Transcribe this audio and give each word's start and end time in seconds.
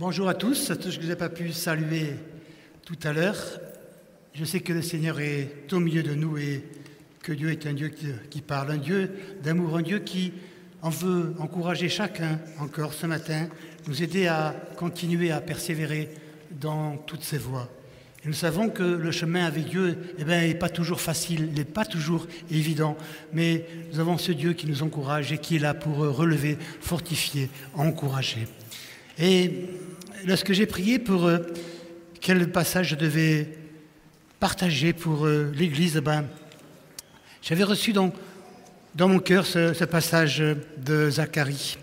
Bonjour 0.00 0.30
à 0.30 0.34
tous, 0.34 0.70
à 0.70 0.76
tous 0.76 0.96
que 0.96 1.02
je 1.02 1.08
n'ai 1.08 1.14
pas 1.14 1.28
pu 1.28 1.52
saluer 1.52 2.14
tout 2.86 2.96
à 3.02 3.12
l'heure. 3.12 3.36
Je 4.32 4.46
sais 4.46 4.60
que 4.60 4.72
le 4.72 4.80
Seigneur 4.80 5.20
est 5.20 5.70
au 5.74 5.78
milieu 5.78 6.02
de 6.02 6.14
nous 6.14 6.38
et 6.38 6.64
que 7.22 7.34
Dieu 7.34 7.50
est 7.50 7.66
un 7.66 7.74
Dieu 7.74 7.92
qui, 8.30 8.40
parle, 8.40 8.70
un 8.70 8.78
Dieu 8.78 9.12
d'amour, 9.42 9.76
un 9.76 9.82
Dieu 9.82 9.98
qui 9.98 10.32
en 10.80 10.88
veut 10.88 11.34
encourager 11.38 11.90
chacun 11.90 12.40
encore 12.60 12.94
ce 12.94 13.04
matin, 13.04 13.50
nous 13.88 14.02
aider 14.02 14.26
à 14.26 14.56
continuer 14.78 15.32
à 15.32 15.42
persévérer 15.42 16.08
dans 16.50 16.96
toutes 16.96 17.22
ses 17.22 17.36
voies. 17.36 17.68
Nous 18.24 18.32
savons 18.32 18.70
que 18.70 18.82
le 18.82 19.12
chemin 19.12 19.44
avec 19.44 19.66
Dieu 19.66 19.98
eh 20.18 20.24
n'est 20.24 20.54
pas 20.54 20.70
toujours 20.70 21.02
facile, 21.02 21.52
n'est 21.52 21.64
pas 21.64 21.84
toujours 21.84 22.26
évident, 22.50 22.96
mais 23.34 23.66
nous 23.92 24.00
avons 24.00 24.16
ce 24.16 24.32
Dieu 24.32 24.54
qui 24.54 24.66
nous 24.66 24.82
encourage 24.82 25.30
et 25.30 25.36
qui 25.36 25.56
est 25.56 25.58
là 25.58 25.74
pour 25.74 25.98
relever, 25.98 26.56
fortifier, 26.80 27.50
encourager. 27.74 28.46
Et 29.20 29.66
lorsque 30.24 30.52
j'ai 30.52 30.64
prié 30.64 30.98
pour 30.98 31.26
euh, 31.26 31.40
quel 32.22 32.50
passage 32.50 32.88
je 32.88 32.94
devais 32.94 33.48
partager 34.38 34.94
pour 34.94 35.26
euh, 35.26 35.52
l'Église, 35.54 35.96
eh 35.98 36.00
ben, 36.00 36.24
j'avais 37.42 37.64
reçu 37.64 37.92
dans, 37.92 38.12
dans 38.94 39.08
mon 39.08 39.18
cœur 39.18 39.44
ce, 39.44 39.84
passage 39.84 40.42
de 40.78 41.10
Zacharie. 41.10 41.76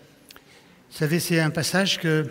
Vous 0.89 0.97
savez, 0.97 1.19
c'est 1.19 1.39
un 1.39 1.51
passage 1.51 1.99
que 1.99 2.27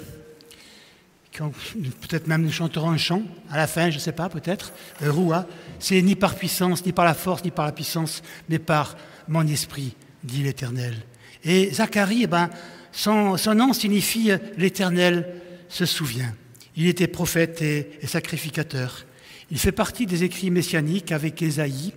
peut-être 1.30 2.26
même 2.26 2.42
nous 2.42 2.50
chanterons 2.50 2.90
un 2.90 2.96
chant 2.96 3.22
à 3.48 3.58
la 3.58 3.68
fin, 3.68 3.90
je 3.90 3.96
ne 3.96 4.00
sais 4.00 4.10
pas, 4.10 4.28
peut-être, 4.28 4.72
euh, 5.02 5.12
Roua. 5.12 5.46
C'est 5.78 6.02
ni 6.02 6.16
par 6.16 6.34
puissance, 6.34 6.84
ni 6.84 6.90
par 6.90 7.04
la 7.04 7.14
force, 7.14 7.44
ni 7.44 7.52
par 7.52 7.66
la 7.66 7.72
puissance, 7.72 8.24
mais 8.48 8.58
par 8.58 8.96
mon 9.28 9.46
esprit, 9.46 9.94
dit 10.24 10.42
l'Éternel. 10.42 10.96
Et 11.44 11.72
Zacharie, 11.72 12.24
eh 12.24 12.26
ben, 12.26 12.50
son, 12.96 13.54
nom 13.54 13.72
signifie 13.72 14.30
euh, 14.30 14.38
l'Éternel 14.56 15.28
se 15.68 15.84
souvient. 15.84 16.32
Il 16.76 16.86
était 16.86 17.06
prophète 17.06 17.62
et, 17.62 17.90
sacrificateur. 18.06 19.04
Il 19.50 19.58
fait 19.58 19.72
partie 19.72 20.06
des 20.06 20.24
écrits 20.24 20.50
messianiques 20.50 21.12
avec 21.12 21.40
Ésaïe, 21.42 21.92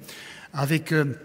avec 0.54 0.92
euh, 0.92 1.18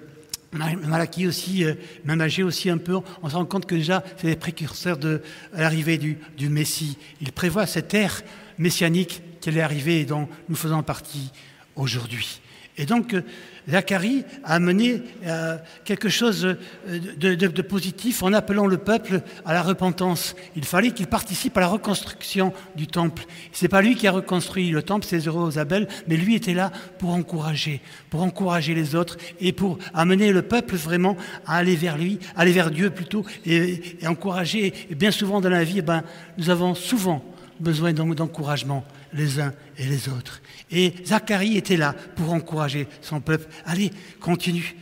Malachie 0.53 1.27
aussi, 1.27 1.65
euh, 1.65 1.75
Managé 2.05 2.43
aussi 2.43 2.71
un 2.71 2.79
peu, 2.79 2.99
on 3.23 3.29
se 3.29 3.35
rend 3.35 3.45
compte 3.45 3.67
que 3.67 3.75
déjà 3.75 4.05
c'est 4.17 4.29
les 4.29 4.37
précurseurs 4.37 4.97
de 4.97 5.23
l'arrivée 5.53 5.99
du, 5.99 6.49
Messie. 6.49 6.97
Il 7.21 7.33
prévoit 7.33 7.67
cette 7.67 7.93
ère 7.95 8.23
messianique 8.59 9.23
qui 9.41 9.49
allait 9.49 9.61
arriver 9.61 10.01
et 10.01 10.05
dont 10.05 10.29
nous 10.49 10.57
faisons 10.57 10.83
partie 10.83 11.33
aujourd'hui. 11.75 12.41
Et 12.77 12.87
donc, 12.87 13.15
Zacharie 13.69 14.25
a 14.45 14.59
mené 14.59 15.03
euh, 15.27 15.57
quelque 15.85 16.09
chose 16.09 16.57
de, 16.87 17.35
de, 17.35 17.63
positif 17.63 18.23
en 18.23 18.33
appelant 18.33 18.67
le 18.67 18.77
peuple 18.77 19.23
à 19.45 19.55
la 19.55 19.63
repentance. 19.63 20.37
Il 20.55 20.65
fallait 20.65 20.91
qu'il 20.91 21.07
participe 21.07 21.57
à 21.57 21.61
la 21.61 21.69
reconstruction 21.69 22.53
du 22.77 22.87
temple. 22.87 23.25
C'est 23.53 23.69
pas 23.69 23.81
lui 23.81 23.95
qui 23.95 24.07
a 24.07 24.13
reconstruit 24.13 24.71
le 24.71 24.83
temple, 24.83 25.07
c'est 25.09 25.21
Zérobabel, 25.21 25.89
mais 26.09 26.17
lui 26.17 26.35
était 26.35 26.55
là 26.55 26.73
pour 26.99 27.11
encourager, 27.11 27.81
pour 28.11 28.23
encourager 28.23 28.75
les 28.75 28.95
autres 28.95 29.17
et 29.41 29.53
pour 29.53 29.79
amener 29.95 30.33
le 30.33 30.43
peuple 30.43 30.77
vraiment 30.77 31.17
à 31.47 31.57
aller 31.57 31.77
vers 31.77 31.97
lui, 31.97 32.19
aller 32.37 32.53
vers 32.53 32.71
Dieu 32.71 32.91
plutôt, 32.91 33.25
et, 33.47 33.81
et 34.01 34.07
encourager. 34.07 34.75
Et 34.91 34.95
bien 34.95 35.11
souvent 35.11 35.41
dans 35.41 35.49
la 35.49 35.65
vie, 35.65 35.79
eh 35.79 35.83
ben, 35.83 36.03
nous 36.37 36.51
avons 36.51 36.75
souvent 36.75 37.25
besoin 37.61 37.93
d'encouragement 37.93 38.85
les 39.15 39.41
uns 39.41 39.55
et 39.79 39.87
les 39.87 40.09
autres. 40.09 40.43
Et 40.71 40.93
Zacharie 41.07 41.57
était 41.57 41.77
là 41.77 41.95
pour 42.17 42.33
encourager 42.33 42.87
son 43.01 43.21
peuple. 43.21 43.47
Allez, 43.65 43.91
continue, 44.21 44.77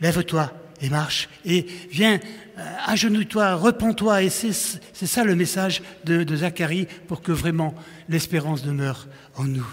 lève-toi 0.00 0.52
et 0.80 0.90
marche. 0.90 1.28
Et 1.44 1.66
viens, 1.90 2.20
euh, 2.58 2.74
agenouille-toi, 2.86 3.54
repens-toi. 3.54 4.22
Et 4.22 4.30
c'est 4.30 5.06
ça 5.06 5.24
le 5.24 5.34
message 5.34 5.82
de, 6.04 6.36
Zacharie 6.36 6.86
pour 7.06 7.22
que 7.22 7.32
vraiment 7.32 7.74
l'espérance 8.08 8.62
demeure 8.62 9.08
en 9.36 9.44
nous. 9.44 9.66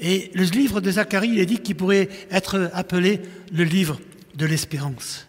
Et 0.00 0.30
le 0.34 0.44
livre 0.44 0.80
de 0.80 0.90
Zacharie, 0.90 1.30
il 1.30 1.38
est 1.38 1.46
dit 1.46 1.58
qu'il 1.58 1.76
pourrait 1.76 2.08
être 2.30 2.70
appelé 2.74 3.20
le 3.52 3.64
livre 3.64 4.00
de 4.34 4.44
l'espérance. 4.44 5.28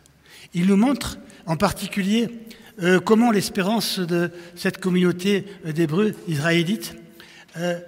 Il 0.53 0.65
nous 0.65 0.77
montre 0.77 1.19
en 1.45 1.55
particulier 1.55 2.27
euh, 2.81 2.99
comment 2.99 3.29
l'espérance 3.29 3.99
de 3.99 4.31
cette 4.55 4.79
communauté 4.79 5.45
d'Hébreux 5.63 6.13
israélites 6.27 6.95
euh, 7.57 7.79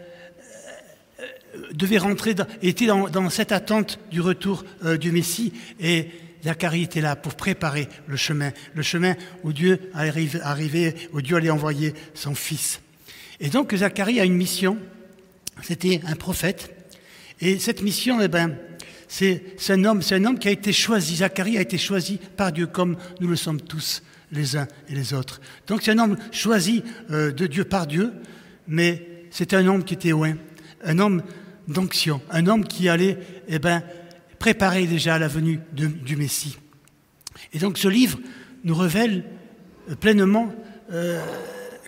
devait 1.73 1.97
rentrer, 1.97 2.35
était 2.61 2.87
dans, 2.87 3.29
cette 3.29 3.51
attente 3.51 3.99
du 4.11 4.21
retour 4.21 4.63
euh, 4.83 4.97
du 4.97 5.11
Messie 5.11 5.53
et 5.79 6.09
Zacharie 6.43 6.83
était 6.83 7.01
là 7.01 7.15
pour 7.15 7.35
préparer 7.35 7.87
le 8.07 8.15
chemin, 8.15 8.51
le 8.73 8.83
chemin 8.83 9.15
où 9.43 9.53
Dieu 9.53 9.79
arrive, 9.93 10.41
où 11.13 11.21
Dieu 11.21 11.35
allait 11.35 11.49
envoyer 11.49 11.93
son 12.13 12.35
Fils. 12.35 12.79
Et 13.39 13.49
donc 13.49 13.73
Zacharie 13.75 14.19
a 14.19 14.25
une 14.25 14.35
mission, 14.35 14.77
c'était 15.61 16.01
un 16.05 16.15
prophète, 16.15 16.73
et 17.41 17.59
cette 17.59 17.81
mission, 17.81 18.21
eh 18.21 18.27
ben, 18.27 18.55
c'est 19.07 19.41
un 19.69 19.83
homme, 19.85 20.01
c'est 20.01 20.15
un 20.15 20.25
homme 20.25 20.39
qui 20.39 20.47
a 20.47 20.51
été 20.51 20.73
choisi. 20.73 21.17
Zacharie 21.17 21.57
a 21.57 21.61
été 21.61 21.77
choisi 21.77 22.19
par 22.35 22.51
Dieu, 22.51 22.67
comme 22.67 22.97
nous 23.19 23.27
le 23.27 23.35
sommes 23.35 23.61
tous 23.61 24.01
les 24.31 24.57
uns 24.57 24.67
et 24.89 24.95
les 24.95 25.13
autres. 25.13 25.39
Donc 25.67 25.81
c'est 25.83 25.91
un 25.91 25.99
homme 25.99 26.17
choisi 26.31 26.83
euh, 27.11 27.31
de 27.31 27.47
Dieu 27.47 27.63
par 27.63 27.87
Dieu, 27.87 28.11
mais 28.67 29.16
c'est 29.37 29.53
un 29.53 29.67
homme 29.67 29.83
qui 29.83 29.93
était 29.93 30.09
loin, 30.09 30.33
un 30.83 30.97
homme 30.97 31.21
d'onction, 31.67 32.21
un 32.31 32.47
homme 32.47 32.65
qui 32.65 32.89
allait 32.89 33.19
eh 33.47 33.59
ben, 33.59 33.83
préparer 34.39 34.87
déjà 34.87 35.19
la 35.19 35.27
venue 35.27 35.59
du 35.73 36.15
Messie. 36.15 36.57
Et 37.53 37.59
donc 37.59 37.77
ce 37.77 37.87
livre 37.87 38.17
nous 38.63 38.73
révèle 38.73 39.25
pleinement 39.99 40.51
euh, 40.91 41.23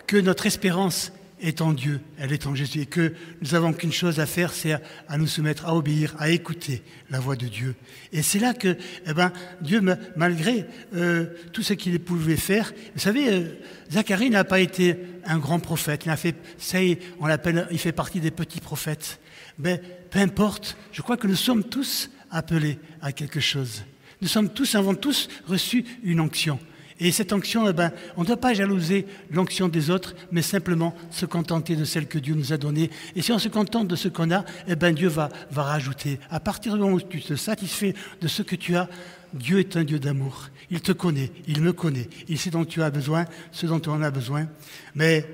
que 0.06 0.16
notre 0.16 0.46
espérance 0.46 1.12
est 1.40 1.60
en 1.60 1.72
Dieu, 1.72 2.00
elle 2.18 2.32
est 2.32 2.46
en 2.46 2.54
Jésus, 2.54 2.80
et 2.80 2.86
que 2.86 3.14
nous 3.40 3.54
avons 3.54 3.72
qu'une 3.72 3.92
chose 3.92 4.20
à 4.20 4.26
faire, 4.26 4.52
c'est 4.52 4.72
à, 5.08 5.18
nous 5.18 5.26
soumettre, 5.26 5.66
à 5.66 5.74
obéir, 5.74 6.14
à 6.18 6.30
écouter 6.30 6.82
la 7.10 7.20
voix 7.20 7.36
de 7.36 7.46
Dieu. 7.46 7.74
Et 8.12 8.22
c'est 8.22 8.38
là 8.38 8.54
que, 8.54 8.76
eh 9.06 9.12
ben, 9.12 9.32
Dieu, 9.60 9.80
malgré 10.16 10.66
euh, 10.94 11.26
tout 11.52 11.62
ce 11.62 11.72
qu'il 11.74 11.98
pouvait 12.00 12.36
faire, 12.36 12.72
vous 12.94 13.00
savez, 13.00 13.28
euh, 13.28 13.58
Zacharie 13.90 14.30
n'a 14.30 14.44
pas 14.44 14.60
été 14.60 14.96
un 15.24 15.38
grand 15.38 15.60
prophète, 15.60 16.04
il 16.06 16.10
a 16.10 16.16
fait, 16.16 16.36
ça, 16.58 16.78
on 17.20 17.28
il 17.70 17.78
fait 17.78 17.92
partie 17.92 18.20
des 18.20 18.30
petits 18.30 18.60
prophètes. 18.60 19.20
Mais 19.58 19.80
peu 20.10 20.18
importe, 20.18 20.76
je 20.92 21.02
crois 21.02 21.16
que 21.16 21.26
nous 21.26 21.36
sommes 21.36 21.64
tous 21.64 22.10
appelés 22.30 22.78
à 23.02 23.12
quelque 23.12 23.40
chose. 23.40 23.84
Nous 24.20 24.28
sommes 24.28 24.50
tous, 24.50 24.74
avons 24.74 24.94
tous 24.94 25.28
reçu 25.46 25.84
une 26.02 26.20
onction. 26.20 26.58
Et 27.00 27.12
cette 27.12 27.32
onction, 27.32 27.66
eh 27.66 27.72
ben, 27.72 27.92
on 28.16 28.22
ne 28.22 28.26
doit 28.26 28.36
pas 28.36 28.52
jalouser 28.52 29.06
l'onction 29.30 29.68
des 29.68 29.88
autres, 29.88 30.14
mais 30.30 30.42
simplement 30.42 30.94
se 31.10 31.24
contenter 31.24 31.74
de 31.74 31.84
celle 31.84 32.06
que 32.06 32.18
Dieu 32.18 32.34
nous 32.34 32.52
a 32.52 32.58
donnée. 32.58 32.90
Et 33.16 33.22
si 33.22 33.32
on 33.32 33.38
se 33.38 33.48
contente 33.48 33.88
de 33.88 33.96
ce 33.96 34.08
qu'on 34.08 34.30
a, 34.30 34.44
eh 34.68 34.76
ben, 34.76 34.94
Dieu 34.94 35.08
va, 35.08 35.30
rajouter. 35.56 36.20
À 36.30 36.40
partir 36.40 36.74
du 36.74 36.80
moment 36.80 36.96
où 36.96 37.00
tu 37.00 37.22
te 37.22 37.36
satisfais 37.36 37.94
de 38.20 38.28
ce 38.28 38.42
que 38.42 38.54
tu 38.54 38.76
as, 38.76 38.88
Dieu 39.32 39.60
est 39.60 39.76
un 39.76 39.84
Dieu 39.84 39.98
d'amour. 39.98 40.48
Il 40.70 40.82
te 40.82 40.92
connaît, 40.92 41.32
il 41.48 41.62
me 41.62 41.72
connaît, 41.72 42.08
il 42.28 42.38
sait 42.38 42.50
dont 42.50 42.64
tu 42.66 42.82
as 42.82 42.90
besoin, 42.90 43.24
ce 43.50 43.66
dont 43.66 43.80
on 43.86 44.02
a 44.02 44.10
besoin. 44.10 44.48
Mais 44.94 45.26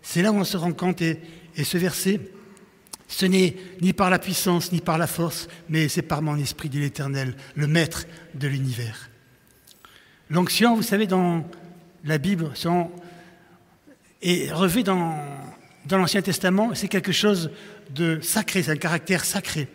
c'est 0.00 0.22
là 0.22 0.32
où 0.32 0.36
on 0.36 0.44
se 0.44 0.56
rend 0.56 0.72
compte, 0.72 1.02
et, 1.02 1.18
ce 1.62 1.76
verset, 1.76 2.20
ce 3.06 3.26
n'est 3.26 3.56
ni 3.82 3.92
par 3.92 4.08
la 4.08 4.18
puissance, 4.18 4.72
ni 4.72 4.80
par 4.80 4.96
la 4.96 5.06
force, 5.06 5.48
mais 5.68 5.88
c'est 5.88 6.02
par 6.02 6.22
mon 6.22 6.36
esprit, 6.36 6.70
dit 6.70 6.80
l'Éternel, 6.80 7.34
le 7.54 7.66
maître 7.66 8.06
de 8.34 8.48
l'univers. 8.48 9.11
L'onction, 10.32 10.74
vous 10.74 10.82
savez, 10.82 11.06
dans 11.06 11.44
la 12.06 12.16
Bible, 12.16 12.52
est 14.22 14.50
revue 14.50 14.82
dans, 14.82 15.14
l'Ancien 15.90 16.22
Testament, 16.22 16.70
c'est 16.74 16.88
quelque 16.88 17.12
chose 17.12 17.50
de 17.90 18.18
sacré, 18.22 18.62
c'est 18.62 18.70
un 18.70 18.76
caractère 18.76 19.26
sacré. 19.26 19.68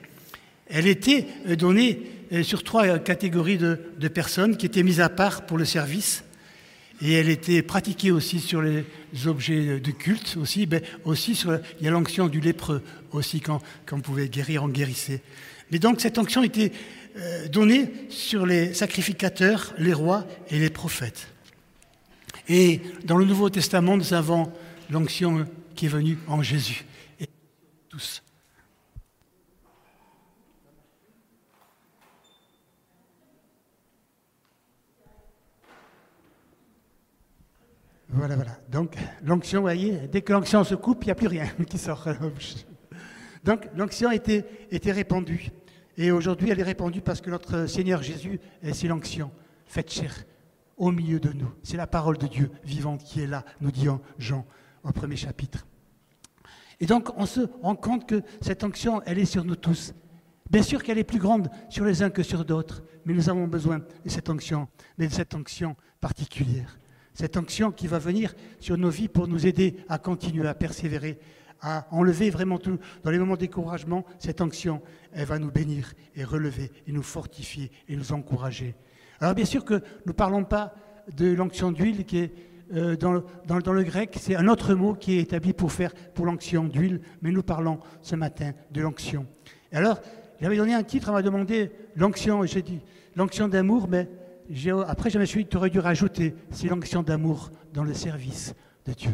Elle 0.68 0.88
était 0.88 1.28
donnée 1.60 2.02
sur 2.42 2.64
trois 2.64 2.98
catégories 2.98 3.60
de, 3.60 4.08
personnes 4.08 4.58
qui 4.58 4.66
étaient 4.66 4.82
mises 4.82 5.00
à 5.00 5.10
part 5.10 5.46
pour 5.46 5.60
le 5.60 5.66
service. 5.66 6.24
Et 7.04 7.14
elle 7.14 7.30
était 7.30 7.62
pratiquée 7.62 8.10
aussi 8.10 8.40
sur 8.40 8.64
les 8.64 8.84
objets 9.28 9.80
de 9.80 9.92
culte, 9.92 10.38
aussi, 10.42 10.66
ben, 10.66 10.82
aussi 11.06 11.36
sur, 11.36 11.60
il 11.80 11.86
y 11.86 11.88
a 11.88 11.92
l'onction 11.92 12.30
du 12.30 12.40
lépreux 12.40 12.82
aussi, 13.12 13.42
quand, 13.42 13.62
quand 13.86 13.98
on 13.98 14.02
pouvait 14.02 14.28
guérir, 14.28 14.64
on 14.64 14.70
guérissait. 14.70 15.22
Mais 15.72 15.78
donc 15.78 16.02
cette 16.02 16.18
onction 16.18 16.44
était 16.44 16.72
euh, 16.72 17.07
donnée 17.52 17.92
sur 18.10 18.46
les 18.46 18.74
sacrificateurs, 18.74 19.74
les 19.78 19.94
rois 19.94 20.26
et 20.50 20.60
les 20.60 20.70
prophètes. 20.70 21.28
Et 22.50 22.82
dans 23.04 23.18
le 23.18 23.26
Nouveau 23.26 23.50
Testament, 23.50 23.98
nous 23.98 24.14
avons 24.14 24.52
l'onction 24.90 25.46
qui 25.76 25.86
est 25.86 25.90
venue 25.90 26.18
en 26.28 26.42
Jésus. 26.42 26.86
Et 27.20 27.28
tous. 27.90 28.24
Voilà, 38.10 38.36
voilà. 38.36 38.58
Donc, 38.70 38.96
l'onction, 39.24 39.60
vous 39.60 39.66
voyez, 39.66 40.08
dès 40.12 40.22
que 40.22 40.32
l'onction 40.32 40.64
se 40.64 40.76
coupe, 40.76 41.04
il 41.04 41.08
n'y 41.08 41.12
a 41.12 41.16
plus 41.16 41.28
rien 41.28 41.48
qui 41.70 41.78
sort. 41.78 42.08
Donc, 43.44 43.68
l'onction 43.76 44.10
était, 44.12 44.46
était 44.72 44.92
répandue. 44.92 45.52
Et 45.98 46.12
aujourd'hui, 46.12 46.52
elle 46.52 46.60
est 46.60 46.64
répandue 46.64 47.02
parce 47.02 47.22
que 47.22 47.32
notre 47.32 47.66
Seigneur 47.66 48.04
Jésus, 48.04 48.40
c'est 48.72 48.88
l'onction, 48.88 49.32
faite 49.66 49.92
chair 49.92 50.14
au 50.78 50.92
milieu 50.92 51.20
de 51.20 51.34
nous. 51.34 51.52
C'est 51.64 51.76
la 51.78 51.88
parole 51.88 52.20
de 52.20 52.28
Dieu 52.28 52.52
vivante 52.64 53.04
qui 53.04 53.22
est 53.22 53.28
là, 53.28 53.44
nous 53.62 53.72
dit 53.72 53.88
Jean 54.20 54.46
au 54.84 54.92
premier 54.92 55.16
chapitre. 55.16 55.66
Et 56.80 56.86
donc, 56.86 57.10
on 57.18 57.26
se 57.26 57.42
rend 57.64 57.76
compte 57.76 58.08
que 58.08 58.22
cette 58.42 58.64
onction, 58.64 59.02
elle 59.08 59.18
est 59.18 59.26
sur 59.26 59.44
nous 59.44 59.56
tous. 59.56 59.94
Bien 60.52 60.62
sûr 60.62 60.84
qu'elle 60.84 61.00
est 61.00 61.04
plus 61.04 61.20
grande 61.20 61.50
sur 61.70 61.84
les 61.84 62.04
uns 62.04 62.12
que 62.12 62.22
sur 62.22 62.46
d'autres, 62.46 62.84
mais 63.06 63.14
nous 63.14 63.30
avons 63.30 63.48
besoin 63.48 63.80
de 63.80 64.10
cette 64.10 64.30
onction, 64.30 64.68
de 65.00 65.08
cette 65.10 65.34
onction 65.34 65.76
particulière. 66.00 66.78
Cette 67.16 67.36
onction 67.36 67.72
qui 67.72 67.88
va 67.88 67.98
venir 67.98 68.36
sur 68.60 68.78
nos 68.78 68.92
vies 68.92 69.08
pour 69.08 69.28
nous 69.28 69.48
aider 69.48 69.78
à 69.90 69.98
continuer 69.98 70.48
à 70.48 70.54
persévérer, 70.54 71.20
à 71.62 71.88
enlever 71.92 72.30
vraiment 72.30 72.58
tout. 72.58 72.78
Dans 73.04 73.12
les 73.12 73.20
moments 73.20 73.36
de 73.36 73.40
découragement, 73.40 74.06
cette 74.20 74.42
onction, 74.42 74.82
elle 75.14 75.26
va 75.26 75.40
nous 75.40 75.52
bénir 75.52 75.94
et 76.16 76.24
relever 76.24 76.72
et 76.88 76.92
nous 76.92 77.04
fortifier 77.04 77.72
et 77.88 77.96
nous 77.96 78.12
encourager. 78.12 78.76
Alors 79.20 79.34
bien 79.34 79.46
sûr 79.46 79.66
que 79.66 79.76
nous 79.76 80.08
ne 80.08 80.12
parlons 80.12 80.44
pas 80.44 80.76
de 81.16 81.32
l'onction 81.34 81.72
d'huile 81.72 82.06
qui 82.06 82.20
est 82.20 82.34
euh, 82.76 82.98
dans, 82.98 83.24
dans, 83.46 83.72
le 83.72 83.84
grec, 83.84 84.18
c'est 84.20 84.36
un 84.36 84.48
autre 84.50 84.74
mot 84.74 84.94
qui 84.94 85.14
est 85.14 85.22
établi 85.22 85.54
pour 85.54 85.72
faire 85.72 85.94
pour 86.14 86.26
l'onction 86.26 86.66
d'huile, 86.66 87.00
mais 87.22 87.32
nous 87.32 87.44
parlons 87.44 87.80
ce 88.02 88.16
matin 88.16 88.52
de 88.72 88.82
l'onction. 88.82 89.26
Et 89.72 89.78
alors, 89.78 90.02
j'avais 90.42 90.58
donné 90.58 90.74
un 90.74 90.84
titre, 90.84 91.10
on 91.10 91.14
m'a 91.14 91.22
demandé 91.22 91.72
l'onction, 91.96 92.44
et 92.44 92.48
j'ai 92.48 92.62
dit 92.62 92.82
l'onction 93.16 93.48
d'amour, 93.48 93.88
mais 93.88 94.10
après 94.88 95.10
je 95.10 95.18
me 95.18 95.26
suis 95.26 95.44
dit, 95.44 95.50
tu 95.50 95.58
aurais 95.58 95.70
dû 95.70 95.80
rajouter, 95.80 96.36
c'est 96.52 96.68
l'onction 96.68 97.04
d'amour 97.04 97.52
dans 97.74 97.84
le 97.84 97.94
service 97.94 98.54
de 98.86 98.94
Dieu. 98.94 99.12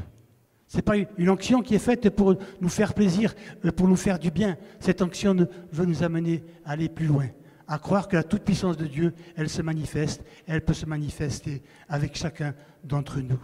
Ce 0.73 0.77
n'est 0.77 0.81
pas 0.81 0.95
une 0.97 1.29
onction 1.29 1.61
qui 1.61 1.75
est 1.75 1.79
faite 1.79 2.09
pour 2.09 2.35
nous 2.59 2.67
faire 2.67 2.95
plaisir, 2.95 3.35
euh, 3.63 3.71
pour 3.71 3.87
nous 3.87 3.95
faire 3.95 4.17
du 4.17 4.31
bien. 4.31 4.57
Cette 4.79 5.03
onction 5.03 5.35
veut 5.71 5.85
nous 5.85 6.01
amener 6.01 6.43
à 6.65 6.71
aller 6.71 6.89
plus 6.89 7.05
loin, 7.05 7.27
à 7.67 7.77
croire 7.77 8.07
que 8.07 8.15
la 8.15 8.23
toute-puissance 8.23 8.75
de 8.75 8.87
Dieu, 8.87 9.13
elle 9.35 9.49
se 9.49 9.61
manifeste, 9.61 10.23
elle 10.47 10.65
peut 10.65 10.73
se 10.73 10.87
manifester 10.87 11.61
avec 11.87 12.17
chacun 12.17 12.55
d'entre 12.83 13.19
nous. 13.19 13.37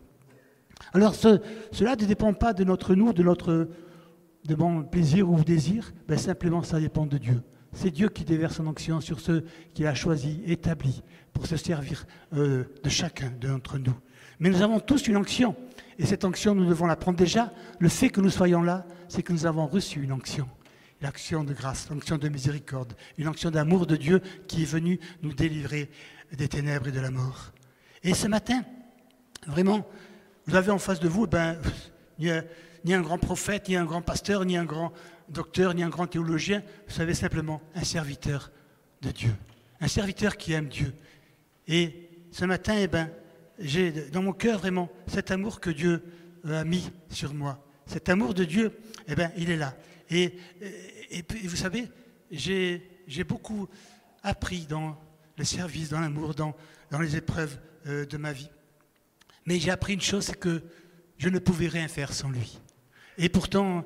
Alors 0.92 1.14
cela 1.14 1.96
ne 1.96 2.06
dépend 2.06 2.34
pas 2.34 2.54
de 2.54 2.64
notre 2.64 2.96
nous, 2.96 3.14
de 3.14 3.22
notre 3.22 3.70
de 4.48 4.56
bon 4.56 4.81
plaisir 4.81 5.30
ou 5.30 5.44
désir, 5.44 5.94
ben, 6.08 6.18
simplement 6.18 6.64
ça 6.64 6.80
dépend 6.80 7.06
de 7.06 7.20
Dieu. 7.20 7.44
C'est 7.74 7.92
Dieu 7.92 8.10
qui 8.10 8.24
déverse 8.24 8.56
son 8.56 8.66
onction 8.66 9.02
sur 9.02 9.20
ceux 9.20 9.46
qu'il 9.76 9.86
a 9.86 9.94
choisis, 9.94 10.40
établis, 10.48 11.04
pour 11.31 11.46
se 11.46 11.58
servir 11.58 12.08
euh, 12.34 12.64
de 12.84 12.90
chacun 12.90 13.31
d'entre 13.40 13.78
nous. 13.78 13.94
Mais 14.40 14.50
nous 14.50 14.64
avons 14.64 14.80
tous 14.80 15.08
une 15.08 15.18
onction. 15.18 15.56
Et 16.00 16.06
cette 16.06 16.24
onction, 16.24 16.56
nous 16.56 16.66
devons 16.66 16.88
la 16.88 16.96
prendre 16.96 17.18
déjà. 17.18 17.51
Le 17.78 17.90
fait 17.90 18.10
que 18.10 18.22
nous 18.22 18.30
soyons 18.30 18.62
là, 18.62 18.86
c'est 19.10 19.22
que 19.22 19.34
nous 19.34 19.46
avons 19.46 19.68
reçu 19.68 20.01
une 20.01 20.13
onction. 20.13 20.48
L'action 21.01 21.44
de 21.44 21.54
grâce, 21.54 21.90
l'onction 21.90 22.18
de 22.18 22.30
miséricorde, 22.30 22.94
une 23.18 23.28
onction 23.28 23.51
d'amour 23.51 23.86
de 23.86 23.98
Dieu 23.98 24.22
qui 24.48 24.63
est 24.63 24.66
venue 24.66 24.98
nous 25.22 25.34
délivrer 25.34 25.90
des 26.31 26.48
ténèbres 26.48 26.88
et 26.88 26.92
de 26.94 27.01
la 27.01 27.12
mort. 27.12 27.51
Et 28.01 28.13
ce 28.13 28.28
matin, 28.28 28.63
vraiment, 29.46 29.86
vous 30.46 30.56
avez 30.56 30.72
en 30.72 30.80
face 30.80 31.01
de 31.01 31.10
vous, 31.10 31.28
ben, 31.28 31.60
ni, 32.18 32.30
un 32.94 33.02
grand 33.02 33.18
prophète, 33.18 33.68
ni 33.68 33.75
un 33.75 33.86
grand 33.86 34.02
pasteur, 34.02 34.45
ni 34.45 34.56
un 34.56 34.66
grand 34.66 34.94
docteur, 35.28 35.74
ni 35.74 35.84
un 35.84 35.90
grand 35.90 36.07
théologien, 36.07 36.63
vous 36.88 36.94
savez 36.94 37.13
simplement 37.13 37.62
un 37.75 37.84
serviteur 37.84 38.52
de 39.02 39.12
Dieu, 39.12 39.36
un 39.81 39.90
serviteur 39.90 40.38
qui 40.38 40.54
aime 40.54 40.69
Dieu. 40.69 40.94
Et 41.68 42.10
ce 42.31 42.45
matin, 42.45 42.75
eh 42.78 42.88
ben, 42.88 43.12
j'ai 43.59 43.91
dans 43.91 44.21
mon 44.21 44.33
cœur 44.33 44.59
vraiment 44.59 44.89
cet 45.07 45.31
amour 45.31 45.59
que 45.59 45.69
Dieu 45.69 46.03
a 46.47 46.63
mis 46.63 46.89
sur 47.09 47.33
moi. 47.33 47.63
Cet 47.85 48.09
amour 48.09 48.33
de 48.33 48.45
Dieu, 48.45 48.71
eh 49.07 49.15
ben, 49.15 49.31
il 49.38 49.50
est 49.50 49.57
là. 49.57 49.75
Et, 50.09 50.35
vous 51.44 51.56
savez, 51.56 51.89
j'ai 52.31 53.23
beaucoup 53.27 53.67
appris 54.23 54.65
dans 54.65 54.97
le 55.38 55.44
service, 55.44 55.89
dans 55.89 56.00
l'amour, 56.00 56.35
dans, 56.35 56.56
dans, 56.91 57.00
les 57.00 57.15
épreuves 57.15 57.57
euh, 57.88 58.06
de 58.06 58.17
ma 58.17 58.33
vie. 58.33 58.50
Mais 59.45 59.59
j'ai 59.59 59.71
appris 59.71 59.94
une 59.94 60.01
chose, 60.01 60.25
c'est 60.25 60.39
que 60.39 60.61
je 61.17 61.29
ne 61.29 61.39
pouvais 61.39 61.67
rien 61.67 61.88
faire 61.88 62.13
sans 62.13 62.29
lui. 62.29 62.59
Et 63.17 63.29
pourtant, 63.29 63.85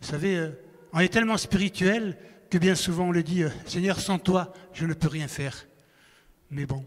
vous 0.00 0.06
savez, 0.06 0.36
euh, 0.36 0.50
on 0.92 0.98
est 0.98 1.08
tellement 1.08 1.36
spirituel 1.36 2.18
que 2.50 2.58
bien 2.58 2.74
souvent 2.74 3.08
on 3.08 3.12
le 3.12 3.22
dit, 3.22 3.44
euh, 3.44 3.50
Seigneur, 3.66 4.00
sans 4.00 4.18
toi, 4.18 4.52
je 4.74 4.84
ne 4.84 4.94
peux 4.94 5.08
rien 5.08 5.28
faire. 5.28 5.66
Mais 6.50 6.66
bon, 6.66 6.84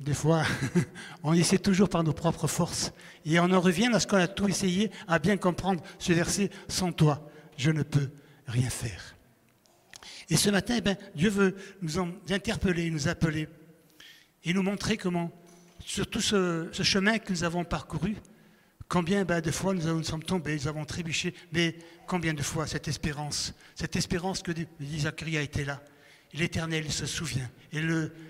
des 0.00 0.14
fois, 0.14 0.44
on 1.22 1.34
essaie 1.34 1.58
toujours 1.58 1.90
par 1.90 2.02
nos 2.02 2.14
propres 2.14 2.46
forces. 2.46 2.92
Et 3.26 3.38
on 3.38 3.50
en 3.52 3.60
revient 3.60 3.88
lorsqu'on 3.92 4.16
a 4.16 4.26
tout 4.26 4.48
essayé 4.48 4.90
à 5.06 5.18
bien 5.18 5.36
comprendre 5.36 5.82
ce 5.98 6.14
verset, 6.14 6.50
sans 6.68 6.90
toi, 6.90 7.30
je 7.58 7.70
ne 7.70 7.82
peux 7.82 8.10
rien 8.46 8.70
faire. 8.70 9.14
Et 10.30 10.36
ce 10.36 10.48
matin, 10.48 10.76
eh 10.78 10.80
ben, 10.80 10.96
Dieu 11.14 11.28
veut 11.28 11.54
nous 11.82 11.98
interpeller, 12.30 12.88
nous 12.88 13.08
appeler 13.08 13.48
et 14.44 14.54
nous 14.54 14.62
montrer 14.62 14.96
comment, 14.96 15.30
sur 15.84 16.08
tout 16.08 16.22
ce, 16.22 16.70
chemin 16.82 17.18
que 17.18 17.30
nous 17.30 17.44
avons 17.44 17.64
parcouru, 17.64 18.16
combien 18.88 19.24
ben, 19.24 19.42
de 19.42 19.50
fois 19.50 19.74
nous, 19.74 19.82
nous, 19.82 20.02
sommes 20.02 20.22
tombés, 20.22 20.54
nous 20.54 20.68
avons 20.68 20.86
trébuché, 20.86 21.34
mais 21.52 21.76
combien 22.06 22.32
de 22.32 22.42
fois 22.42 22.66
cette 22.66 22.88
espérance, 22.88 23.52
cette 23.74 23.96
espérance 23.96 24.42
que 24.42 24.52
dit 24.52 24.66
Zacharie 25.00 25.36
a 25.36 25.42
été 25.42 25.66
là, 25.66 25.82
L'Éternel 26.34 26.90
se 26.90 27.06
souvient. 27.06 27.50
Et 27.72 27.80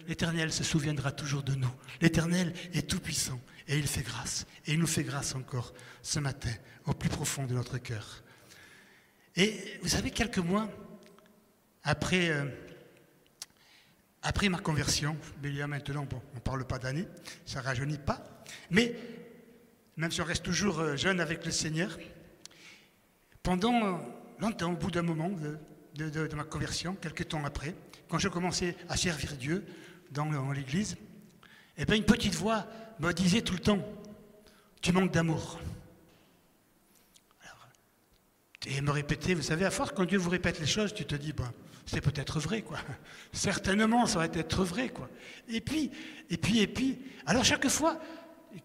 l'Éternel 0.08 0.52
se 0.52 0.64
souviendra 0.64 1.12
toujours 1.12 1.42
de 1.42 1.54
nous. 1.54 1.72
L'Éternel 2.00 2.54
est 2.72 2.88
tout-puissant. 2.88 3.40
Et 3.68 3.78
il 3.78 3.86
fait 3.86 4.02
grâce. 4.02 4.46
Et 4.66 4.72
il 4.72 4.78
nous 4.78 4.86
fait 4.86 5.04
grâce 5.04 5.34
encore 5.34 5.72
ce 6.02 6.18
matin, 6.18 6.52
au 6.86 6.94
plus 6.94 7.08
profond 7.08 7.46
de 7.46 7.54
notre 7.54 7.78
cœur. 7.78 8.22
Et 9.36 9.78
vous 9.82 9.88
savez, 9.88 10.10
quelques 10.10 10.38
mois 10.38 10.68
après, 11.82 12.30
euh, 12.30 12.44
ma 14.50 14.58
conversion, 14.58 15.16
mais 15.42 15.50
il 15.50 15.56
y 15.56 15.62
a 15.62 15.66
maintenant, 15.66 16.04
bon, 16.04 16.20
on 16.32 16.36
ne 16.36 16.40
parle 16.40 16.66
pas 16.66 16.78
d'années, 16.78 17.06
ça 17.46 17.60
ne 17.60 17.64
rajeunit 17.64 17.98
pas, 17.98 18.42
mais 18.70 18.94
même 19.96 20.10
si 20.10 20.20
on 20.20 20.24
reste 20.24 20.44
toujours 20.44 20.80
euh, 20.80 20.96
jeune 20.96 21.20
avec 21.20 21.44
le 21.44 21.50
Seigneur, 21.50 21.96
pendant 23.42 24.00
longtemps, 24.38 24.72
au 24.72 24.76
bout 24.76 24.90
d'un 24.90 25.02
moment 25.02 25.30
de, 25.30 26.08
de, 26.08 26.34
ma 26.34 26.44
conversion, 26.44 26.94
quelques 26.94 27.28
temps 27.28 27.44
après, 27.44 27.74
quand 28.10 28.18
je 28.18 28.28
commençais 28.28 28.76
à 28.88 28.96
servir 28.96 29.36
Dieu 29.36 29.64
dans, 30.10 30.50
l'église, 30.52 30.96
eh 31.78 31.84
bien, 31.84 31.96
une 31.96 32.04
petite 32.04 32.34
voix 32.34 32.66
me 32.98 33.12
disait 33.12 33.40
tout 33.40 33.54
le 33.54 33.60
temps 33.60 33.78
Tu 34.82 34.92
manques 34.92 35.12
d'amour. 35.12 35.60
Et 38.66 38.82
me 38.82 38.90
répétait, 38.90 39.32
vous 39.32 39.42
savez, 39.42 39.64
à 39.64 39.70
force, 39.70 39.92
quand 39.96 40.04
Dieu 40.04 40.18
vous 40.18 40.28
répète 40.28 40.60
les 40.60 40.66
choses, 40.66 40.92
tu 40.92 41.06
te 41.06 41.14
dis 41.14 41.32
ben, 41.32 41.50
C'est 41.86 42.02
peut-être 42.02 42.38
vrai, 42.40 42.60
quoi. 42.60 42.78
Certainement, 43.32 44.04
ça 44.04 44.18
va 44.18 44.26
être 44.26 44.64
vrai, 44.64 44.90
quoi. 44.90 45.08
Et 45.48 45.62
puis, 45.62 45.90
et 46.28 46.36
puis, 46.36 46.60
et 46.60 46.66
puis. 46.66 46.98
Alors, 47.24 47.42
chaque 47.42 47.66
fois, 47.68 47.98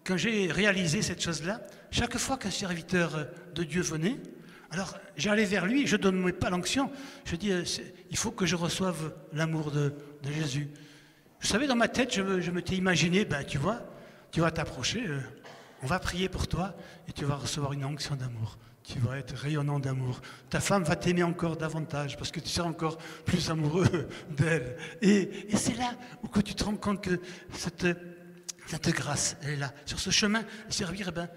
quand 0.04 0.18
j'ai 0.18 0.52
réalisé 0.52 1.00
cette 1.00 1.22
chose-là, 1.22 1.62
chaque 1.90 2.18
fois 2.18 2.36
qu'un 2.36 2.50
serviteur 2.50 3.26
de 3.54 3.64
Dieu 3.64 3.80
venait, 3.80 4.18
alors 4.70 4.98
j'allais 5.16 5.44
vers 5.44 5.66
lui, 5.66 5.86
je 5.86 5.96
ne 5.96 6.02
donnais 6.02 6.32
pas 6.32 6.50
l'onction. 6.50 6.90
Je 7.24 7.36
dis, 7.36 7.52
euh, 7.52 7.62
il 8.10 8.16
faut 8.16 8.30
que 8.30 8.46
je 8.46 8.56
reçoive 8.56 9.14
l'amour 9.32 9.70
de, 9.70 9.92
Jésus. 10.28 10.68
Vous 11.40 11.46
savez, 11.46 11.68
dans 11.68 11.76
ma 11.76 11.86
tête, 11.86 12.12
je, 12.12 12.22
me, 12.22 12.40
je 12.40 12.50
m'étais 12.50 12.74
imaginé, 12.74 13.24
ben, 13.24 13.44
tu 13.44 13.58
vois, 13.58 13.80
tu 14.32 14.40
vas 14.40 14.50
t'approcher, 14.50 15.06
euh, 15.06 15.20
on 15.82 15.86
va 15.86 16.00
prier 16.00 16.28
pour 16.28 16.48
toi 16.48 16.74
et 17.08 17.12
tu 17.12 17.24
vas 17.24 17.36
recevoir 17.36 17.72
une 17.72 17.84
onction 17.84 18.16
d'amour. 18.16 18.58
Tu 18.82 18.98
vas 18.98 19.18
être 19.18 19.34
rayonnant 19.34 19.78
d'amour. 19.78 20.20
Ta 20.48 20.60
femme 20.60 20.84
va 20.84 20.96
t'aimer 20.96 21.22
encore 21.22 21.56
davantage 21.56 22.16
parce 22.16 22.30
que 22.30 22.40
tu 22.40 22.48
seras 22.48 22.68
encore 22.68 22.98
plus 23.24 23.50
amoureux 23.50 24.08
d'elle. 24.30 24.76
Et, 25.02 25.48
c'est 25.56 25.76
là 25.76 25.92
où 26.22 26.28
que 26.28 26.40
tu 26.40 26.54
te 26.54 26.64
rends 26.64 26.76
compte 26.76 27.02
que 27.02 27.20
cette, 27.52 27.86
cette 28.66 28.88
grâce, 28.90 29.36
elle 29.42 29.50
est 29.50 29.56
là. 29.56 29.72
Sur 29.84 30.00
ce 30.00 30.10
chemin, 30.10 30.44
servir, 30.68 31.08
eh 31.08 31.12
ben, 31.12 31.28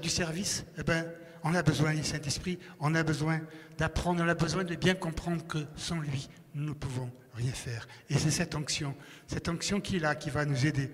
du 0.00 0.08
service, 0.08 0.64
eh 0.78 0.82
ben, 0.82 1.06
on 1.44 1.54
a 1.54 1.62
besoin 1.62 1.94
du 1.94 2.02
Saint-Esprit, 2.02 2.58
on 2.80 2.94
a 2.94 3.02
besoin 3.02 3.40
d'apprendre, 3.76 4.22
on 4.24 4.28
a 4.28 4.34
besoin 4.34 4.64
de 4.64 4.74
bien 4.74 4.94
comprendre 4.94 5.46
que 5.46 5.58
sans 5.76 6.00
lui, 6.00 6.28
nous 6.54 6.64
ne 6.64 6.72
pouvons 6.72 7.10
rien 7.34 7.52
faire. 7.52 7.86
Et 8.08 8.14
c'est 8.14 8.30
cette 8.30 8.54
onction, 8.54 8.96
cette 9.26 9.48
onction 9.48 9.80
qui 9.80 9.96
est 9.96 10.00
là, 10.00 10.14
qui 10.14 10.30
va 10.30 10.46
nous 10.46 10.66
aider 10.66 10.90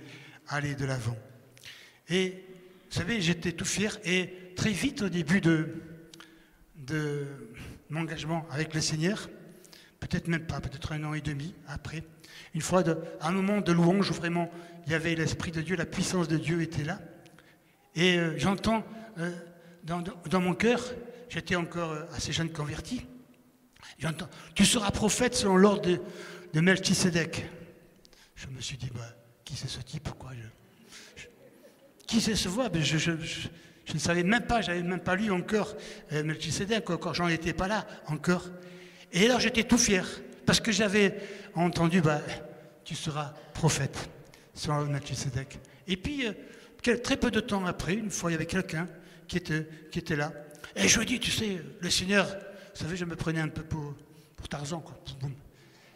à 0.48 0.56
aller 0.56 0.74
de 0.74 0.84
l'avant. 0.84 1.16
Et 2.08 2.44
vous 2.90 2.98
savez, 2.98 3.20
j'étais 3.20 3.52
tout 3.52 3.64
fier 3.64 3.96
et 4.04 4.52
très 4.56 4.72
vite 4.72 5.02
au 5.02 5.08
début 5.08 5.40
de, 5.40 5.68
de 6.76 7.26
mon 7.88 8.00
engagement 8.00 8.44
avec 8.50 8.74
le 8.74 8.80
Seigneur, 8.80 9.30
peut-être 10.00 10.26
même 10.26 10.46
pas, 10.46 10.60
peut-être 10.60 10.92
un 10.92 11.04
an 11.04 11.14
et 11.14 11.20
demi 11.20 11.54
après, 11.68 12.02
une 12.54 12.60
fois, 12.60 12.82
de, 12.82 12.98
un 13.20 13.30
moment 13.30 13.60
de 13.60 13.70
louange 13.70 14.10
où 14.10 14.14
vraiment 14.14 14.50
il 14.86 14.92
y 14.92 14.94
avait 14.96 15.14
l'Esprit 15.14 15.52
de 15.52 15.60
Dieu, 15.60 15.76
la 15.76 15.86
puissance 15.86 16.26
de 16.26 16.36
Dieu 16.36 16.60
était 16.62 16.82
là. 16.82 16.98
Et 17.94 18.18
euh, 18.18 18.36
j'entends 18.36 18.84
euh, 19.18 19.30
dans, 19.84 20.40
mon 20.40 20.54
cœur, 20.54 20.82
j'étais 21.28 21.56
encore 21.56 21.94
assez 22.14 22.32
jeune 22.32 22.50
converti, 22.50 23.06
j'entends, 23.98 24.28
tu 24.54 24.64
seras 24.64 24.90
prophète 24.90 25.34
selon 25.34 25.56
l'ordre 25.56 25.82
de, 25.82 26.00
de 26.52 26.60
Melchisedec. 26.60 27.46
Je 28.34 28.46
me 28.48 28.60
suis 28.60 28.76
dit, 28.76 28.90
bah, 28.94 29.14
qui 29.44 29.56
c'est 29.56 29.68
ce 29.68 29.80
type 29.80 30.10
quoi? 30.18 30.30
Qui 32.06 32.20
c'est 32.20 32.36
ce 32.36 32.48
voix? 32.48 32.68
Ben, 32.68 32.82
je, 32.82 33.10
ne 33.12 33.98
savais 33.98 34.22
même 34.22 34.46
pas, 34.46 34.60
j'avais 34.60 34.82
même 34.82 35.00
pas 35.00 35.14
lu 35.16 35.30
encore 35.30 35.76
euh, 36.12 36.22
Melchisedec, 36.24 36.88
encore, 36.90 37.14
j'en 37.14 37.28
étais 37.28 37.52
pas 37.52 37.68
là 37.68 37.86
encore. 38.06 38.48
Et 39.12 39.26
alors 39.26 39.40
j'étais 39.40 39.64
tout 39.64 39.78
fier, 39.78 40.06
parce 40.46 40.60
que 40.60 40.72
j'avais 40.72 41.16
entendu, 41.54 42.00
bah, 42.00 42.20
tu 42.84 42.94
seras 42.94 43.34
prophète 43.54 44.10
selon 44.54 44.84
Melchisedec. 44.86 45.58
Et 45.86 45.96
puis, 45.96 46.26
euh, 46.26 46.96
très 46.98 47.16
peu 47.16 47.30
de 47.30 47.40
temps 47.40 47.64
après, 47.66 47.94
une 47.94 48.10
fois, 48.10 48.30
il 48.30 48.34
y 48.34 48.36
avait 48.36 48.46
quelqu'un 48.46 48.86
qui 49.30 49.98
était, 49.98 50.16
là. 50.16 50.32
Et 50.74 50.88
je 50.88 50.98
lui 50.98 51.06
dis, 51.06 51.20
tu 51.20 51.30
sais, 51.30 51.62
le 51.80 51.90
Seigneur, 51.90 52.26
vous 52.26 52.82
savez, 52.82 52.96
je 52.96 53.04
me 53.04 53.14
prenais 53.14 53.40
un 53.40 53.48
peu 53.48 53.62
pour, 53.62 53.94
Tarzan. 54.48 54.82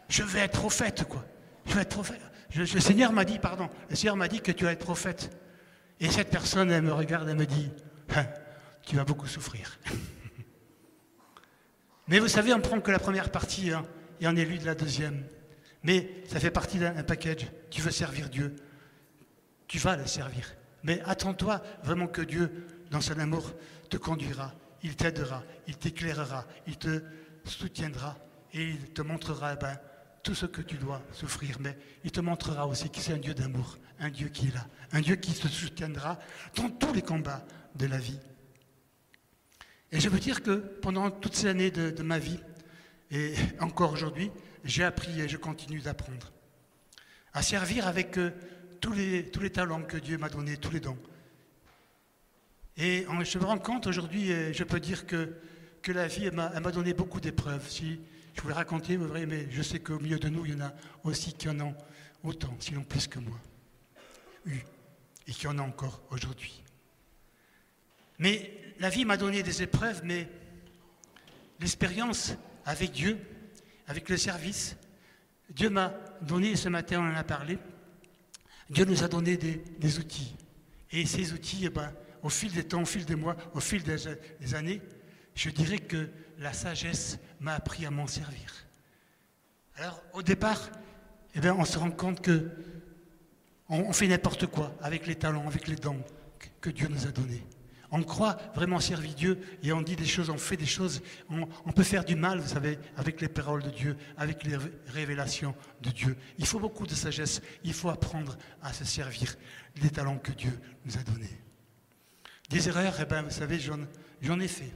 Je 0.08 0.22
vais 0.22 0.40
être 0.40 0.52
prophète, 0.52 1.04
quoi. 1.08 1.24
Je 1.66 1.74
vais 1.74 1.82
être 1.82 1.88
prophète. 1.88 2.20
le 2.54 2.66
Seigneur 2.66 3.12
m'a 3.12 3.24
dit, 3.24 3.40
pardon, 3.40 3.68
le 3.90 3.96
Seigneur 3.96 4.16
m'a 4.16 4.28
dit 4.28 4.40
que 4.40 4.52
tu 4.52 4.64
vas 4.64 4.72
être 4.72 4.84
prophète. 4.84 5.36
Et 5.98 6.08
cette 6.08 6.30
personne, 6.30 6.70
elle 6.70 6.82
me 6.82 6.92
regarde, 6.92 7.28
elle 7.28 7.36
me 7.36 7.46
dit, 7.46 7.72
hein, 8.14 8.26
tu 8.82 8.94
vas 8.94 9.04
beaucoup 9.04 9.26
souffrir. 9.26 9.80
Mais 12.06 12.20
vous 12.20 12.28
savez, 12.28 12.54
on 12.54 12.60
prend 12.60 12.80
que 12.80 12.92
la 12.92 13.00
première 13.00 13.32
partie 13.32 13.72
hein, 13.72 13.84
et 14.20 14.28
on 14.28 14.36
élude 14.36 14.62
la 14.62 14.76
deuxième. 14.76 15.24
Mais 15.82 16.22
ça 16.28 16.38
fait 16.38 16.52
partie 16.52 16.78
d'un 16.78 17.02
package. 17.02 17.48
Tu 17.70 17.80
veux 17.80 17.90
servir 17.90 18.28
Dieu, 18.28 18.54
tu 19.66 19.78
vas 19.78 19.96
le 19.96 20.06
servir. 20.06 20.54
Mais 20.84 21.00
attends-toi 21.06 21.60
vraiment 21.82 22.06
que 22.06 22.22
Dieu, 22.22 22.66
dans 22.94 23.00
son 23.00 23.18
amour, 23.18 23.52
te 23.90 23.96
conduira, 23.96 24.54
il 24.84 24.94
t'aidera, 24.94 25.42
il 25.66 25.76
t'éclairera, 25.76 26.46
il 26.68 26.76
te 26.76 27.02
soutiendra 27.44 28.16
et 28.52 28.70
il 28.70 28.92
te 28.92 29.02
montrera 29.02 29.56
ben, 29.56 29.76
tout 30.22 30.36
ce 30.36 30.46
que 30.46 30.62
tu 30.62 30.76
dois 30.76 31.02
souffrir. 31.12 31.56
Mais 31.58 31.76
il 32.04 32.12
te 32.12 32.20
montrera 32.20 32.68
aussi 32.68 32.88
que 32.90 33.00
c'est 33.00 33.12
un 33.12 33.18
Dieu 33.18 33.34
d'amour, 33.34 33.78
un 33.98 34.10
Dieu 34.10 34.28
qui 34.28 34.46
est 34.46 34.54
là, 34.54 34.64
un 34.92 35.00
Dieu 35.00 35.16
qui 35.16 35.32
te 35.32 35.48
soutiendra 35.48 36.20
dans 36.54 36.70
tous 36.70 36.92
les 36.92 37.02
combats 37.02 37.44
de 37.74 37.86
la 37.86 37.98
vie. 37.98 38.20
Et 39.90 39.98
je 39.98 40.08
veux 40.08 40.20
dire 40.20 40.40
que 40.40 40.52
pendant 40.80 41.10
toutes 41.10 41.34
ces 41.34 41.48
années 41.48 41.72
de, 41.72 42.00
ma 42.04 42.20
vie, 42.20 42.38
et 43.10 43.34
encore 43.58 43.92
aujourd'hui, 43.92 44.30
j'ai 44.62 44.84
appris 44.84 45.20
et 45.20 45.28
je 45.28 45.36
continue 45.36 45.80
d'apprendre 45.80 46.30
à 47.32 47.42
servir 47.42 47.88
avec 47.88 48.18
euh, 48.18 48.30
tous 48.80 48.92
les 48.92 49.50
talents 49.50 49.82
que 49.82 49.96
Dieu 49.96 50.16
m'a 50.16 50.28
donnés, 50.28 50.58
tous 50.58 50.70
les 50.70 50.78
dons. 50.78 50.98
Et 52.76 53.06
je 53.22 53.38
me 53.38 53.44
rends 53.44 53.58
compte 53.58 53.86
aujourd'hui, 53.86 54.28
je 54.52 54.64
peux 54.64 54.80
dire 54.80 55.06
que, 55.06 55.36
que 55.82 55.92
la 55.92 56.08
vie 56.08 56.30
m'a 56.30 56.48
donné 56.72 56.92
beaucoup 56.92 57.20
d'épreuves. 57.20 57.68
Si 57.68 58.00
je 58.34 58.42
voulais 58.42 58.54
raconter, 58.54 58.96
mais 58.98 59.48
je 59.50 59.62
sais 59.62 59.78
qu'au 59.78 59.98
milieu 60.00 60.18
de 60.18 60.28
nous, 60.28 60.44
il 60.44 60.52
y 60.52 60.56
en 60.56 60.66
a 60.66 60.72
aussi 61.04 61.32
qui 61.34 61.48
en 61.48 61.60
ont 61.60 61.74
autant, 62.24 62.54
sinon 62.58 62.82
plus 62.82 63.06
que 63.06 63.18
moi, 63.18 63.38
eu, 64.46 64.58
et 65.26 65.32
qui 65.32 65.46
en 65.46 65.58
ont 65.58 65.64
encore 65.64 66.02
aujourd'hui. 66.10 66.62
Mais 68.18 68.50
la 68.80 68.90
vie 68.90 69.04
m'a 69.04 69.16
donné 69.16 69.42
des 69.42 69.62
épreuves, 69.62 70.02
mais 70.04 70.28
l'expérience 71.60 72.34
avec 72.64 72.92
Dieu, 72.92 73.18
avec 73.86 74.08
le 74.08 74.16
service, 74.16 74.76
Dieu 75.50 75.70
m'a 75.70 75.94
donné, 76.22 76.56
ce 76.56 76.68
matin 76.68 77.00
on 77.00 77.12
en 77.12 77.16
a 77.16 77.24
parlé, 77.24 77.58
Dieu 78.70 78.84
nous 78.84 79.04
a 79.04 79.08
donné 79.08 79.36
des, 79.36 79.98
outils. 79.98 80.34
Et 80.90 81.06
ces 81.06 81.32
outils, 81.32 81.66
eh 81.66 81.70
ben, 81.70 81.92
au 82.24 82.30
fil 82.30 82.50
des 82.52 82.64
temps, 82.64 82.82
au 82.82 82.86
fil 82.86 83.04
des 83.04 83.14
mois, 83.14 83.36
au 83.52 83.60
fil 83.60 83.82
des, 83.82 84.54
années, 84.54 84.80
je 85.34 85.50
dirais 85.50 85.78
que 85.78 86.08
la 86.38 86.54
sagesse 86.54 87.18
m'a 87.38 87.54
appris 87.54 87.84
à 87.84 87.90
m'en 87.90 88.06
servir. 88.06 88.66
Alors, 89.76 90.02
au 90.14 90.22
départ, 90.22 90.70
eh 91.34 91.50
on 91.50 91.64
se 91.64 91.78
rend 91.78 91.90
compte 91.90 92.22
que 92.22 92.50
on, 93.68 93.92
fait 93.92 94.08
n'importe 94.08 94.46
quoi 94.46 94.74
avec 94.80 95.06
les 95.06 95.16
talents, 95.16 95.46
avec 95.46 95.68
les 95.68 95.76
dons 95.76 96.02
que 96.60 96.70
Dieu 96.70 96.88
nous 96.88 97.06
a 97.06 97.10
donnés. 97.10 97.42
On 97.90 98.02
croit 98.02 98.38
vraiment 98.54 98.80
servir 98.80 99.14
Dieu 99.14 99.40
et 99.62 99.72
on 99.72 99.82
dit 99.82 99.96
des 99.96 100.06
choses, 100.06 100.30
on 100.30 100.38
fait 100.38 100.56
des 100.56 100.66
choses. 100.66 101.02
On, 101.30 101.72
peut 101.72 101.82
faire 101.82 102.04
du 102.04 102.14
mal, 102.14 102.40
vous 102.40 102.48
savez, 102.48 102.78
avec 102.96 103.20
les 103.20 103.28
paroles 103.28 103.62
de 103.62 103.70
Dieu, 103.70 103.96
avec 104.16 104.44
les 104.44 104.56
révélations 104.86 105.54
de 105.82 105.90
Dieu. 105.90 106.16
Il 106.38 106.46
faut 106.46 106.58
beaucoup 106.58 106.86
de 106.86 106.94
sagesse. 106.94 107.40
Il 107.62 107.72
faut 107.72 107.90
apprendre 107.90 108.36
à 108.62 108.72
se 108.72 108.84
servir 108.84 109.36
des 109.80 109.90
talents 109.90 110.18
que 110.18 110.32
Dieu 110.32 110.58
nous 110.84 110.96
a 110.98 111.02
donnés. 111.02 111.43
Des 112.50 112.68
erreurs, 112.68 112.94
eh 113.00 113.04
bien, 113.04 113.22
vous 113.22 113.30
savez, 113.30 113.58
j'en 113.58 114.40
ai 114.40 114.48
fait. 114.48 114.72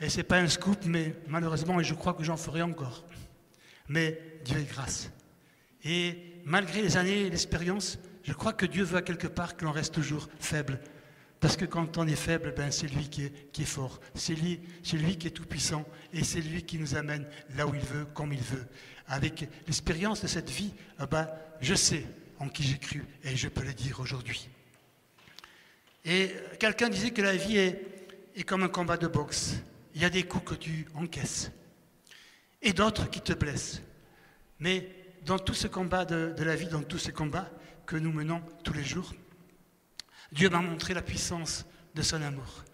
Et 0.00 0.08
ce 0.08 0.18
n'est 0.18 0.22
pas 0.22 0.38
un 0.38 0.48
scoop, 0.48 0.84
mais 0.86 1.14
malheureusement, 1.26 1.80
et 1.80 1.84
je 1.84 1.94
crois 1.94 2.14
que 2.14 2.24
j'en 2.24 2.36
ferai 2.36 2.62
encore. 2.62 3.04
Mais 3.88 4.20
Dieu 4.44 4.58
est 4.58 4.64
grâce. 4.64 5.10
Et 5.84 6.40
malgré 6.44 6.82
les 6.82 6.96
années 6.96 7.22
et 7.22 7.30
l'expérience, 7.30 7.98
je 8.22 8.32
crois 8.32 8.52
que 8.52 8.66
Dieu 8.66 8.84
veut 8.84 8.98
à 8.98 9.02
quelque 9.02 9.26
part 9.26 9.56
que 9.56 9.64
l'on 9.64 9.72
reste 9.72 9.94
toujours 9.94 10.28
faible 10.40 10.80
parce 11.44 11.58
que 11.58 11.66
quand 11.66 11.98
on 11.98 12.06
est 12.08 12.16
faible, 12.16 12.54
ben 12.56 12.70
c'est 12.70 12.86
lui 12.86 13.10
qui 13.10 13.24
est, 13.24 13.64
fort. 13.66 14.00
C'est 14.14 14.34
lui, 14.34 14.60
lui 14.94 15.18
qui 15.18 15.26
est 15.26 15.30
tout-puissant 15.30 15.84
et 16.14 16.24
c'est 16.24 16.40
lui 16.40 16.62
qui 16.62 16.78
nous 16.78 16.94
amène 16.94 17.26
là 17.54 17.66
où 17.66 17.74
il 17.74 17.82
veut, 17.82 18.06
comme 18.06 18.32
il 18.32 18.40
veut. 18.40 18.66
Avec 19.06 19.46
l'expérience 19.66 20.22
de 20.22 20.26
cette 20.26 20.48
vie, 20.48 20.72
eh 21.02 21.06
ben, 21.06 21.28
je 21.60 21.74
sais 21.74 22.06
en 22.38 22.48
qui 22.48 22.62
j'ai 22.62 22.78
cru 22.78 23.04
et 23.22 23.36
je 23.36 23.48
peux 23.48 23.62
le 23.62 23.74
dire 23.74 24.00
aujourd'hui. 24.00 24.48
Et 26.04 26.32
quelqu'un 26.58 26.88
disait 26.88 27.10
que 27.10 27.22
la 27.22 27.36
vie 27.36 27.56
est, 27.56 28.44
comme 28.44 28.62
un 28.62 28.68
combat 28.68 28.96
de 28.96 29.06
boxe. 29.06 29.54
Il 29.94 30.02
y 30.02 30.04
a 30.04 30.10
des 30.10 30.24
coups 30.24 30.50
que 30.50 30.54
tu 30.54 30.86
encaisses 30.94 31.50
et 32.60 32.72
d'autres 32.72 33.08
qui 33.08 33.20
te 33.20 33.32
blessent. 33.32 33.80
Mais 34.58 34.88
dans 35.24 35.38
tout 35.38 35.54
ce 35.54 35.66
combat 35.68 36.04
de 36.04 36.42
la 36.42 36.56
vie, 36.56 36.66
dans 36.66 36.82
tous 36.82 36.98
ces 36.98 37.12
combats 37.12 37.48
que 37.86 37.96
nous 37.96 38.12
menons 38.12 38.42
tous 38.62 38.72
les 38.72 38.84
jours, 38.84 39.14
Dieu 40.32 40.50
m'a 40.50 40.60
montré 40.60 40.94
la 40.94 41.02
puissance 41.02 41.64
de 41.94 42.02
son 42.02 42.20
amour. 42.22 42.64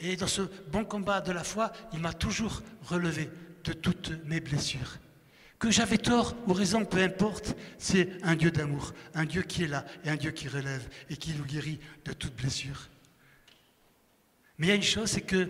Et 0.00 0.16
dans 0.16 0.26
ce 0.26 0.42
bon 0.68 0.84
combat 0.84 1.20
de 1.20 1.32
la 1.32 1.44
foi, 1.44 1.72
il 1.92 2.00
m'a 2.00 2.12
toujours 2.12 2.62
relevé 2.84 3.28
de 3.64 3.72
toutes 3.72 4.12
mes 4.24 4.40
blessures. 4.40 4.98
Que 5.58 5.70
j'avais 5.70 5.98
tort 5.98 6.36
ou 6.46 6.52
raison, 6.52 6.84
peu 6.84 7.02
importe, 7.02 7.56
c'est 7.78 8.10
un 8.22 8.36
Dieu 8.36 8.50
d'amour, 8.50 8.94
un 9.14 9.24
Dieu 9.24 9.42
qui 9.42 9.64
est 9.64 9.68
là 9.68 9.84
et 10.04 10.10
un 10.10 10.16
Dieu 10.16 10.30
qui 10.30 10.48
relève 10.48 10.88
et 11.10 11.16
qui 11.16 11.34
nous 11.34 11.44
guérit 11.44 11.80
de 12.04 12.12
toute 12.12 12.36
blessure. 12.36 12.88
Mais 14.58 14.66
il 14.66 14.70
y 14.70 14.72
a 14.72 14.76
une 14.76 14.82
chose, 14.82 15.10
c'est 15.10 15.20
que 15.20 15.48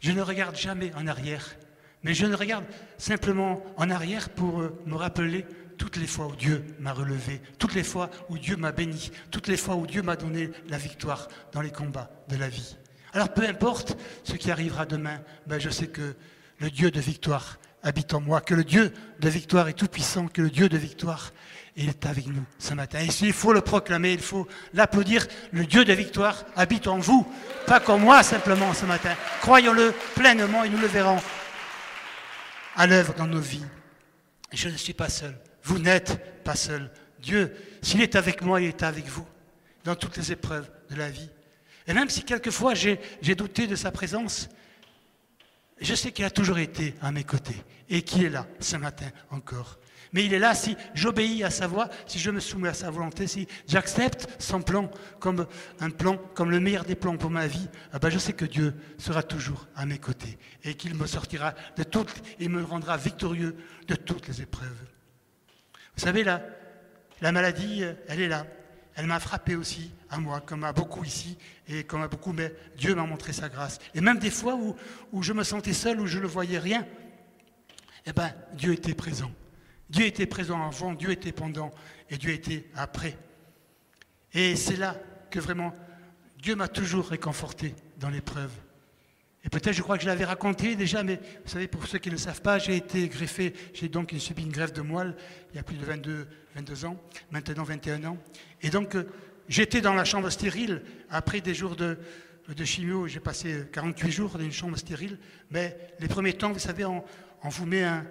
je 0.00 0.10
ne 0.10 0.22
regarde 0.22 0.56
jamais 0.56 0.92
en 0.94 1.06
arrière, 1.06 1.54
mais 2.02 2.14
je 2.14 2.26
ne 2.26 2.34
regarde 2.34 2.64
simplement 2.98 3.62
en 3.76 3.90
arrière 3.90 4.28
pour 4.30 4.60
euh, 4.60 4.76
me 4.86 4.96
rappeler 4.96 5.46
toutes 5.78 5.96
les 5.96 6.06
fois 6.06 6.26
où 6.26 6.36
Dieu 6.36 6.64
m'a 6.80 6.92
relevé, 6.92 7.40
toutes 7.58 7.74
les 7.74 7.84
fois 7.84 8.10
où 8.28 8.38
Dieu 8.38 8.56
m'a 8.56 8.72
béni, 8.72 9.10
toutes 9.30 9.46
les 9.46 9.56
fois 9.56 9.76
où 9.76 9.86
Dieu 9.86 10.02
m'a 10.02 10.16
donné 10.16 10.50
la 10.68 10.78
victoire 10.78 11.28
dans 11.52 11.60
les 11.60 11.70
combats 11.70 12.10
de 12.28 12.36
la 12.36 12.48
vie. 12.48 12.76
Alors 13.12 13.32
peu 13.32 13.46
importe 13.46 13.96
ce 14.24 14.34
qui 14.34 14.50
arrivera 14.50 14.86
demain, 14.86 15.20
ben 15.46 15.58
je 15.58 15.70
sais 15.70 15.86
que 15.86 16.14
le 16.58 16.70
Dieu 16.70 16.90
de 16.90 17.00
victoire 17.00 17.58
habite 17.82 18.14
en 18.14 18.20
moi, 18.20 18.40
que 18.40 18.54
le 18.54 18.64
Dieu 18.64 18.92
de 19.20 19.28
victoire 19.28 19.68
est 19.68 19.72
tout 19.72 19.88
puissant, 19.88 20.28
que 20.28 20.42
le 20.42 20.50
Dieu 20.50 20.68
de 20.68 20.76
victoire 20.76 21.32
est 21.76 22.06
avec 22.06 22.26
nous 22.26 22.44
ce 22.58 22.74
matin. 22.74 23.00
Et 23.00 23.08
il 23.20 23.32
faut 23.32 23.52
le 23.52 23.60
proclamer, 23.60 24.12
il 24.12 24.20
faut 24.20 24.46
l'applaudir. 24.74 25.26
Le 25.52 25.66
Dieu 25.66 25.84
de 25.84 25.92
victoire 25.92 26.44
habite 26.54 26.86
en 26.86 26.98
vous, 26.98 27.26
pas 27.66 27.80
comme 27.80 28.02
moi 28.02 28.22
simplement 28.22 28.72
ce 28.74 28.86
matin. 28.86 29.14
Croyons-le 29.40 29.92
pleinement 30.14 30.64
et 30.64 30.68
nous 30.68 30.78
le 30.78 30.86
verrons 30.86 31.20
à 32.76 32.86
l'œuvre 32.86 33.14
dans 33.14 33.26
nos 33.26 33.40
vies. 33.40 33.64
Je 34.52 34.68
ne 34.68 34.76
suis 34.76 34.94
pas 34.94 35.08
seul. 35.08 35.36
Vous 35.64 35.78
n'êtes 35.78 36.42
pas 36.44 36.56
seul. 36.56 36.90
Dieu, 37.20 37.54
s'il 37.82 38.02
est 38.02 38.16
avec 38.16 38.42
moi, 38.42 38.60
il 38.60 38.68
est 38.68 38.82
avec 38.82 39.06
vous 39.06 39.26
dans 39.84 39.94
toutes 39.94 40.16
les 40.16 40.32
épreuves 40.32 40.68
de 40.90 40.96
la 40.96 41.08
vie. 41.08 41.30
Et 41.86 41.94
même 41.94 42.10
si 42.10 42.22
quelquefois 42.22 42.74
j'ai 42.74 43.34
douté 43.34 43.66
de 43.66 43.74
sa 43.74 43.90
présence, 43.90 44.48
je 45.82 45.94
sais 45.94 46.12
qu'il 46.12 46.24
a 46.24 46.30
toujours 46.30 46.58
été 46.58 46.94
à 47.00 47.12
mes 47.12 47.24
côtés 47.24 47.62
et 47.88 48.02
qu'il 48.02 48.24
est 48.24 48.30
là 48.30 48.46
ce 48.60 48.76
matin 48.76 49.06
encore. 49.30 49.78
Mais 50.12 50.24
il 50.26 50.34
est 50.34 50.38
là 50.38 50.54
si 50.54 50.76
j'obéis 50.94 51.42
à 51.42 51.50
sa 51.50 51.66
voix, 51.66 51.88
si 52.06 52.18
je 52.18 52.30
me 52.30 52.38
soumets 52.38 52.68
à 52.68 52.74
sa 52.74 52.90
volonté, 52.90 53.26
si 53.26 53.48
j'accepte 53.66 54.28
son 54.38 54.60
plan 54.60 54.90
comme 55.20 55.46
un 55.80 55.90
plan, 55.90 56.18
comme 56.34 56.50
le 56.50 56.60
meilleur 56.60 56.84
des 56.84 56.94
plans 56.94 57.16
pour 57.16 57.30
ma 57.30 57.46
vie, 57.46 57.68
ah 57.92 57.98
ben 57.98 58.10
je 58.10 58.18
sais 58.18 58.34
que 58.34 58.44
Dieu 58.44 58.74
sera 58.98 59.22
toujours 59.22 59.66
à 59.74 59.86
mes 59.86 59.98
côtés 59.98 60.38
et 60.64 60.74
qu'il 60.74 60.94
me 60.94 61.06
sortira 61.06 61.54
de 61.76 61.82
toutes 61.82 62.22
et 62.38 62.48
me 62.48 62.62
rendra 62.62 62.98
victorieux 62.98 63.56
de 63.88 63.94
toutes 63.94 64.28
les 64.28 64.42
épreuves. 64.42 64.68
Vous 65.96 66.02
savez, 66.02 66.24
la, 66.24 66.42
la 67.22 67.32
maladie, 67.32 67.82
elle 68.08 68.20
est 68.20 68.28
là. 68.28 68.46
Elle 68.94 69.06
m'a 69.06 69.20
frappé 69.20 69.56
aussi, 69.56 69.90
à 70.10 70.18
moi, 70.18 70.40
comme 70.40 70.64
à 70.64 70.72
beaucoup 70.72 71.04
ici, 71.04 71.38
et 71.66 71.84
comme 71.84 72.02
à 72.02 72.08
beaucoup, 72.08 72.32
mais 72.32 72.54
Dieu 72.76 72.94
m'a 72.94 73.06
montré 73.06 73.32
sa 73.32 73.48
grâce. 73.48 73.78
Et 73.94 74.00
même 74.00 74.18
des 74.18 74.30
fois 74.30 74.54
où, 75.12 75.22
je 75.22 75.32
me 75.32 75.44
sentais 75.44 75.72
seul, 75.72 76.00
où 76.00 76.06
je 76.06 76.18
ne 76.18 76.26
voyais 76.26 76.58
rien, 76.58 76.86
eh 78.04 78.12
ben, 78.12 78.32
Dieu 78.54 78.72
était 78.72 78.94
présent. 78.94 79.30
Dieu 79.88 80.06
était 80.06 80.26
présent 80.26 80.66
avant, 80.66 80.92
Dieu 80.92 81.10
était 81.10 81.32
pendant, 81.32 81.70
et 82.10 82.18
Dieu 82.18 82.30
était 82.30 82.66
après. 82.74 83.16
Et 84.34 84.56
c'est 84.56 84.76
là 84.76 84.96
que 85.30 85.40
vraiment, 85.40 85.74
Dieu 86.38 86.54
m'a 86.54 86.68
toujours 86.68 87.08
réconforté 87.08 87.74
dans 87.98 88.10
l'épreuve. 88.10 88.52
Et 89.44 89.48
peut-être, 89.48 89.72
je 89.72 89.82
crois 89.82 89.96
que 89.96 90.04
je 90.04 90.08
l'avais 90.08 90.24
raconté 90.24 90.76
déjà, 90.76 91.02
mais 91.02 91.16
vous 91.16 91.50
savez, 91.50 91.66
pour 91.66 91.86
ceux 91.86 91.98
qui 91.98 92.08
ne 92.08 92.14
le 92.14 92.18
savent 92.18 92.42
pas, 92.42 92.58
j'ai 92.58 92.76
été 92.76 93.08
greffé, 93.08 93.52
j'ai 93.74 93.88
donc 93.88 94.14
subi 94.18 94.44
une 94.44 94.52
greffe 94.52 94.72
de 94.72 94.82
moelle 94.82 95.16
il 95.52 95.56
y 95.56 95.58
a 95.58 95.64
plus 95.64 95.76
de 95.76 95.84
22, 95.84 96.28
22 96.54 96.84
ans, 96.84 96.96
maintenant 97.30 97.64
21 97.64 98.04
ans. 98.04 98.18
Et 98.62 98.70
donc, 98.70 98.94
euh, 98.94 99.08
j'étais 99.48 99.80
dans 99.80 99.94
la 99.94 100.04
chambre 100.04 100.30
stérile 100.30 100.82
après 101.10 101.40
des 101.40 101.54
jours 101.54 101.74
de, 101.74 101.98
de 102.48 102.64
chimio, 102.64 103.08
j'ai 103.08 103.18
passé 103.18 103.64
48 103.72 104.10
jours 104.12 104.30
dans 104.38 104.44
une 104.44 104.52
chambre 104.52 104.76
stérile, 104.76 105.18
mais 105.50 105.76
les 105.98 106.08
premiers 106.08 106.34
temps, 106.34 106.52
vous 106.52 106.60
savez, 106.60 106.84
on, 106.84 107.02
vous 107.42 107.66
met 107.66 107.82
un, 107.82 108.06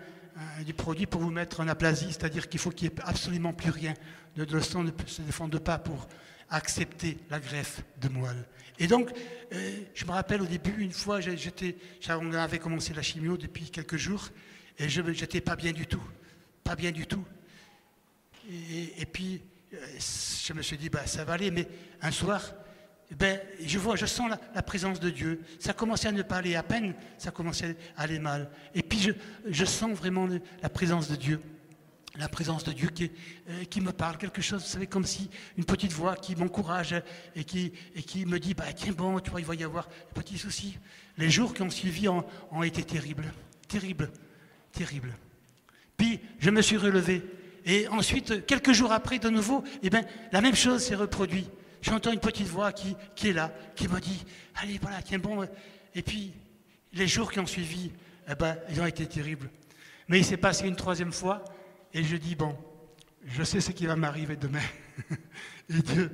des 0.66 0.74
produits 0.74 1.06
pour 1.06 1.22
vous 1.22 1.32
mettre 1.32 1.62
en 1.62 1.68
aplasie, 1.70 2.08
c'est-à-dire 2.10 2.50
qu'il 2.50 2.60
faut 2.60 2.72
qu'il 2.72 2.90
n'y 2.90 2.96
ait 2.96 3.02
absolument 3.06 3.54
plus 3.54 3.72
rien, 3.72 3.94
le 4.36 4.62
sang 4.62 4.84
ne 4.84 4.92
se 5.06 5.22
défende 5.22 5.58
pas 5.60 5.78
pour 5.78 6.08
accepter 6.52 7.18
la 7.30 7.40
greffe 7.40 7.82
de 8.00 8.10
moelle. 8.10 8.46
Et 8.78 8.88
donc, 8.88 9.10
euh, 9.54 9.80
je 9.94 10.06
me 10.06 10.12
rappelle 10.12 10.42
au 10.42 10.46
début, 10.46 10.74
une 10.82 10.92
fois, 10.92 11.22
j'étais, 11.22 11.78
on 12.10 12.34
avait 12.34 12.60
commencé 12.60 12.94
la 12.94 13.02
chimio 13.02 13.38
depuis 13.38 13.70
quelques 13.70 13.98
jours, 13.98 14.30
et 14.78 14.90
je 14.90 15.02
n'étais 15.02 15.42
pas 15.42 15.56
bien 15.56 15.72
du 15.72 15.88
tout. 15.88 16.04
Pas 16.64 16.76
bien 16.76 16.92
du 16.92 17.08
tout. 17.08 17.24
Et, 18.50 19.06
puis, 19.06 19.42
euh, 19.74 19.78
je 19.98 20.54
me 20.54 20.62
suis 20.62 20.78
dit, 20.78 20.90
bah, 20.90 21.06
ça 21.06 21.24
va 21.24 21.34
aller, 21.34 21.52
mais 21.52 21.68
un 22.02 22.12
soir, 22.12 22.42
ben, 23.12 23.40
je 23.64 23.78
vois, 23.78 23.96
je 23.96 24.06
sens 24.06 24.32
la, 24.54 24.62
présence 24.62 25.00
de 25.00 25.10
Dieu. 25.10 25.42
Ça 25.60 25.74
commençait 25.74 26.08
à 26.08 26.12
ne 26.12 26.22
pas 26.22 26.38
aller 26.38 26.56
à 26.56 26.64
peine, 26.64 26.96
ça 27.18 27.32
commençait 27.32 27.78
à 27.96 28.04
aller 28.04 28.20
mal. 28.20 28.50
Et 28.74 28.84
puis, 28.84 29.00
je, 29.00 29.12
je 29.46 29.66
sens 29.66 29.92
vraiment 29.92 30.28
la 30.62 30.70
présence 30.70 31.10
de 31.10 31.16
Dieu 31.16 31.42
la 32.18 32.28
présence 32.28 32.64
de 32.64 32.74
Dieu 32.74 32.90
qui, 32.90 33.12
euh, 33.50 33.64
qui, 33.66 33.82
me 33.82 33.92
parle, 33.92 34.18
quelque 34.18 34.42
chose, 34.42 34.62
vous 34.62 34.68
savez, 34.68 34.88
comme 34.88 35.06
si 35.06 35.30
une 35.58 35.66
petite 35.66 35.94
voix 35.94 36.16
qui 36.16 36.36
m'encourage 36.36 36.96
et 37.36 37.44
qui, 37.44 37.72
me 38.26 38.38
dit, 38.38 38.54
bah, 38.54 38.74
tiens 38.76 38.94
bon, 38.94 39.20
tu 39.20 39.30
vois, 39.30 39.40
il 39.40 39.46
va 39.46 39.56
y 39.56 39.64
avoir 39.64 39.88
un 39.88 40.22
petit 40.22 40.38
souci. 40.38 40.78
Les 41.18 41.30
jours 41.30 41.54
qui 41.54 41.62
ont 41.62 41.70
suivi 41.70 42.08
ont, 42.10 42.64
été 42.64 42.84
terribles, 42.84 43.32
terribles, 43.68 44.12
terribles. 44.72 45.16
Puis, 45.98 46.20
je 46.40 46.50
me 46.50 46.62
suis 46.62 46.78
relevé. 46.78 47.24
Et 47.66 47.88
ensuite, 47.88 48.46
quelques 48.46 48.74
jours 48.74 48.92
après, 48.92 49.20
de 49.20 49.30
nouveau, 49.30 49.64
eh 49.84 49.90
ben, 49.90 50.06
la 50.32 50.42
même 50.42 50.56
chose 50.56 50.84
s'est 50.84 50.96
reproduite. 50.96 51.50
J'entends 51.82 52.12
une 52.12 52.20
petite 52.20 52.48
voix 52.48 52.72
qui, 52.74 52.96
est 53.24 53.34
là, 53.34 53.54
qui 53.76 53.88
me 53.88 54.00
dit, 54.00 54.24
allez, 54.56 54.80
voilà, 54.82 55.02
tiens 55.02 55.20
bon. 55.20 55.48
Et 55.96 56.02
puis, 56.02 56.34
les 56.94 57.08
jours 57.08 57.32
qui 57.32 57.40
ont 57.40 57.48
suivi, 57.48 57.92
eh 58.30 58.36
ben, 58.36 58.58
ils 58.70 58.82
ont 58.82 58.86
été 58.86 59.06
terribles. 59.06 59.50
Mais 60.08 60.20
il 60.20 60.26
s'est 60.26 60.38
passé 60.38 60.68
une 60.68 60.76
troisième 60.76 61.14
fois, 61.14 61.44
et 61.94 62.04
je 62.04 62.16
dis, 62.16 62.36
bon, 62.36 62.56
je 63.26 63.44
sais 63.44 63.62
ce 63.62 63.72
qui 63.72 63.86
va 63.86 63.96
m'arriver 63.96 64.36
demain. 64.36 64.60
et 65.70 65.82
Dieu, 65.82 66.12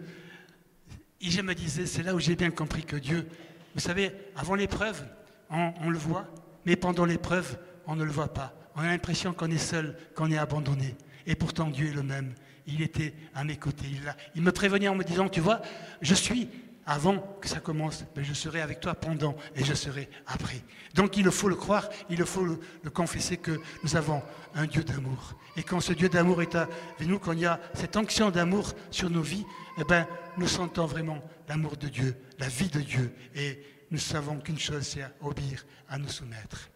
et 1.21 1.29
je 1.29 1.41
me 1.41 1.53
disais, 1.55 1.85
c'est 1.85 2.03
là 2.03 2.13
où 2.13 2.19
j'ai 2.19 2.35
bien 2.35 2.51
compris 2.51 2.83
que 2.83 2.95
Dieu, 2.95 3.27
vous 3.73 3.81
savez, 3.81 4.11
avant 4.35 4.55
l'épreuve, 4.55 5.05
on, 5.49 5.89
le 5.89 5.97
voit, 5.97 6.27
mais 6.65 6.75
pendant 6.75 7.05
l'épreuve, 7.05 7.57
on 7.85 7.95
ne 7.95 8.03
le 8.03 8.11
voit 8.11 8.33
pas. 8.33 8.53
On 8.75 8.81
a 8.81 8.87
l'impression 8.87 9.33
qu'on 9.33 9.49
est 9.49 9.57
seul, 9.57 9.97
qu'on 10.15 10.31
est 10.31 10.37
abandonné. 10.37 10.95
Et 11.25 11.35
pourtant, 11.35 11.69
Dieu 11.69 11.87
est 11.87 11.93
le 11.93 12.03
même. 12.03 12.33
Il 12.67 12.81
était 12.81 13.13
à 13.33 13.43
mes 13.43 13.57
côtés. 13.57 13.87
Il 14.35 14.41
me 14.41 14.51
prévenait 14.51 14.87
en 14.87 14.95
me 14.95 15.03
disant, 15.03 15.29
tu 15.29 15.39
vois, 15.39 15.61
je 16.01 16.13
suis 16.13 16.49
avant 16.87 17.19
que 17.41 17.49
ça 17.49 17.59
commence, 17.59 18.05
mais 18.15 18.23
je 18.23 18.33
serai 18.33 18.61
avec 18.61 18.79
toi 18.79 18.95
pendant 18.95 19.35
et 19.55 19.63
je 19.65 19.73
serai 19.73 20.09
après. 20.25 20.61
Donc 20.95 21.17
il 21.17 21.29
faut 21.31 21.49
le 21.49 21.55
croire, 21.55 21.89
il 22.09 22.25
faut 22.25 22.45
le, 22.45 22.89
confesser 22.89 23.35
que 23.35 23.59
nous 23.83 23.97
avons 23.97 24.23
un 24.55 24.65
Dieu 24.65 24.85
d'amour. 24.85 25.35
Et 25.57 25.63
quand 25.63 25.81
ce 25.81 25.91
Dieu 25.91 26.07
d'amour 26.07 26.41
est 26.41 26.55
avec 26.55 27.01
nous, 27.01 27.19
quand 27.19 27.33
il 27.33 27.41
y 27.41 27.45
a 27.45 27.59
cette 27.73 27.97
onction 27.97 28.31
d'amour 28.31 28.73
sur 28.89 29.09
nos 29.09 29.21
vies, 29.21 29.45
eh 29.77 29.83
ben, 29.83 30.07
nous 30.37 30.47
sentons 30.47 30.85
vraiment 30.85 31.21
l'amour 31.49 31.75
de 31.75 31.89
Dieu, 31.89 32.15
la 32.39 32.47
vie 32.47 32.69
de 32.69 32.79
Dieu. 32.79 33.13
Et 33.35 33.61
nous 33.91 33.99
savons 33.99 34.37
qu'une 34.37 34.57
chose, 34.57 34.83
c'est 34.83 35.05
obéir, 35.21 35.65
à 35.89 35.97
nous 35.97 36.07
soumettre. 36.07 36.69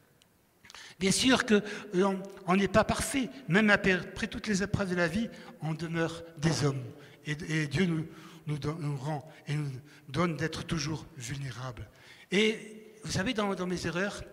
Bien 0.99 1.11
sûr 1.11 1.45
qu'on 1.45 1.61
euh, 1.95 2.55
n'est 2.55 2.67
pas 2.67 2.83
parfait. 2.83 3.29
Même 3.47 3.69
après, 3.69 4.27
toutes 4.27 4.47
les 4.47 4.61
épreuves 4.61 4.89
de 4.89 4.95
la 4.95 5.07
vie, 5.07 5.29
on 5.61 5.73
demeure 5.73 6.21
des 6.37 6.65
hommes. 6.65 6.83
et 7.25 7.67
Dieu 7.67 7.85
nous, 7.85 8.05
nous, 8.47 8.97
rend 8.97 9.27
et 9.47 9.53
nous 9.53 9.69
donne 10.09 10.37
d'être 10.37 10.63
toujours 10.63 11.05
vulnérables. 11.17 11.87
Et 12.31 12.93
vous 13.03 13.11
savez, 13.11 13.33
dans, 13.33 13.67
mes 13.67 13.87
erreurs, 13.87 14.23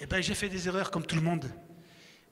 eh 0.00 0.06
ben, 0.06 0.22
j'ai 0.22 0.34
fait 0.34 0.48
des 0.48 0.68
erreurs 0.68 0.90
comme 0.90 1.06
tout 1.06 1.16
le 1.16 1.22
monde. 1.22 1.50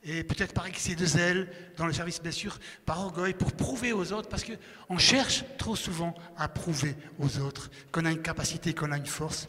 Et 0.02 0.24
peut-être 0.24 0.54
par 0.54 0.66
excès 0.66 0.94
de 0.94 1.04
zèle, 1.04 1.52
dans 1.76 1.86
le 1.86 1.92
service, 1.92 2.22
bien 2.22 2.32
sûr, 2.32 2.58
par 2.86 3.00
orgueil, 3.00 3.34
pour 3.34 3.52
prouver 3.52 3.92
aux 3.92 4.12
autres, 4.12 4.28
parce 4.28 4.44
qu'on 4.44 4.98
cherche 4.98 5.44
trop 5.58 5.76
souvent 5.76 6.14
à 6.38 6.48
prouver 6.48 6.96
aux 7.18 7.38
autres 7.38 7.70
qu'on 7.92 8.06
a 8.06 8.10
une 8.10 8.22
capacité, 8.22 8.72
qu'on 8.72 8.92
a 8.92 8.96
une 8.96 9.06
force. 9.06 9.48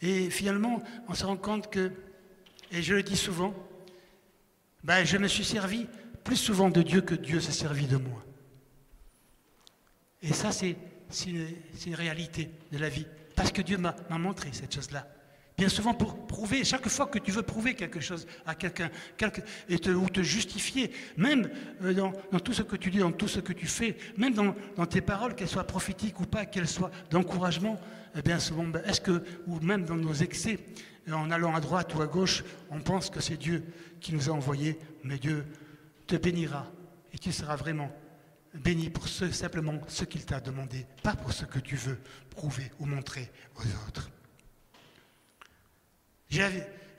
Et 0.00 0.28
finalement, 0.30 0.82
on 1.08 1.14
se 1.14 1.24
rend 1.24 1.36
compte 1.36 1.70
que, 1.70 1.92
et 2.72 2.82
je 2.82 2.94
le 2.94 3.04
dis 3.04 3.16
souvent, 3.16 3.54
ben, 4.82 5.04
je 5.04 5.16
me 5.18 5.28
suis 5.28 5.44
servi 5.44 5.86
plus 6.24 6.36
souvent 6.36 6.70
de 6.70 6.82
Dieu 6.82 7.00
que 7.02 7.14
Dieu 7.14 7.40
s'est 7.40 7.52
servi 7.52 7.86
de 7.86 7.96
moi. 7.96 8.24
Et 10.22 10.32
ça, 10.32 10.52
c'est 10.52 10.76
une, 11.26 11.94
réalité 11.94 12.50
de 12.70 12.78
la 12.78 12.88
vie. 12.88 13.06
Parce 13.34 13.52
que 13.52 13.62
Dieu 13.62 13.78
m'a 13.78 13.94
montré 14.18 14.50
cette 14.52 14.74
chose-là. 14.74 15.06
Bien 15.56 15.68
souvent 15.68 15.92
pour 15.92 16.26
prouver, 16.26 16.64
chaque 16.64 16.88
fois 16.88 17.06
que 17.06 17.18
tu 17.18 17.30
veux 17.30 17.42
prouver 17.42 17.74
quelque 17.74 18.00
chose 18.00 18.26
à 18.46 18.54
quelqu'un, 18.54 18.90
te, 19.18 19.90
ou 19.90 20.08
te 20.08 20.22
justifier, 20.22 20.90
même 21.16 21.50
euh, 21.82 21.92
dans, 21.92 22.40
tout 22.40 22.54
ce 22.54 22.62
que 22.62 22.76
tu 22.76 22.90
dis, 22.90 22.98
dans 22.98 23.12
tout 23.12 23.28
ce 23.28 23.40
que 23.40 23.52
tu 23.52 23.66
fais, 23.66 23.96
même 24.16 24.32
dans, 24.32 24.86
tes 24.86 25.02
paroles, 25.02 25.34
qu'elles 25.34 25.48
soient 25.48 25.66
prophétiques 25.66 26.18
ou 26.20 26.24
pas, 26.24 26.46
qu'elles 26.46 26.68
soient 26.68 26.90
d'encouragement, 27.10 27.78
eh 28.16 28.22
bien 28.22 28.38
souvent, 28.38 28.64
ben, 28.64 28.82
est-ce 28.86 29.00
que, 29.00 29.22
ou 29.46 29.60
même 29.60 29.84
dans 29.84 29.94
nos 29.94 30.14
excès, 30.14 30.58
en 31.10 31.30
allant 31.30 31.54
à 31.54 31.60
droite 31.60 31.94
ou 31.94 32.00
à 32.00 32.06
gauche, 32.06 32.44
on 32.70 32.80
pense 32.80 33.10
que 33.10 33.20
c'est 33.20 33.36
Dieu 33.36 33.62
qui 34.00 34.14
nous 34.14 34.30
a 34.30 34.32
envoyés, 34.32 34.78
mais 35.04 35.18
Dieu 35.18 35.44
te 36.06 36.16
bénira 36.16 36.66
et 37.12 37.18
tu 37.18 37.30
seras 37.30 37.56
vraiment 37.56 37.90
béni 38.54 38.90
pour 38.90 39.08
simplement 39.08 39.80
ce 39.88 40.04
qu'il 40.04 40.24
t'a 40.24 40.40
demandé, 40.40 40.86
pas 41.02 41.16
pour 41.16 41.32
ce 41.32 41.44
que 41.44 41.58
tu 41.58 41.76
veux 41.76 41.98
prouver 42.30 42.70
ou 42.78 42.86
montrer 42.86 43.30
aux 43.56 43.88
autres. 43.88 44.10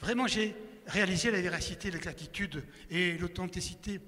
Vraiment, 0.01 0.27
j'ai 0.27 0.55
réalisé 0.87 1.31
la 1.31 1.41
véracité, 1.41 1.89
l'exactitude 1.89 2.63
et 2.89 3.17
l'authenticité 3.17 3.99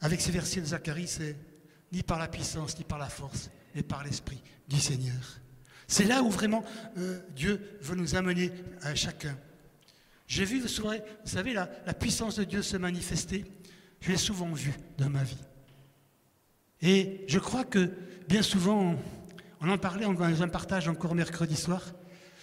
avec 0.00 0.20
ces 0.20 0.30
versets 0.30 0.60
de 0.60 0.66
Zacharie, 0.66 1.08
c'est 1.08 1.36
ni 1.92 2.02
par 2.02 2.18
la 2.18 2.28
puissance, 2.28 2.78
ni 2.78 2.84
par 2.84 2.98
la 2.98 3.08
force, 3.08 3.50
mais 3.74 3.82
par 3.82 4.04
l'Esprit 4.04 4.42
du 4.68 4.78
Seigneur. 4.78 5.40
C'est 5.86 6.04
là 6.04 6.22
où 6.22 6.30
vraiment 6.30 6.64
euh, 6.98 7.20
Dieu 7.30 7.78
veut 7.80 7.96
nous 7.96 8.14
amener 8.14 8.52
chacun. 8.94 9.36
J'ai 10.26 10.44
vu, 10.44 10.60
vous 10.60 10.68
savez, 11.24 11.54
la, 11.54 11.70
la 11.86 11.94
puissance 11.94 12.36
de 12.36 12.44
Dieu 12.44 12.62
se 12.62 12.76
manifester. 12.76 13.44
Je 14.00 14.10
l'ai 14.10 14.18
souvent 14.18 14.52
vu 14.52 14.72
dans 14.98 15.08
ma 15.08 15.24
vie. 15.24 15.38
Et 16.82 17.24
je 17.28 17.38
crois 17.38 17.64
que 17.64 17.90
bien 18.28 18.42
souvent, 18.42 18.94
on 19.60 19.68
en 19.68 19.78
parlait 19.78 20.04
dans 20.04 20.42
un 20.42 20.48
partage 20.48 20.88
encore 20.88 21.14
mercredi 21.14 21.56
soir, 21.56 21.82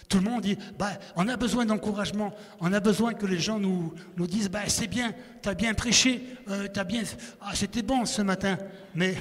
tout 0.08 0.18
le 0.18 0.24
monde 0.24 0.42
dit, 0.42 0.56
bah, 0.78 0.92
on 1.16 1.26
a 1.28 1.36
besoin 1.36 1.66
d'encouragement, 1.66 2.34
on 2.60 2.72
a 2.72 2.80
besoin 2.80 3.14
que 3.14 3.26
les 3.26 3.38
gens 3.38 3.58
nous, 3.58 3.92
disent, 4.18 4.48
bah, 4.48 4.68
c'est 4.68 4.86
bien, 4.86 5.12
tu 5.42 5.48
as 5.48 5.54
bien 5.54 5.74
prêché, 5.74 6.22
euh, 6.48 6.68
bien, 6.86 7.02
ah, 7.40 7.54
c'était 7.54 7.82
bon 7.82 8.04
ce 8.04 8.22
matin. 8.22 8.56
Mais 8.94 9.16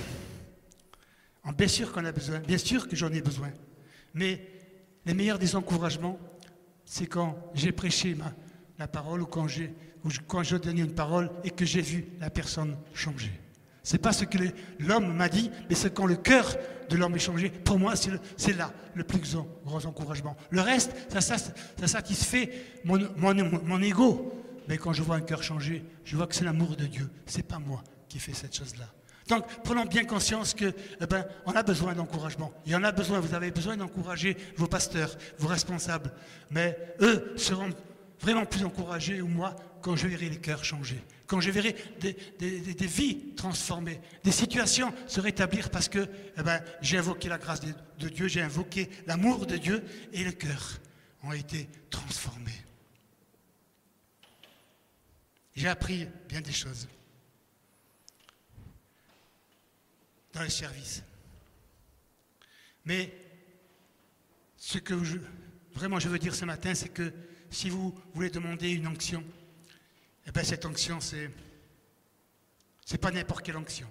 bien 1.58 1.68
sûr 1.68 1.92
qu'on 1.92 2.06
a 2.06 2.12
besoin, 2.12 2.40
bien 2.40 2.58
sûr 2.58 2.88
que 2.88 2.96
j'en 2.96 3.12
ai 3.12 3.22
besoin. 3.22 3.50
Mais 4.14 4.48
les 5.06 5.14
meilleurs 5.14 5.40
des 5.40 5.56
encouragements, 5.56 6.20
c'est 6.84 7.08
quand 7.08 7.36
j'ai 7.56 7.72
prêché 7.72 8.16
la 8.78 8.88
parole 8.88 9.22
ou 9.22 9.26
quand, 9.26 9.48
ou 10.04 10.10
quand 10.28 10.44
je 10.44 10.56
une 10.56 10.94
parole 10.94 11.32
et 11.44 11.50
que 11.50 11.66
j'ai 11.66 11.82
vu 11.82 12.06
la 12.20 12.30
personne 12.30 12.78
changer. 12.94 13.32
C'est 13.86 14.00
pas 14.00 14.14
ce 14.14 14.26
que 14.26 14.40
l'homme 14.80 15.14
m'a 15.14 15.30
dit, 15.30 15.52
mais 15.70 15.76
c'est 15.76 15.94
quand 15.94 16.08
le 16.08 16.16
cœur 16.16 16.58
de 16.90 16.98
l'homme 16.98 17.16
est 17.16 17.20
changé. 17.20 17.52
Pour 17.52 17.78
moi, 17.78 17.94
c'est 17.96 18.58
là 18.58 18.74
le 18.96 19.04
plus 19.04 19.20
grand 19.64 19.86
encouragement. 19.86 20.36
Le 20.50 20.62
reste, 20.62 20.92
ça, 21.20 21.38
satisfait 21.86 22.52
mon, 22.84 23.00
mon, 23.16 23.82
ego. 23.84 24.34
Mais 24.68 24.80
quand 24.80 24.92
je 24.92 25.04
vois 25.04 25.18
un 25.18 25.22
cœur 25.22 25.44
changé, 25.44 25.86
je 26.04 26.18
vois 26.18 26.26
que 26.26 26.34
c'est 26.34 26.44
l'amour 26.44 26.76
de 26.76 26.88
Dieu. 26.88 27.08
C'est 27.28 27.48
pas 27.48 27.60
moi 27.60 27.84
qui 28.10 28.18
fais 28.18 28.34
cette 28.34 28.56
chose-là. 28.56 28.88
Donc, 29.28 29.46
prenons 29.64 29.86
bien 29.86 30.04
conscience 30.04 30.56
que, 30.56 30.74
eh 31.00 31.06
ben, 31.06 31.24
on 31.46 31.52
a 31.52 31.62
besoin 31.62 31.94
d'encouragement. 31.94 32.52
Il 32.66 32.72
y 32.72 32.76
en 32.76 32.84
a 32.84 32.92
besoin. 32.92 33.20
Vous 33.20 33.36
avez 33.36 33.52
besoin 33.52 33.78
d'encourager 33.78 34.36
vos 34.58 34.68
pasteurs, 34.68 35.16
vos 35.38 35.48
responsables. 35.48 36.12
Mais 36.50 36.76
eux 37.02 37.34
seront 37.38 37.70
vraiment 38.20 38.46
plus 38.46 38.66
encouragés 38.66 39.22
ou 39.22 39.28
moi 39.28 39.56
quand 39.86 39.96
je 39.96 40.08
verrai 40.08 40.30
les 40.30 40.42
cœurs 40.42 40.66
changer, 40.66 41.00
quand 41.28 41.42
je 41.42 41.52
verrai 41.52 41.76
des, 42.00 42.88
vies 42.88 43.36
transformées, 43.36 44.02
des 44.24 44.32
situations 44.32 44.92
se 45.06 45.22
rétablir 45.22 45.70
parce 45.70 45.90
que 45.90 46.10
eh 46.36 46.42
ben, 46.42 46.60
j'ai 46.82 46.98
invoqué 46.98 47.30
la 47.30 47.38
grâce 47.38 47.62
de, 47.62 48.10
Dieu, 48.10 48.28
j'ai 48.28 48.42
invoqué 48.42 48.90
l'amour 49.06 49.46
de 49.46 49.58
Dieu 49.58 49.84
et 50.12 50.24
les 50.24 50.34
cœurs 50.34 50.80
ont 51.22 51.34
été 51.34 51.70
transformés. 51.92 52.64
J'ai 55.56 55.68
appris 55.68 56.08
bien 56.28 56.42
des 56.42 56.52
choses 56.52 56.88
dans 60.34 60.42
le 60.42 60.50
service. 60.50 61.04
Mais 62.86 63.14
ce 64.58 64.80
que 64.80 64.96
vraiment 65.76 66.00
je 66.00 66.10
veux 66.10 66.18
dire 66.18 66.34
ce 66.34 66.46
matin, 66.46 66.74
c'est 66.74 66.90
que 66.90 67.14
si 67.52 67.70
vous 67.70 67.94
voulez 68.16 68.32
demander 68.32 68.72
une 68.72 68.88
onction, 68.88 69.24
eh 70.28 70.32
bien, 70.32 70.44
cette 70.44 70.66
onction, 70.66 71.00
c'est 71.00 71.30
c'est 72.86 73.00
pas 73.00 73.12
n'importe 73.12 73.44
quelle 73.44 73.58
onction. 73.58 73.88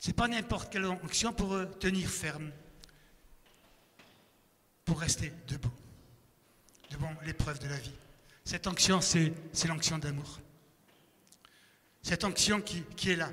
C'est 0.00 0.12
pas 0.12 0.28
n'importe 0.28 0.70
quelle 0.72 0.84
onction 0.86 1.32
pour 1.32 1.54
euh, 1.54 1.66
tenir 1.66 2.08
ferme, 2.08 2.50
pour 4.84 5.00
rester 5.00 5.32
debout 5.46 5.72
devant 6.90 7.14
l'épreuve 7.24 7.60
de 7.60 7.68
la 7.68 7.78
vie. 7.78 7.94
Cette 8.44 8.66
onction, 8.66 9.00
c'est 9.00 9.32
l'onction 9.66 9.98
d'amour. 9.98 10.40
Cette 12.02 12.24
onction 12.24 12.60
qui, 12.60 12.82
qui, 12.96 13.10
est 13.10 13.16
là. 13.16 13.30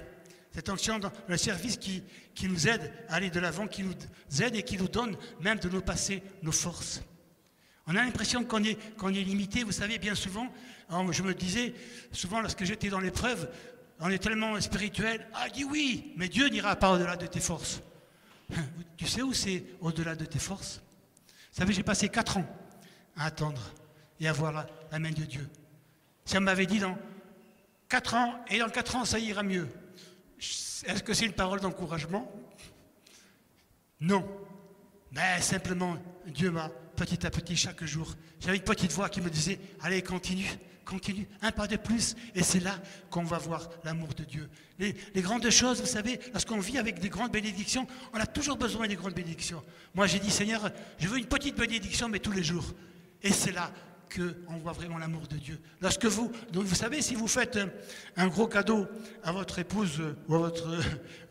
Cette 0.52 0.70
onction 0.70 0.98
dans 0.98 1.12
le 1.28 1.38
service 1.38 1.78
qui, 1.78 2.04
qui 2.34 2.48
nous 2.48 2.68
aide 2.68 2.92
à 3.10 3.16
aller 3.16 3.30
de 3.30 3.40
l'avant, 3.40 3.68
qui 3.68 3.84
nous 3.84 3.94
aide 4.42 4.56
et 4.56 4.64
qui 4.64 4.78
nous 4.78 4.88
donne 4.88 5.16
même 5.42 5.60
de 5.60 5.70
nous 5.70 5.82
passer 5.82 6.24
nos 6.42 6.52
forces. 6.52 7.02
On 7.88 7.96
a 7.96 8.04
l'impression 8.04 8.44
qu'on 8.46 8.64
est, 8.64 8.78
limité. 9.12 9.64
Vous 9.64 9.72
savez, 9.72 9.98
bien 9.98 10.16
souvent, 10.16 10.48
je 11.12 11.24
me 11.24 11.34
disais, 11.34 11.74
souvent 12.12 12.42
lorsque 12.42 12.64
j'étais 12.64 12.90
dans 12.90 13.00
l'épreuve, 13.00 13.50
on 14.00 14.10
est 14.10 14.20
tellement 14.20 14.60
spirituel. 14.62 15.28
Ah, 15.34 15.50
dis 15.50 15.64
oui, 15.64 16.14
mais 16.16 16.30
Dieu 16.30 16.48
n'ira 16.48 16.76
pas 16.76 16.92
au-delà 16.92 17.16
de 17.16 17.28
tes 17.28 17.40
forces. 17.40 17.82
Tu 18.98 19.08
sais 19.08 19.22
où 19.22 19.34
c'est 19.34 19.64
au-delà 19.82 20.16
de 20.16 20.26
tes 20.26 20.40
forces? 20.40 20.82
Vous 21.28 21.60
savez, 21.60 21.74
j'ai 21.74 21.84
passé 21.84 22.10
quatre 22.10 22.38
ans 22.38 22.46
à 23.16 23.26
attendre 23.26 23.62
et 24.20 24.28
à 24.28 24.34
voir 24.34 24.52
la, 24.92 25.00
main 25.00 25.12
de 25.12 25.24
Dieu. 25.24 25.48
Si 26.26 26.38
on 26.38 26.42
m'avait 26.42 26.66
dit 26.66 26.80
dans 26.80 26.98
quatre 27.90 28.14
ans, 28.16 28.44
et 28.50 28.60
dans 28.60 28.70
quatre 28.70 28.96
ans, 28.96 29.06
ça 29.06 29.20
ira 29.20 29.44
mieux, 29.44 29.68
est-ce 30.40 31.04
que 31.04 31.14
c'est 31.14 31.26
une 31.26 31.34
parole 31.34 31.60
d'encouragement? 31.60 32.32
Non. 34.00 34.26
Mais 35.12 35.42
simplement, 35.42 35.98
Dieu 36.26 36.52
m'a 36.52 36.70
petit 36.96 37.26
à 37.26 37.30
petit, 37.30 37.56
chaque 37.56 37.84
jour, 37.84 38.16
j'avais 38.40 38.58
une 38.58 38.64
petite 38.64 38.92
voix 38.92 39.10
qui 39.10 39.22
me 39.22 39.30
disait, 39.30 39.60
allez, 39.82 40.02
continue, 40.02 40.50
continue, 40.86 41.28
un 41.42 41.52
pas 41.52 41.68
de 41.68 41.78
plus, 41.78 42.16
et 42.36 42.44
c'est 42.44 42.60
là 42.60 42.80
qu'on 43.10 43.24
va 43.24 43.38
voir 43.38 43.70
l'amour 43.84 44.14
de 44.14 44.24
Dieu. 44.24 44.50
Les, 44.80 44.96
grandes 45.22 45.50
choses, 45.50 45.82
vous 45.82 45.88
savez, 45.88 46.20
lorsqu'on 46.34 46.60
vit 46.60 46.78
avec 46.78 47.00
des 47.00 47.10
grandes 47.10 47.32
bénédictions, 47.32 47.88
on 48.14 48.18
a 48.18 48.26
toujours 48.26 48.58
besoin 48.58 48.88
des 48.88 48.96
grandes 48.96 49.14
bénédictions. 49.14 49.64
Moi, 49.94 50.08
j'ai 50.08 50.20
dit, 50.20 50.32
Seigneur, 50.32 50.72
je 51.00 51.08
veux 51.08 51.18
une 51.18 51.26
petite 51.26 51.58
bénédiction, 51.58 52.10
mais 52.10 52.20
tous 52.20 52.32
les 52.32 52.44
jours. 52.44 52.74
Et 53.22 53.32
c'est 53.32 53.52
là 53.52 53.72
qu'on 54.14 54.58
voit 54.58 54.74
vraiment 54.74 54.98
l'amour 54.98 55.28
de 55.28 55.38
Dieu. 55.38 55.60
Lorsque 55.82 56.06
vous, 56.06 56.32
vous 56.54 56.76
savez, 56.76 57.02
si 57.02 57.16
vous 57.16 57.28
faites 57.28 57.60
un, 58.16 58.28
gros 58.28 58.48
cadeau 58.48 58.88
à 59.24 59.32
votre 59.32 59.60
épouse 59.60 60.02
ou 60.28 60.36
à 60.36 60.38
votre, 60.38 60.70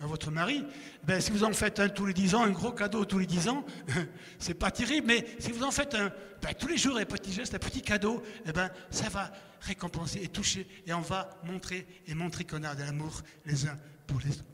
à 0.01 0.07
votre 0.07 0.31
mari, 0.31 0.65
ben, 1.05 1.21
si 1.21 1.31
vous 1.31 1.45
en 1.45 1.53
faites 1.53 1.81
un 1.81 1.89
tous 1.89 2.07
les 2.07 2.15
dix 2.15 2.35
ans, 2.35 2.45
un 2.45 2.51
gros 2.51 2.73
cadeau 2.73 3.05
tous 3.05 3.19
les 3.19 3.27
dix 3.27 3.49
ans, 3.49 3.65
c'est 4.39 4.55
pas 4.55 4.71
terrible, 4.71 5.07
mais 5.07 5.27
si 5.39 5.53
vous 5.53 5.63
en 5.63 5.71
faites 5.71 5.95
un 5.95 6.13
ben, 6.41 6.55
tous 6.59 6.69
les 6.69 6.77
jours, 6.77 6.97
un 6.97 7.05
petit 7.05 7.33
geste, 7.33 7.55
un 7.55 7.59
petit 7.59 7.83
cadeau, 7.83 8.23
eh 8.47 8.53
ben, 8.53 8.71
ça 8.91 9.09
va 9.09 9.31
récompenser 9.61 10.21
et 10.23 10.29
toucher, 10.29 10.67
et 10.87 10.93
on 10.93 11.01
va 11.01 11.31
montrer 11.45 11.87
et 12.07 12.15
montrer 12.15 12.45
qu'on 12.45 12.63
a 12.65 12.75
de 12.75 12.83
l'amour 12.83 13.23
les 13.47 13.67
uns 13.67 13.77
pour 14.07 14.21
les 14.21 14.31
autres, 14.31 14.45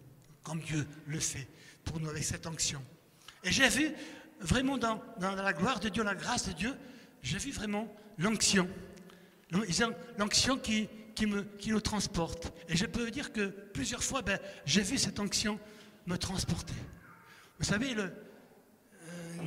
comme 0.43 0.61
Dieu 0.61 0.87
le 1.07 1.19
fait 1.19 1.49
pour 1.85 1.99
nous 2.01 2.11
avec 2.11 2.25
cette 2.25 2.47
onction. 2.47 2.83
Et 3.43 3.51
j'ai 3.51 3.69
vu 3.69 3.91
vraiment 4.41 4.77
dans, 4.77 5.01
dans 5.19 5.35
la 5.35 5.53
gloire 5.53 5.81
de 5.81 5.89
Dieu, 5.89 6.03
la 6.03 6.15
grâce 6.15 6.49
de 6.49 6.53
Dieu, 6.53 6.75
j'ai 7.23 7.39
vu 7.39 7.51
vraiment 7.51 7.93
l'onction. 8.19 8.69
L'onction 10.19 10.59
qui, 10.59 10.89
qui, 11.15 11.27
qui 11.59 11.71
nous 11.71 11.81
transporte. 11.81 12.53
Et 12.69 12.77
je 12.77 12.87
peux 12.87 13.11
dire 13.11 13.33
que 13.33 13.47
plusieurs 13.47 14.05
fois, 14.05 14.23
ben, 14.23 14.39
j'ai 14.65 14.83
vu 14.83 14.99
cette 14.99 15.19
onction 15.19 15.59
me 16.07 16.17
transporter. 16.17 16.75
Vous 17.59 17.65
savez, 17.65 17.95
euh, 17.97 18.09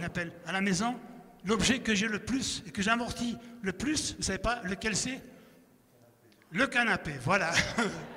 appelle 0.04 0.32
à 0.46 0.52
la 0.52 0.62
maison, 0.62 1.00
l'objet 1.46 1.80
que 1.80 1.96
j'ai 1.96 2.08
le 2.08 2.20
plus 2.20 2.64
et 2.68 2.72
que 2.72 2.82
j'amortis 2.82 3.38
le 3.62 3.72
plus, 3.72 4.16
vous 4.18 4.24
savez 4.24 4.40
pas 4.40 4.62
lequel 4.64 4.96
c'est? 4.96 5.22
Le 6.52 6.68
canapé, 6.68 7.14
voilà. 7.24 7.52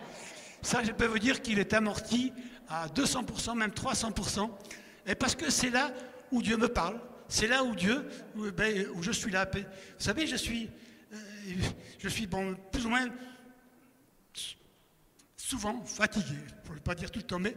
Ça, 0.62 0.82
je 0.82 0.92
peux 0.92 1.06
vous 1.06 1.18
dire 1.18 1.42
qu'il 1.42 1.58
est 1.58 1.74
amorti 1.74 2.32
à 2.68 2.88
200%, 2.88 3.56
même 3.56 3.70
300%. 3.70 4.50
Et 5.06 5.14
parce 5.14 5.34
que 5.34 5.50
c'est 5.50 5.70
là 5.70 5.92
où 6.32 6.42
Dieu 6.42 6.56
me 6.56 6.68
parle, 6.68 6.98
c'est 7.28 7.46
là 7.46 7.64
où 7.64 7.74
Dieu, 7.74 8.06
ben, 8.56 8.86
où, 8.94 9.02
je 9.02 9.12
suis 9.12 9.30
là. 9.30 9.48
Vous 9.52 9.60
savez, 9.98 10.26
je 10.26 10.36
suis, 10.36 10.70
euh, 11.12 11.16
je 11.98 12.08
suis 12.08 12.26
plus 12.26 12.86
ou 12.86 12.88
moins 12.88 13.08
souvent 15.36 15.84
fatigué, 15.84 16.36
pour 16.64 16.74
ne 16.74 16.80
pas 16.80 16.94
dire 16.94 17.10
tout 17.10 17.18
le 17.18 17.24
temps, 17.24 17.38
mais, 17.38 17.56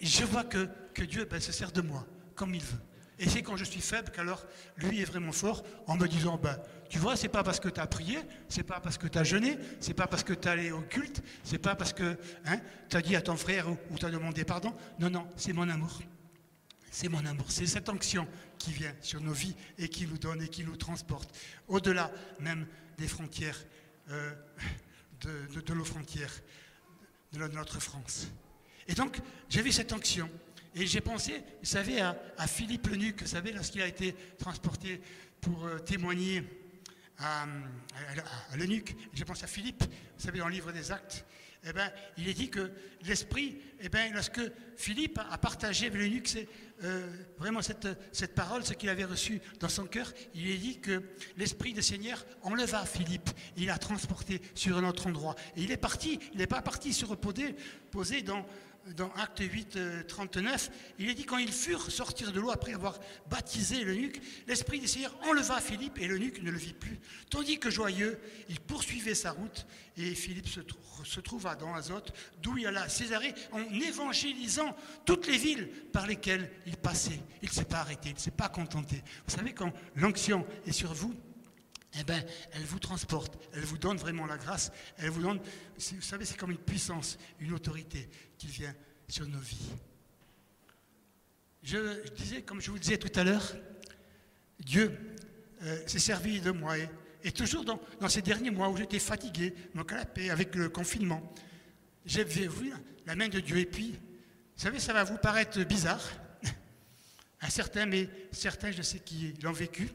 je 0.00 0.24
vois 0.24 0.44
que, 0.44 0.68
que 0.92 1.02
Dieu 1.02 1.24
ben, 1.24 1.40
se 1.40 1.52
sert 1.52 1.72
de 1.72 1.80
moi 1.80 2.06
comme 2.34 2.54
il 2.54 2.62
veut. 2.62 2.80
Et 3.18 3.28
c'est 3.28 3.42
quand 3.42 3.56
je 3.56 3.64
suis 3.64 3.80
faible 3.80 4.10
qu'alors 4.10 4.44
lui 4.76 5.00
est 5.00 5.04
vraiment 5.04 5.32
fort 5.32 5.62
en 5.86 5.96
me 5.96 6.08
disant 6.08 6.36
ben, 6.36 6.58
Tu 6.90 6.98
vois, 6.98 7.16
c'est 7.16 7.28
pas 7.28 7.44
parce 7.44 7.60
que 7.60 7.68
tu 7.68 7.80
as 7.80 7.86
prié, 7.86 8.18
c'est 8.48 8.64
pas 8.64 8.80
parce 8.80 8.98
que 8.98 9.06
tu 9.06 9.18
as 9.18 9.24
jeûné, 9.24 9.56
c'est 9.80 9.94
pas 9.94 10.06
parce 10.06 10.24
que 10.24 10.32
tu 10.32 10.48
es 10.48 10.50
allé 10.50 10.72
au 10.72 10.80
culte, 10.80 11.22
c'est 11.44 11.58
pas 11.58 11.76
parce 11.76 11.92
que 11.92 12.16
hein, 12.44 12.58
tu 12.88 12.96
as 12.96 13.02
dit 13.02 13.14
à 13.14 13.22
ton 13.22 13.36
frère 13.36 13.70
ou, 13.70 13.78
ou 13.90 13.98
tu 13.98 14.04
as 14.04 14.10
demandé 14.10 14.44
pardon. 14.44 14.74
Non, 14.98 15.10
non, 15.10 15.28
c'est 15.36 15.52
mon 15.52 15.68
amour. 15.68 16.00
C'est 16.94 17.08
mon 17.08 17.26
amour. 17.26 17.46
C'est 17.48 17.66
cette 17.66 17.88
onction 17.88 18.24
qui 18.56 18.70
vient 18.70 18.94
sur 19.00 19.20
nos 19.20 19.32
vies 19.32 19.56
et 19.78 19.88
qui 19.88 20.06
nous 20.06 20.16
donne 20.16 20.40
et 20.42 20.48
qui 20.48 20.62
nous 20.62 20.76
transporte 20.76 21.36
au-delà 21.66 22.08
même 22.38 22.68
des 22.96 23.08
frontières, 23.08 23.58
euh, 24.10 24.32
de, 25.22 25.74
nos 25.74 25.84
frontières, 25.84 26.32
de 27.32 27.48
notre 27.48 27.80
France. 27.80 28.28
Et 28.86 28.94
donc, 28.94 29.18
j'ai 29.48 29.60
vu 29.60 29.72
cette 29.72 29.92
onction. 29.92 30.30
Et 30.76 30.86
j'ai 30.86 31.00
pensé, 31.00 31.42
vous 31.60 31.66
savez, 31.66 32.00
à, 32.00 32.14
Philippe 32.46 32.86
Lenuc, 32.86 33.22
vous 33.22 33.26
savez, 33.26 33.50
lorsqu'il 33.50 33.82
a 33.82 33.88
été 33.88 34.14
transporté 34.38 35.00
pour 35.40 35.66
euh, 35.66 35.80
témoigner 35.80 36.44
à, 37.18 37.42
à, 37.42 38.56
j'ai 39.14 39.24
pensé 39.24 39.42
à 39.42 39.48
Philippe, 39.48 39.82
vous 39.82 40.24
savez, 40.24 40.38
dans 40.38 40.46
le 40.46 40.54
livre 40.54 40.70
des 40.70 40.92
actes, 40.92 41.24
eh 41.66 41.72
ben, 41.72 41.90
il 42.18 42.28
est 42.28 42.34
dit 42.34 42.50
que 42.50 42.70
l'Esprit, 43.06 43.58
eh 43.80 43.88
ben, 43.88 44.12
lorsque 44.12 44.40
Philippe 44.76 45.18
a 45.30 45.38
partagé 45.38 45.90
l'eunuque 45.90 46.46
euh, 46.82 47.08
vraiment 47.38 47.62
cette, 47.62 48.34
parole, 48.34 48.64
ce 48.64 48.74
qu'il 48.74 48.88
avait 48.88 49.04
reçu 49.04 49.40
dans 49.60 49.68
son 49.68 49.86
cœur, 49.86 50.12
il 50.34 50.50
est 50.50 50.58
dit 50.58 50.80
que 50.80 51.02
l'Esprit 51.36 51.72
du 51.72 51.82
Seigneur 51.82 52.24
enleva 52.42 52.84
Philippe, 52.84 53.30
il 53.56 53.66
l'a 53.66 53.78
transporté 53.78 54.42
sur 54.54 54.76
un 54.76 54.84
autre 54.84 55.06
endroit. 55.06 55.34
Et 55.56 55.62
il 55.62 55.72
est 55.72 55.76
parti, 55.76 56.18
il 56.32 56.38
n'est 56.38 56.46
pas 56.46 56.62
parti 56.62 56.92
se 56.92 57.06
reposer, 57.06 57.54
poser 57.90 58.22
dans, 58.22 58.44
dans 58.96 59.10
Acte 59.14 59.40
8, 59.40 60.06
39, 60.06 60.68
euh, 60.68 60.94
il 60.98 61.08
est 61.08 61.14
dit 61.14 61.24
quand 61.24 61.38
ils 61.38 61.52
furent 61.52 61.90
sortir 61.90 62.32
de 62.32 62.40
l'eau 62.40 62.50
après 62.50 62.74
avoir 62.74 62.98
baptisé 63.30 63.82
l'eunuque, 63.82 64.20
l'Esprit 64.46 64.78
du 64.78 64.88
Seigneur 64.88 65.16
enleva 65.28 65.60
Philippe 65.60 65.98
et 65.98 66.06
l'eunuque 66.06 66.42
ne 66.42 66.50
le 66.50 66.58
vit 66.58 66.74
plus. 66.74 66.98
Tandis 67.30 67.58
que 67.58 67.70
joyeux, 67.70 68.18
il 68.48 68.60
poursuivait 68.60 69.14
sa 69.14 69.32
route 69.32 69.66
et 69.96 70.14
Philippe 70.14 70.48
se, 70.48 71.20
trouva 71.20 71.54
dans 71.54 71.74
Azote, 71.74 72.12
d'où 72.42 72.58
il 72.58 72.66
alla 72.66 72.82
à 72.82 72.88
Césarée 72.88 73.34
en 73.52 73.62
évangélisant 73.80 74.76
toutes 75.04 75.26
les 75.26 75.38
villes 75.38 75.68
par 75.92 76.06
lesquelles 76.06 76.50
il 76.66 76.76
passait. 76.76 77.20
Il 77.42 77.48
ne 77.48 77.54
s'est 77.54 77.64
pas 77.64 77.78
arrêté, 77.78 78.10
il 78.10 78.14
ne 78.14 78.18
s'est 78.18 78.30
pas 78.30 78.48
contenté. 78.48 79.02
Vous 79.26 79.34
savez, 79.34 79.52
quand 79.52 79.72
l'onction 79.96 80.46
est 80.66 80.72
sur 80.72 80.92
vous, 80.92 81.14
eh 81.98 82.04
ben, 82.04 82.22
elle 82.52 82.64
vous 82.64 82.78
transporte, 82.78 83.38
elle 83.52 83.64
vous 83.64 83.78
donne 83.78 83.96
vraiment 83.96 84.26
la 84.26 84.36
grâce, 84.36 84.72
elle 84.98 85.10
vous 85.10 85.22
donne, 85.22 85.38
vous 85.38 86.00
savez, 86.00 86.24
c'est 86.24 86.36
comme 86.36 86.50
une 86.50 86.58
puissance, 86.58 87.18
une 87.40 87.52
autorité 87.52 88.08
qui 88.36 88.48
vient 88.48 88.74
sur 89.08 89.26
nos 89.28 89.38
vies. 89.38 89.70
Je, 91.62 92.08
disais, 92.10 92.42
comme 92.42 92.60
je 92.60 92.70
vous 92.70 92.78
disais 92.78 92.98
tout 92.98 93.18
à 93.18 93.24
l'heure, 93.24 93.54
Dieu 94.58 94.98
euh, 95.62 95.82
s'est 95.86 95.98
servi 95.98 96.40
de 96.40 96.50
moi 96.50 96.76
et, 97.22 97.32
toujours 97.32 97.64
dans, 97.64 97.80
ces 98.08 98.20
derniers 98.20 98.50
mois 98.50 98.68
où 98.68 98.76
j'étais 98.76 98.98
fatigué, 98.98 99.54
mon 99.72 99.82
canapé, 99.82 100.30
avec 100.30 100.54
le 100.54 100.68
confinement, 100.68 101.32
j'ai 102.04 102.24
vu 102.24 102.72
la 103.06 103.16
main 103.16 103.28
de 103.28 103.40
Dieu 103.40 103.56
et 103.56 103.64
puis, 103.64 103.92
vous 103.92 104.62
savez, 104.62 104.78
ça 104.78 104.92
va 104.92 105.04
vous 105.04 105.16
paraître 105.16 105.58
bizarre 105.64 106.02
à 107.40 107.48
certains, 107.48 107.86
mais 107.86 108.10
certains, 108.30 108.72
je 108.72 108.82
sais 108.82 108.98
qui 108.98 109.32
l'ont 109.42 109.52
vécu. 109.52 109.88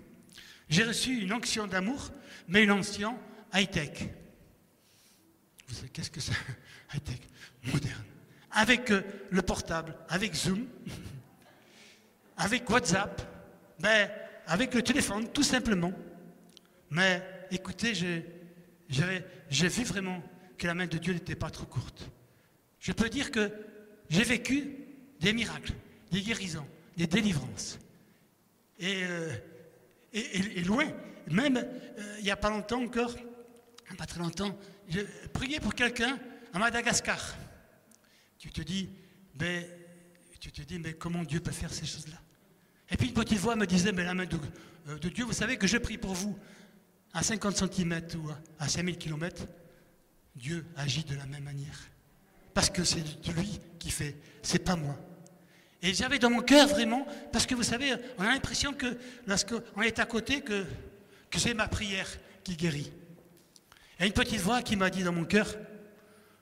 J'ai 0.70 0.84
reçu 0.84 1.22
une 1.22 1.34
onction 1.34 1.68
d'amour, 1.68 2.12
mais 2.48 2.64
une 2.64 2.72
onction 2.72 3.18
high-tech. 3.54 4.08
Vous 5.68 5.76
savez, 5.76 5.90
qu'est-ce 5.90 6.12
que 6.12 6.20
c'est 6.22 6.34
High-tech, 6.94 7.20
moderne. 7.72 8.04
Avec 8.52 8.92
euh, 8.92 9.02
le 9.32 9.42
portable, 9.42 9.96
avec 10.08 10.34
Zoom, 10.36 10.68
avec 12.38 12.70
WhatsApp, 12.70 13.22
ben, 13.80 14.10
avec 14.48 14.74
le 14.74 14.82
téléphone, 14.82 15.32
tout 15.32 15.44
simplement. 15.44 15.94
Mais 16.92 17.22
écoutez, 17.52 17.94
j'ai 17.94 19.68
vu 19.68 19.84
vraiment 19.84 20.24
que 20.58 20.68
la 20.68 20.74
main 20.74 20.88
de 20.88 20.98
Dieu 20.98 21.14
n'était 21.14 21.36
pas 21.36 21.50
trop 21.50 21.66
courte. 21.66 22.10
Je 22.80 22.92
peux 22.92 23.10
dire 23.10 23.32
que 23.32 23.52
j'ai 24.10 24.24
vécu 24.24 24.76
des 25.20 25.34
miracles, 25.34 25.74
des 26.12 26.22
guérisons, 26.22 26.68
des 26.98 27.08
délivrances. 27.08 27.80
Et 28.80 29.04
euh, 29.04 29.32
et, 30.14 30.64
loin. 30.64 30.86
Même 31.30 31.58
euh, 31.58 32.16
il 32.20 32.24
n'y 32.24 32.32
a 32.32 32.38
pas 32.38 32.50
longtemps 32.50 32.82
encore, 32.82 33.16
pas 33.98 34.06
très 34.06 34.20
longtemps, 34.20 34.58
je 34.88 35.02
priais 35.34 35.60
pour 35.60 35.76
quelqu'un 35.76 36.18
à 36.54 36.60
Madagascar. 36.60 37.36
Tu 38.38 38.50
te 38.50 38.62
dis, 38.62 38.90
ben, 39.36 39.64
tu 40.40 40.52
te 40.52 40.62
dis, 40.62 40.80
mais 40.80 40.94
comment 40.94 41.24
Dieu 41.24 41.40
peut 41.40 41.52
faire 41.52 41.74
ces 41.74 41.86
choses-là? 41.86 42.18
Et 42.90 42.98
puis 42.98 43.10
une 43.10 43.14
petite 43.14 43.38
voix 43.38 43.56
me 43.56 43.68
disait, 43.68 43.92
mais 43.92 44.04
la 44.04 44.14
main 44.14 44.26
de, 44.26 44.38
euh, 44.88 44.98
de 44.98 45.10
Dieu, 45.10 45.26
vous 45.26 45.34
savez 45.34 45.58
que 45.58 45.68
je 45.68 45.78
prie 45.78 45.98
pour 45.98 46.14
vous 46.14 46.38
à 47.14 47.24
50 47.24 47.58
cm 47.58 48.02
ou 48.18 48.30
à 48.58 48.68
5000 48.68 48.98
km. 48.98 49.46
Dieu 50.36 50.66
agit 50.76 51.04
de 51.04 51.16
la 51.16 51.26
même 51.26 51.44
manière. 51.44 51.78
Parce 52.54 52.70
que 52.70 52.84
c'est 52.84 53.04
lui 53.28 53.60
qui 53.78 53.92
fait, 53.92 54.18
c'est 54.42 54.64
pas 54.64 54.76
moi. 54.76 54.98
Et 55.82 55.94
j'avais 55.94 56.20
dans 56.20 56.30
mon 56.30 56.42
cœur 56.42 56.68
vraiment, 56.68 57.08
parce 57.32 57.46
que 57.46 57.56
vous 57.56 57.64
savez, 57.64 57.94
on 58.18 58.24
a 58.24 58.28
l'impression 58.28 58.74
que 58.74 58.98
lorsqu'on 59.28 59.82
est 59.82 60.00
à 60.00 60.06
côté, 60.06 60.42
que, 60.42 60.66
c'est 61.38 61.54
ma 61.54 61.68
prière 61.68 62.08
qui 62.44 62.56
guérit. 62.56 62.92
Il 63.98 64.02
y 64.02 64.04
a 64.04 64.06
une 64.08 64.14
petite 64.14 64.42
voix 64.42 64.62
qui 64.62 64.76
m'a 64.76 64.90
dit 64.90 65.04
dans 65.04 65.14
mon 65.14 65.26
cœur, 65.26 65.56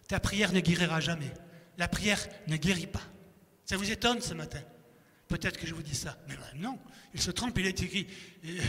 ta 0.08 0.20
prière 0.20 0.54
ne 0.54 0.60
guérira 0.60 1.00
jamais. 1.00 1.32
la 1.78 1.88
prière 1.88 2.20
ne 2.48 2.58
guérit 2.58 2.88
pas. 2.88 3.04
Ça 3.66 3.78
vous 3.78 3.92
étonne 3.92 4.22
ce 4.22 4.34
matin? 4.34 4.62
Peut-être 5.28 5.60
que 5.60 5.68
je 5.68 5.76
vous 5.76 5.84
dis 5.84 5.96
ça. 5.96 6.18
Mais 6.28 6.36
ben 6.36 6.62
non, 6.62 6.80
il 7.14 7.22
se 7.22 7.32
trompe, 7.32 7.58
il 7.60 7.66
est 7.66 7.82
écrit. 7.82 8.08
Euh, 8.46 8.60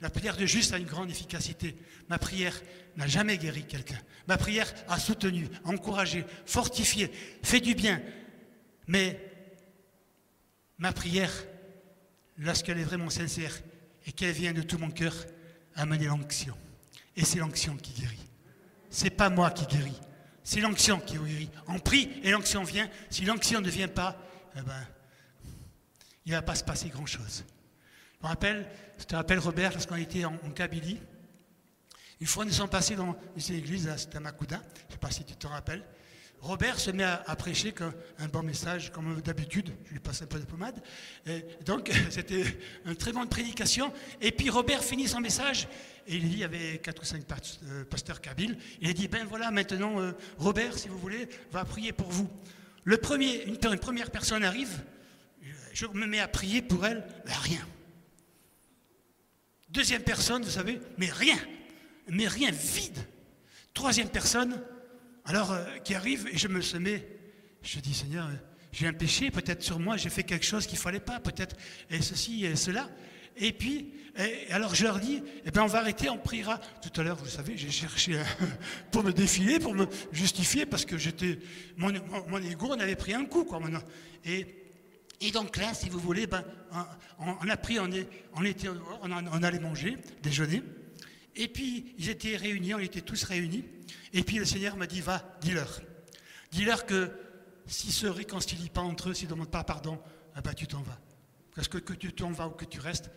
la 0.00 0.10
prière 0.10 0.36
de 0.36 0.46
juste 0.46 0.72
a 0.72 0.78
une 0.78 0.86
grande 0.86 1.10
efficacité. 1.10 1.76
Ma 2.08 2.18
prière 2.18 2.54
n'a 2.96 3.06
jamais 3.06 3.36
guéri 3.36 3.64
quelqu'un. 3.64 3.98
Ma 4.28 4.38
prière 4.38 4.72
a 4.88 4.98
soutenu, 4.98 5.48
encouragé, 5.64 6.24
fortifié, 6.46 7.10
fait 7.42 7.60
du 7.60 7.74
bien. 7.74 8.00
Mais 8.86 9.33
ma 10.78 10.92
prière, 10.92 11.32
lorsqu'elle 12.38 12.78
est 12.78 12.84
vraiment 12.84 13.10
sincère 13.10 13.54
et 14.06 14.12
qu'elle 14.12 14.32
vient 14.32 14.52
de 14.52 14.62
tout 14.62 14.78
mon 14.78 14.90
cœur, 14.90 15.14
a 15.76 15.86
mené 15.86 16.06
l'onction. 16.06 16.56
Et 17.16 17.24
c'est 17.24 17.38
l'onction 17.38 17.76
qui 17.76 17.92
guérit. 17.92 18.26
C'est 18.90 19.10
pas 19.10 19.30
moi 19.30 19.50
qui 19.50 19.66
guéris. 19.66 20.00
C'est 20.42 20.60
l'onction 20.60 21.00
qui 21.00 21.16
guérit. 21.18 21.50
On 21.68 21.78
prie 21.78 22.10
et 22.22 22.30
l'onction 22.30 22.62
vient. 22.64 22.88
Si 23.10 23.24
l'onction 23.24 23.60
ne 23.60 23.70
vient 23.70 23.88
pas, 23.88 24.16
eh 24.56 24.60
ben, 24.60 24.86
il 26.26 26.32
ne 26.32 26.36
va 26.36 26.42
pas 26.42 26.54
se 26.54 26.64
passer 26.64 26.88
grand-chose. 26.88 27.44
Je 28.22 28.64
je 28.98 29.04
te 29.04 29.16
rappelle 29.16 29.38
Robert, 29.38 29.72
lorsqu'on 29.72 29.96
était 29.96 30.24
en, 30.24 30.36
Kabylie, 30.54 30.98
une 32.20 32.26
fois 32.26 32.44
nous 32.44 32.52
sommes 32.52 32.70
passés 32.70 32.96
dans 32.96 33.16
une 33.36 33.54
église, 33.56 33.88
à 33.88 34.20
Makouda, 34.20 34.56
je 34.56 34.86
ne 34.86 34.92
sais 34.92 34.98
pas 34.98 35.10
si 35.10 35.24
tu 35.24 35.34
te 35.34 35.46
rappelles. 35.46 35.84
Robert 36.44 36.78
se 36.78 36.90
met 36.90 37.04
à, 37.04 37.36
prêcher 37.36 37.74
un 38.18 38.28
bon 38.28 38.42
message, 38.42 38.92
comme 38.92 39.18
d'habitude, 39.22 39.72
je 39.86 39.92
lui 39.92 39.98
passe 39.98 40.20
un 40.20 40.26
peu 40.26 40.38
de 40.38 40.44
pommade. 40.44 40.78
donc, 41.64 41.90
c'était 42.10 42.44
une 42.84 42.96
très 42.96 43.12
bonne 43.12 43.30
prédication. 43.30 43.90
Et 44.20 44.30
puis 44.30 44.50
Robert 44.50 44.84
finit 44.84 45.08
son 45.08 45.20
message, 45.20 45.66
et 46.06 46.16
il 46.16 46.28
dit, 46.28 46.34
il 46.34 46.38
y 46.40 46.44
avait 46.44 46.78
quatre 46.80 47.00
ou 47.00 47.04
cinq 47.06 47.22
euh, 47.64 47.84
pasteurs 47.84 48.20
kabyles, 48.20 48.58
il 48.82 48.92
dit, 48.92 49.08
ben 49.08 49.26
voilà, 49.26 49.50
maintenant, 49.50 49.98
euh, 50.00 50.12
Robert, 50.36 50.76
si 50.78 50.88
vous 50.88 50.98
voulez, 50.98 51.30
va 51.50 51.64
prier 51.64 51.92
pour 51.92 52.10
vous. 52.10 52.28
Le 52.84 52.98
premier, 52.98 53.44
une, 53.44 53.56
première 53.56 54.10
personne 54.10 54.44
arrive, 54.44 54.84
je 55.72 55.86
me 55.86 56.06
mets 56.06 56.20
à 56.20 56.28
prier 56.28 56.60
pour 56.60 56.84
elle, 56.84 57.06
rien. 57.24 57.66
Deuxième 59.70 60.02
personne, 60.02 60.42
vous 60.42 60.50
savez, 60.50 60.78
mais 60.98 61.10
rien, 61.10 61.38
mais 62.08 62.28
rien, 62.28 62.50
vide. 62.50 62.98
Troisième 63.72 64.10
personne, 64.10 64.62
alors 65.24 65.52
euh, 65.52 65.64
qui 65.84 65.94
arrive 65.94 66.28
et 66.32 66.38
je 66.38 66.48
me 66.48 66.60
semais, 66.60 67.06
je 67.62 67.80
dis 67.80 67.94
Seigneur, 67.94 68.28
j'ai 68.72 68.86
un 68.86 68.92
péché, 68.92 69.30
peut-être 69.30 69.62
sur 69.62 69.78
moi, 69.78 69.96
j'ai 69.96 70.10
fait 70.10 70.24
quelque 70.24 70.46
chose 70.46 70.66
qu'il 70.66 70.78
ne 70.78 70.82
fallait 70.82 71.00
pas, 71.00 71.20
peut-être, 71.20 71.56
et 71.90 72.02
ceci 72.02 72.44
et 72.44 72.56
cela. 72.56 72.90
Et 73.36 73.52
puis, 73.52 73.92
alors 74.50 74.74
je 74.74 74.84
leur 74.84 75.00
dis, 75.00 75.22
eh 75.44 75.50
bien 75.50 75.64
on 75.64 75.68
va 75.68 75.78
arrêter, 75.78 76.08
on 76.08 76.18
priera. 76.18 76.58
Tout 76.58 77.00
à 77.00 77.04
l'heure, 77.04 77.16
vous 77.16 77.26
savez, 77.26 77.56
j'ai 77.56 77.70
cherché 77.70 78.20
pour 78.90 79.02
me 79.02 79.12
défiler, 79.12 79.58
pour 79.58 79.74
me 79.74 79.86
justifier, 80.12 80.66
parce 80.66 80.84
que 80.84 80.98
j'étais, 80.98 81.38
mon, 81.76 81.92
mon, 82.28 82.40
on 82.60 82.80
avait 82.80 82.96
pris 82.96 83.14
un 83.14 83.24
coup, 83.24 83.44
quoi, 83.44 83.60
maintenant. 83.60 83.82
Et 84.24 84.64
et 85.20 85.30
donc 85.30 85.56
là, 85.56 85.72
si 85.74 85.88
vous 85.88 85.98
voulez, 85.98 86.26
ben, 86.26 86.44
on, 87.18 87.48
a 87.48 87.56
pris, 87.56 87.78
on, 87.78 87.90
est, 87.90 88.06
on, 88.34 88.44
était, 88.44 88.68
on, 89.02 89.42
allait 89.42 89.58
manger, 89.58 89.96
déjeuner. 90.22 90.62
Et 91.36 91.48
puis, 91.48 91.94
ils 91.98 92.10
étaient 92.10 92.36
réunis, 92.36 92.74
on 92.74 92.78
était 92.78 93.00
tous 93.00 93.24
réunis. 93.24 93.64
Et 94.12 94.22
puis, 94.22 94.38
le 94.38 94.44
Seigneur 94.44 94.76
m'a 94.76 94.86
dit, 94.86 95.00
va, 95.00 95.36
dis-leur. 95.40 95.82
Dis-leur 96.52 96.86
que 96.86 97.10
s'ils 97.66 97.88
ne 97.88 97.94
se 97.94 98.06
réconcilient 98.06 98.70
pas 98.70 98.82
entre 98.82 99.10
eux, 99.10 99.14
s'ils 99.14 99.28
ne 99.28 99.34
demandent 99.34 99.50
pas 99.50 99.64
pardon, 99.64 100.00
ah 100.34 100.40
ben, 100.40 100.54
tu 100.54 100.66
t'en 100.66 100.82
vas. 100.82 100.98
Parce 101.54 101.68
que 101.68 101.78
que 101.78 101.94
tu 101.94 102.12
t'en 102.12 102.30
vas 102.30 102.48
ou 102.48 102.52
que 102.52 102.64
tu 102.64 102.80
restes, 102.80 103.10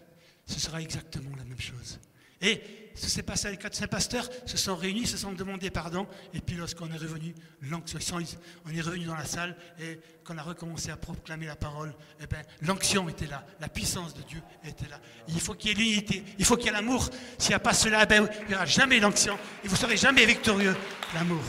ce 0.46 0.60
sera 0.60 0.82
exactement 0.82 1.36
la 1.36 1.44
même 1.44 1.60
chose. 1.60 2.00
Et 2.41 2.62
ce 2.97 3.10
s'est 3.10 3.23
passé 3.23 3.47
avec 3.47 3.63
ces 3.71 3.88
pasteurs, 3.88 4.28
se 4.45 4.58
sont 4.58 4.76
réunis, 4.76 5.06
se 5.06 5.17
sont 5.17 5.32
demandé 5.32 5.69
pardon, 5.69 6.08
et 6.34 6.41
puis 6.41 6.56
lorsqu'on 6.56 6.91
est 6.91 6.97
revenu, 6.97 7.36
on 7.71 8.71
est 8.71 8.82
revenu 8.82 9.06
dans 9.06 9.15
la 9.15 9.26
salle, 9.26 9.56
et 9.80 10.00
qu'on 10.23 10.38
a 10.38 10.41
recommencé 10.41 10.89
à 10.89 10.97
proclamer 10.97 11.45
la 11.45 11.56
parole, 11.56 11.93
eh 12.19 12.26
ben, 12.26 12.41
l'onction 12.62 13.08
était 13.08 13.28
là, 13.28 13.45
la 13.60 13.69
puissance 13.69 14.15
de 14.15 14.23
Dieu 14.23 14.41
était 14.63 14.89
là. 14.89 15.00
Il 15.28 15.39
faut 15.39 15.54
qu'il 15.54 15.69
y 15.69 15.73
ait 15.73 15.76
l'unité, 15.76 16.23
il 16.39 16.45
faut 16.45 16.58
qu'il 16.58 16.65
y 16.65 16.69
ait 16.69 16.73
l'amour. 16.73 17.10
S'il 17.38 17.50
n'y 17.50 17.56
a 17.56 17.60
pas 17.60 17.73
cela, 17.73 18.02
eh 18.04 18.06
ben, 18.08 18.28
il 18.41 18.47
n'y 18.47 18.56
aura 18.56 18.65
jamais 18.65 19.00
l'onction, 19.00 19.38
et 19.63 19.67
vous 19.67 19.76
ne 19.76 19.80
serez 19.80 19.97
jamais 19.97 20.26
victorieux, 20.26 20.76
l'amour. 21.13 21.43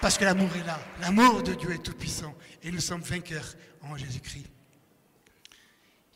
Parce 0.00 0.16
que 0.16 0.24
l'amour 0.24 0.50
est 0.56 0.66
là, 0.66 0.80
l'amour 1.00 1.42
de 1.42 1.52
Dieu 1.54 1.72
est 1.72 1.82
tout 1.82 1.94
puissant, 1.94 2.34
et 2.62 2.70
nous 2.70 2.80
sommes 2.80 3.02
vainqueurs 3.02 3.54
en 3.82 3.96
Jésus-Christ. 3.96 4.46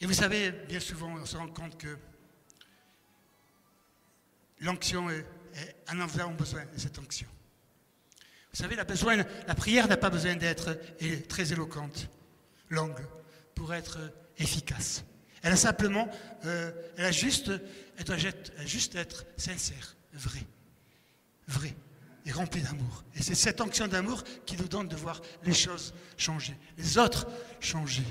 Et 0.00 0.06
vous 0.06 0.14
savez, 0.14 0.50
bien 0.66 0.80
souvent, 0.80 1.14
on 1.20 1.26
se 1.26 1.36
rend 1.36 1.48
compte 1.48 1.76
que 1.76 1.98
l'onction 4.60 5.10
est, 5.10 5.24
un 5.88 6.00
enfant 6.00 6.30
a 6.30 6.32
besoin 6.32 6.64
de 6.72 6.78
cette 6.78 6.98
onction. 6.98 7.26
Vous 8.52 8.62
savez, 8.62 8.76
la, 8.76 8.84
prière 9.54 9.88
n'a 9.88 9.96
pas 9.96 10.10
besoin 10.10 10.34
d'être 10.34 10.78
très 11.28 11.52
éloquente, 11.52 12.08
longue, 12.68 13.06
pour 13.54 13.72
être 13.74 13.98
efficace. 14.38 15.04
Elle 15.42 15.52
a 15.52 15.56
simplement, 15.56 16.08
euh, 16.44 16.72
elle 16.96 17.06
a 17.06 17.12
juste, 17.12 17.50
elle 17.96 18.04
doit 18.04 18.16
juste 18.64 18.94
être 18.96 19.24
sincère, 19.36 19.96
vraie, 20.12 20.46
vraie 21.46 21.76
et 22.26 22.32
remplie 22.32 22.60
d'amour. 22.60 23.04
Et 23.14 23.22
c'est 23.22 23.34
cette 23.34 23.60
onction 23.60 23.86
d'amour 23.86 24.22
qui 24.44 24.56
nous 24.56 24.68
donne 24.68 24.88
de 24.88 24.96
voir 24.96 25.22
les 25.44 25.54
choses 25.54 25.94
changer, 26.16 26.56
les 26.76 26.98
autres 26.98 27.26
changer. 27.60 28.04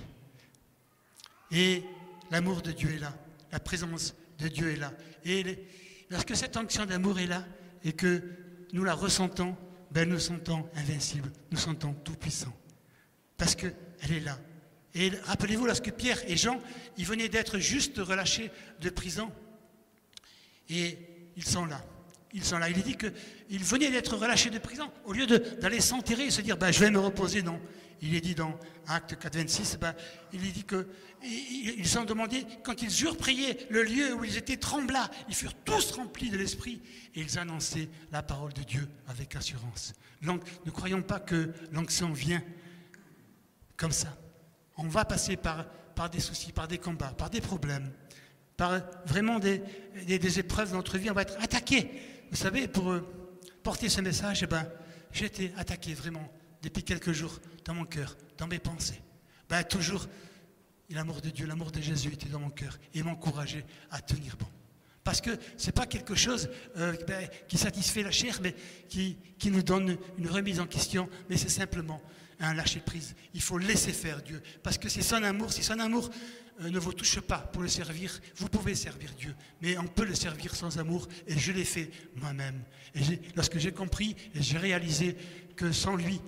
Et 1.52 1.84
l'amour 2.32 2.62
de 2.62 2.72
Dieu 2.72 2.92
est 2.96 3.00
là, 3.00 3.14
la 3.52 3.60
présence 3.60 4.16
de 4.40 4.48
Dieu 4.48 4.72
est 4.72 4.78
là. 4.78 4.94
Et 5.26 5.44
les, 5.44 5.68
lorsque 6.10 6.36
cette 6.36 6.56
onction 6.58 6.86
d'amour 6.86 7.20
est 7.20 7.28
là 7.28 7.46
et 7.84 7.94
que 7.94 8.22
nous 8.74 8.84
la 8.84 8.94
ressentons, 8.94 9.56
ben 9.92 10.08
nous 10.08 10.20
sentons 10.20 10.70
invincibles, 10.76 11.32
nous 11.52 11.58
sentons 11.58 11.94
tout-puissants. 11.94 12.56
Parce 13.38 13.56
qu'elle 13.56 13.74
est 14.12 14.20
là. 14.20 14.38
Et 14.96 15.12
rappelez-vous, 15.24 15.66
lorsque 15.66 15.92
Pierre 15.92 16.20
et 16.28 16.36
Jean, 16.36 16.60
ils 16.98 17.06
venaient 17.06 17.30
d'être 17.30 17.60
juste 17.60 17.98
relâchés 17.98 18.52
de 18.82 18.90
prison, 18.90 19.32
et 20.70 20.98
ils 21.36 21.46
sont 21.46 21.66
là. 21.66 21.82
Ils 22.34 22.44
sont 22.44 22.58
là. 22.58 22.70
Il 22.70 22.82
dit 22.84 22.96
qu'ils 22.96 23.64
venaient 23.64 23.90
d'être 23.90 24.16
relâchés 24.16 24.52
de 24.52 24.60
prison. 24.60 24.92
Au 25.06 25.14
lieu 25.14 25.26
d'aller 25.26 25.80
s'enterrer 25.80 26.26
et 26.26 26.32
se 26.32 26.42
dire, 26.42 26.58
ben, 26.58 26.72
je 26.72 26.80
vais 26.80 26.92
me 26.92 27.00
reposer, 27.00 27.42
non 27.42 27.60
il 28.02 28.16
est 28.16 28.22
dit 28.22 28.36
dans 28.36 28.58
Acte 28.88 29.14
4.26, 29.14 29.78
ben, 29.78 29.94
il 30.34 30.46
est 30.46 30.52
dit 30.52 30.64
qu'ils 30.64 32.00
ont 32.00 32.06
demandé, 32.06 32.46
quand 32.64 32.82
ils 32.82 33.04
eurent 33.04 33.18
prié, 33.18 33.58
le 33.70 33.84
lieu 33.84 34.14
où 34.14 34.24
ils 34.24 34.38
étaient 34.38 34.58
trembla, 34.58 35.10
ils 35.28 35.36
furent 35.36 35.54
tous 35.66 35.92
remplis 35.92 36.30
de 36.30 36.38
l'Esprit 36.38 36.82
et 37.16 37.22
ils 37.22 37.40
annonçaient 37.40 37.90
la 38.12 38.24
parole 38.24 38.54
de 38.54 38.64
Dieu 38.64 38.88
avec 39.08 39.36
assurance. 39.36 39.94
Donc, 40.22 40.42
ne 40.66 40.72
croyons 40.72 41.02
pas 41.02 41.20
que 41.20 41.54
l'onction 41.72 42.12
vient 42.12 42.44
comme 43.78 43.92
ça. 43.92 44.18
On 44.78 44.88
va 44.88 45.06
passer 45.06 45.38
par, 45.38 45.66
des 46.12 46.20
soucis, 46.20 46.52
par 46.52 46.68
des 46.68 46.78
combats, 46.78 47.12
par 47.12 47.30
des 47.30 47.42
problèmes, 47.42 47.92
par 48.56 48.80
vraiment 49.06 49.40
des, 49.40 49.62
des, 50.06 50.40
épreuves 50.40 50.72
dans 50.72 50.78
notre 50.78 50.98
vie. 50.98 51.10
On 51.10 51.14
va 51.14 51.24
être 51.24 51.38
attaqué. 51.42 51.90
Vous 52.30 52.38
savez, 52.38 52.68
pour 52.68 52.92
euh, 52.92 53.02
porter 53.64 53.90
ce 53.90 54.02
message, 54.02 54.44
eh 54.44 54.48
ben, 54.48 54.66
j'ai 55.12 55.26
été 55.26 55.54
attaqué 55.58 55.94
vraiment 55.94 56.32
depuis 56.62 56.84
quelques 56.84 57.12
jours 57.12 57.40
dans 57.66 57.74
mon 57.74 57.86
cœur, 57.86 58.18
dans 58.38 58.48
mes 58.48 58.60
pensées. 58.60 59.02
Ben, 59.48 59.64
toujours, 59.64 60.08
l'amour 60.90 61.22
de 61.22 61.30
Dieu, 61.30 61.46
l'amour 61.46 61.72
de 61.72 61.82
Jésus 61.82 62.14
était 62.14 62.30
dans 62.30 62.40
mon 62.40 62.50
cœur 62.50 62.78
et 62.94 63.04
m'encourageait 63.04 63.66
à 63.92 64.02
tenir 64.02 64.36
bon. 64.38 64.48
Parce 65.04 65.22
que 65.22 65.32
ce 65.58 65.68
n'est 65.68 65.72
pas 65.72 65.88
quelque 65.88 66.14
chose 66.16 66.50
euh, 66.78 66.96
ben, 67.08 67.28
qui 67.48 67.58
satisfait 67.58 68.04
la 68.04 68.12
chair, 68.12 68.40
mais 68.44 68.54
qui, 68.88 69.18
qui 69.38 69.50
nous 69.50 69.64
donne 69.64 69.98
une 70.18 70.28
remise 70.28 70.60
en 70.60 70.68
question, 70.68 71.10
mais 71.30 71.38
c'est 71.38 71.50
simplement 71.50 72.02
un 72.40 72.54
lâcher-prise. 72.54 73.16
Il 73.34 73.42
faut 73.42 73.58
laisser 73.58 73.92
faire 73.92 74.22
Dieu. 74.22 74.42
Parce 74.64 74.78
que 74.78 74.90
c'est 74.90 75.02
son 75.02 75.24
amour. 75.24 75.52
Si 75.52 75.64
son 75.64 75.80
amour 75.80 76.10
euh, 76.62 76.70
ne 76.70 76.80
vous 76.80 76.94
touche 76.94 77.20
pas 77.20 77.40
pour 77.40 77.62
le 77.62 77.68
servir, 77.68 78.20
vous 78.38 78.48
pouvez 78.48 78.76
servir 78.76 79.14
Dieu. 79.18 79.36
Mais 79.62 79.78
on 79.78 79.88
peut 79.88 80.06
le 80.06 80.16
servir 80.16 80.56
sans 80.56 80.78
amour. 80.78 81.08
Et 81.28 81.38
je 81.38 81.52
l'ai 81.52 81.66
fait 81.66 81.92
moi-même. 82.16 82.62
Et 82.96 83.02
lorsque 83.36 83.58
j'ai 83.58 83.72
compris 83.72 84.16
et 84.36 84.42
j'ai 84.42 84.58
réalisé 84.58 85.18
que 85.56 85.72
sans 85.72 85.96
lui, 85.96 86.22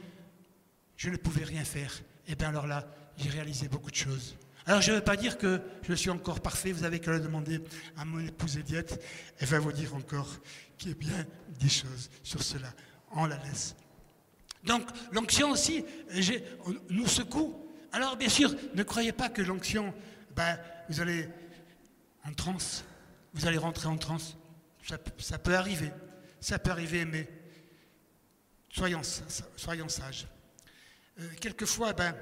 je 1.01 1.09
ne 1.09 1.17
pouvais 1.17 1.43
rien 1.43 1.63
faire. 1.63 1.91
Et 2.27 2.33
eh 2.33 2.35
bien 2.35 2.49
alors 2.49 2.67
là, 2.67 2.85
j'ai 3.17 3.29
réalisé 3.29 3.67
beaucoup 3.67 3.89
de 3.89 3.95
choses. 3.95 4.37
Alors 4.67 4.81
je 4.81 4.91
ne 4.91 4.97
veux 4.97 5.03
pas 5.03 5.17
dire 5.17 5.39
que 5.39 5.59
je 5.81 5.95
suis 5.95 6.11
encore 6.11 6.41
parfait, 6.41 6.71
vous 6.71 6.83
avez 6.83 6.99
qu'à 6.99 7.09
le 7.09 7.19
demander 7.19 7.59
à 7.97 8.05
mon 8.05 8.19
épouse 8.19 8.57
Ediette, 8.57 9.03
elle 9.39 9.47
va 9.47 9.57
vous 9.57 9.71
dire 9.71 9.95
encore 9.95 10.29
qu'il 10.77 10.89
y 10.89 10.91
a 10.91 10.95
bien 10.95 11.25
des 11.59 11.69
choses 11.69 12.11
sur 12.21 12.43
cela. 12.43 12.71
On 13.13 13.25
la 13.25 13.37
laisse. 13.37 13.75
Donc 14.63 14.87
l'onction 15.11 15.49
aussi 15.49 15.83
nous 16.91 17.07
secoue. 17.07 17.67
Alors 17.93 18.15
bien 18.15 18.29
sûr, 18.29 18.53
ne 18.75 18.83
croyez 18.83 19.11
pas 19.11 19.29
que 19.29 19.41
l'onction, 19.41 19.95
ben, 20.35 20.59
vous 20.87 21.01
allez 21.01 21.27
en 22.27 22.33
transe, 22.33 22.85
vous 23.33 23.47
allez 23.47 23.57
rentrer 23.57 23.87
en 23.87 23.97
transe. 23.97 24.37
Ça, 25.17 25.39
peut 25.39 25.55
arriver, 25.55 25.89
ça 26.39 26.59
peut 26.59 26.69
arriver, 26.69 27.05
mais 27.05 27.27
soyons, 28.69 29.01
soyons 29.55 29.89
sages. 29.89 30.27
Euh, 31.21 31.25
quelquefois, 31.39 31.93
ben, 31.93 32.15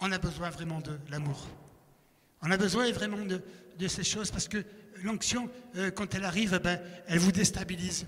on 0.00 0.12
a 0.12 0.18
besoin 0.18 0.50
vraiment 0.50 0.80
de 0.80 0.98
l'amour. 1.08 1.48
On 2.42 2.50
a 2.50 2.56
besoin 2.56 2.90
vraiment 2.92 3.24
de, 3.24 3.42
ces 3.88 4.04
choses 4.04 4.30
parce 4.30 4.48
que 4.48 4.64
l'onction, 5.02 5.50
euh, 5.76 5.90
quand 5.90 6.14
elle 6.14 6.24
arrive, 6.24 6.58
ben, 6.58 6.80
elle 7.06 7.18
vous 7.18 7.32
déstabilise. 7.32 8.06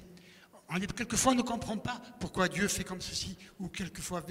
on 0.68 0.76
est, 0.76 0.92
quelquefois, 0.92 1.32
on 1.32 1.36
ne 1.36 1.42
comprend 1.42 1.78
pas 1.78 2.00
pourquoi 2.20 2.48
Dieu 2.48 2.68
fait 2.68 2.84
comme 2.84 3.00
ceci, 3.00 3.36
ou 3.58 3.68
quelquefois. 3.68 4.22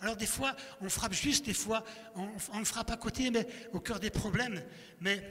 Alors, 0.00 0.16
des 0.16 0.26
fois, 0.26 0.56
on 0.80 0.88
frappe 0.88 1.12
juste, 1.12 1.44
des 1.44 1.54
fois, 1.54 1.84
on, 2.14 2.28
on 2.52 2.64
frappe 2.64 2.90
à 2.90 2.96
côté, 2.96 3.30
mais 3.30 3.46
au 3.72 3.80
cœur 3.80 4.00
des 4.00 4.10
problèmes. 4.10 4.62
Mais 5.00 5.22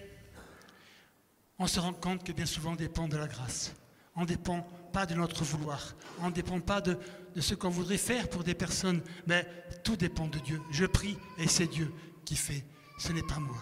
on 1.57 1.65
se 1.67 1.79
rend 1.79 1.93
compte 1.93 2.23
que 2.23 2.31
bien 2.31 2.45
souvent, 2.45 2.73
on 2.73 2.75
dépend 2.75 3.07
de 3.07 3.17
la 3.17 3.27
grâce. 3.27 3.73
On 4.15 4.21
ne 4.21 4.27
dépend 4.27 4.61
pas 4.91 5.05
de 5.07 5.15
notre 5.15 5.43
vouloir. 5.43 5.95
On 6.19 6.27
ne 6.27 6.33
dépend 6.33 6.59
pas 6.59 6.81
de, 6.81 6.97
de 7.35 7.41
ce 7.41 7.55
qu'on 7.55 7.69
voudrait 7.69 7.97
faire 7.97 8.29
pour 8.29 8.43
des 8.43 8.53
personnes. 8.53 9.01
Mais 9.27 9.45
tout 9.83 9.95
dépend 9.95 10.27
de 10.27 10.39
Dieu. 10.39 10.61
Je 10.71 10.85
prie 10.85 11.17
et 11.37 11.47
c'est 11.47 11.67
Dieu 11.67 11.91
qui 12.25 12.35
fait. 12.35 12.63
Ce 12.97 13.11
n'est 13.11 13.23
pas 13.23 13.39
moi. 13.39 13.57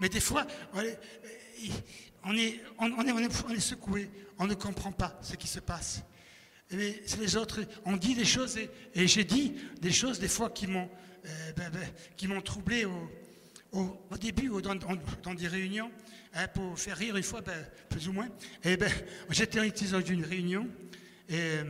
Mais 0.00 0.08
des 0.08 0.20
fois, 0.20 0.46
on 0.72 0.80
est, 0.80 0.98
on 2.24 2.34
est, 2.36 2.60
on 2.78 3.50
est, 3.50 3.60
secoué. 3.60 4.10
On 4.38 4.46
ne 4.46 4.54
comprend 4.54 4.92
pas 4.92 5.18
ce 5.22 5.36
qui 5.36 5.46
se 5.46 5.60
passe. 5.60 6.02
Les 6.70 7.36
autres. 7.36 7.60
On 7.84 7.96
dit 7.96 8.14
des 8.14 8.24
choses 8.24 8.58
et, 8.58 9.06
j'ai 9.06 9.24
dit 9.24 9.54
des 9.80 9.92
choses 9.92 10.18
des 10.18 10.28
fois 10.28 10.50
qui 10.50 10.66
m'ont 10.66 10.90
euh, 11.26 11.52
ben, 11.56 11.70
ben, 11.70 12.42
troublé 12.42 12.84
au, 12.84 13.10
au, 13.72 14.06
au 14.10 14.16
début 14.16 14.48
ou 14.48 14.60
dans, 14.60 14.74
des 15.34 15.48
réunions 15.48 15.90
hein, 16.34 16.48
pour 16.48 16.78
faire 16.78 16.96
rire 16.96 17.16
une 17.16 17.22
fois, 17.22 17.40
ben, 17.42 17.64
plus 17.88 18.08
ou 18.08 18.12
moins. 18.12 18.28
Et 18.64 18.76
ben, 18.76 18.90
j'étais 19.30 19.60
dans 19.60 20.00
une 20.00 20.24
réunion 20.24 20.68
et, 21.28 21.60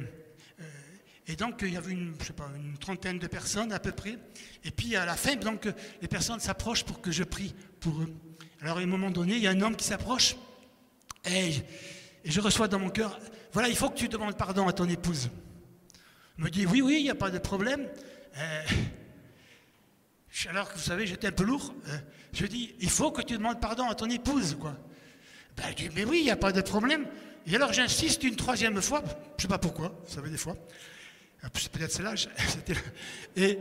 et 1.26 1.36
donc 1.36 1.60
il 1.62 1.72
y 1.72 1.76
avait 1.76 1.92
une, 1.92 2.14
je 2.20 2.26
sais 2.26 2.32
pas, 2.32 2.50
une 2.56 2.76
trentaine 2.76 3.18
de 3.18 3.26
personnes 3.26 3.72
à 3.72 3.78
peu 3.78 3.92
près. 3.92 4.18
Et 4.64 4.70
puis 4.70 4.94
à 4.96 5.06
la 5.06 5.16
fin, 5.16 5.36
donc 5.36 5.68
les 6.02 6.08
personnes 6.08 6.40
s'approchent 6.40 6.84
pour 6.84 7.00
que 7.00 7.10
je 7.10 7.24
prie 7.24 7.54
pour 7.80 8.00
eux. 8.02 8.14
Alors 8.60 8.78
à 8.78 8.80
un 8.80 8.86
moment 8.86 9.10
donné, 9.10 9.36
il 9.36 9.42
y 9.42 9.46
a 9.46 9.50
un 9.50 9.60
homme 9.60 9.76
qui 9.76 9.84
s'approche 9.84 10.36
et, 11.24 11.52
je 12.24 12.40
reçois 12.40 12.68
dans 12.68 12.78
mon 12.78 12.90
cœur 12.90 13.18
voilà, 13.54 13.68
il 13.68 13.76
faut 13.76 13.88
que 13.88 13.96
tu 13.96 14.08
demandes 14.08 14.36
pardon 14.36 14.66
à 14.66 14.72
ton 14.72 14.88
épouse. 14.88 15.30
Il 16.38 16.44
me 16.44 16.50
dit, 16.50 16.66
oui, 16.66 16.82
oui, 16.82 16.96
il 16.98 17.04
n'y 17.04 17.10
a 17.10 17.14
pas 17.14 17.30
de 17.30 17.38
problème. 17.38 17.88
Euh, 18.36 18.62
alors 20.50 20.68
que 20.68 20.74
vous 20.74 20.82
savez, 20.82 21.06
j'étais 21.06 21.28
un 21.28 21.32
peu 21.32 21.44
lourd. 21.44 21.72
Euh, 21.86 21.98
je 22.32 22.46
dis, 22.46 22.74
il 22.80 22.90
faut 22.90 23.12
que 23.12 23.22
tu 23.22 23.36
demandes 23.36 23.60
pardon 23.60 23.88
à 23.88 23.94
ton 23.94 24.10
épouse, 24.10 24.56
quoi. 24.60 24.76
Ben, 25.56 25.64
je 25.70 25.84
dis, 25.84 25.90
mais 25.94 26.04
oui, 26.04 26.18
il 26.18 26.24
n'y 26.24 26.32
a 26.32 26.36
pas 26.36 26.50
de 26.50 26.60
problème. 26.60 27.06
Et 27.46 27.54
alors 27.54 27.72
j'insiste 27.72 28.24
une 28.24 28.34
troisième 28.34 28.82
fois, 28.82 29.04
je 29.06 29.12
ne 29.12 29.42
sais 29.42 29.48
pas 29.48 29.58
pourquoi, 29.58 29.94
vous 30.04 30.12
savez, 30.12 30.30
des 30.30 30.36
fois. 30.36 30.56
Euh, 31.44 31.48
peut-être 31.72 32.02
l'âge. 32.02 32.28
Et, 33.36 33.58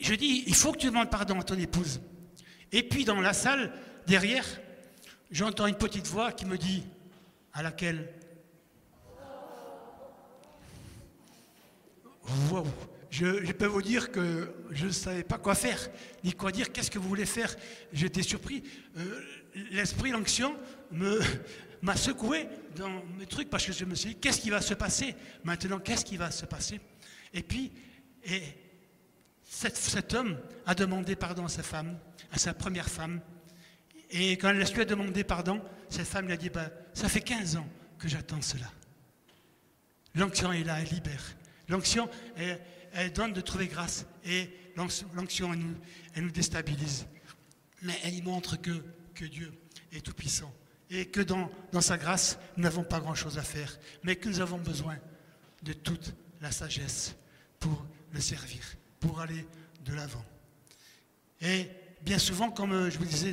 je 0.00 0.14
dis, 0.14 0.44
il 0.46 0.54
faut 0.54 0.72
que 0.72 0.78
tu 0.78 0.86
demandes 0.86 1.10
pardon 1.10 1.40
à 1.40 1.42
ton 1.42 1.58
épouse. 1.58 2.00
Et 2.72 2.82
puis 2.82 3.04
dans 3.04 3.20
la 3.20 3.32
salle, 3.32 3.72
derrière, 4.06 4.44
j'entends 5.30 5.66
une 5.66 5.76
petite 5.76 6.06
voix 6.06 6.32
qui 6.32 6.46
me 6.46 6.58
dit, 6.58 6.84
à 7.52 7.62
laquelle? 7.62 8.08
Je, 13.10 13.52
peux 13.52 13.66
vous 13.66 13.82
dire 13.82 14.12
que 14.12 14.54
je 14.70 14.86
ne 14.86 14.92
savais 14.92 15.22
pas 15.24 15.38
quoi 15.38 15.54
faire, 15.54 15.88
ni 16.24 16.34
quoi 16.34 16.52
dire, 16.52 16.72
qu'est-ce 16.72 16.90
que 16.90 16.98
vous 16.98 17.08
voulez 17.08 17.26
faire? 17.26 17.54
J'étais 17.92 18.22
surpris. 18.22 18.62
Euh, 18.98 19.20
l'esprit, 19.70 20.10
l'onction 20.10 20.54
m'a 21.82 21.96
secoué 21.96 22.48
dans 22.76 23.02
mes 23.18 23.26
trucs 23.26 23.50
parce 23.50 23.64
que 23.64 23.72
je 23.72 23.84
me 23.84 23.94
suis 23.94 24.10
dit, 24.10 24.16
qu'est-ce 24.16 24.40
qui 24.40 24.50
va 24.50 24.60
se 24.60 24.74
passer 24.74 25.14
maintenant? 25.44 25.78
Qu'est-ce 25.78 26.04
qui 26.04 26.16
va 26.16 26.30
se 26.30 26.46
passer? 26.46 26.80
Et 27.32 27.42
puis, 27.42 27.72
et 28.24 28.42
cet, 29.44 30.14
homme 30.14 30.38
a 30.66 30.74
demandé 30.74 31.16
pardon 31.16 31.46
à 31.46 31.48
sa 31.48 31.62
femme, 31.62 31.98
à 32.32 32.38
sa 32.38 32.54
première 32.54 32.88
femme. 32.88 33.20
Et 34.10 34.32
quand 34.32 34.50
elle 34.50 34.58
lui 34.58 34.80
a 34.80 34.84
demandé 34.84 35.24
pardon, 35.24 35.62
cette 35.88 36.06
femme 36.06 36.26
lui 36.26 36.32
a 36.32 36.36
dit, 36.36 36.50
bah, 36.50 36.70
ça 36.94 37.08
fait 37.08 37.20
15 37.20 37.56
ans 37.56 37.68
que 37.98 38.08
j'attends 38.08 38.42
cela. 38.42 38.70
L'onction 40.14 40.52
est 40.52 40.64
là, 40.64 40.80
elle 40.80 40.88
libère. 40.88 41.22
L'onction, 41.68 42.08
elle, 42.36 43.12
donne 43.12 43.32
de 43.32 43.40
trouver 43.40 43.68
grâce. 43.68 44.06
Et 44.24 44.50
l'onction, 44.76 45.52
elle 45.52 45.58
nous, 45.58 45.74
elle 46.14 46.24
nous 46.24 46.30
déstabilise. 46.30 47.06
Mais 47.82 47.98
elle 48.04 48.22
montre 48.22 48.60
que, 48.60 48.82
que 49.14 49.24
Dieu 49.24 49.52
est 49.92 50.04
tout-puissant. 50.04 50.52
Et 50.90 51.06
que 51.06 51.20
dans, 51.20 51.50
dans 51.72 51.80
sa 51.80 51.98
grâce, 51.98 52.38
nous 52.56 52.62
n'avons 52.62 52.84
pas 52.84 53.00
grand-chose 53.00 53.38
à 53.38 53.42
faire. 53.42 53.78
Mais 54.02 54.16
que 54.16 54.28
nous 54.28 54.40
avons 54.40 54.58
besoin 54.58 54.96
de 55.62 55.72
toute 55.72 56.14
la 56.40 56.50
sagesse 56.50 57.14
pour 57.60 57.84
le 58.12 58.20
servir, 58.20 58.62
pour 59.00 59.20
aller 59.20 59.46
de 59.84 59.94
l'avant. 59.94 60.24
Et 61.40 61.68
bien 62.02 62.18
souvent, 62.18 62.50
comme 62.50 62.90
je 62.90 62.98
vous 62.98 63.04
disais, 63.04 63.32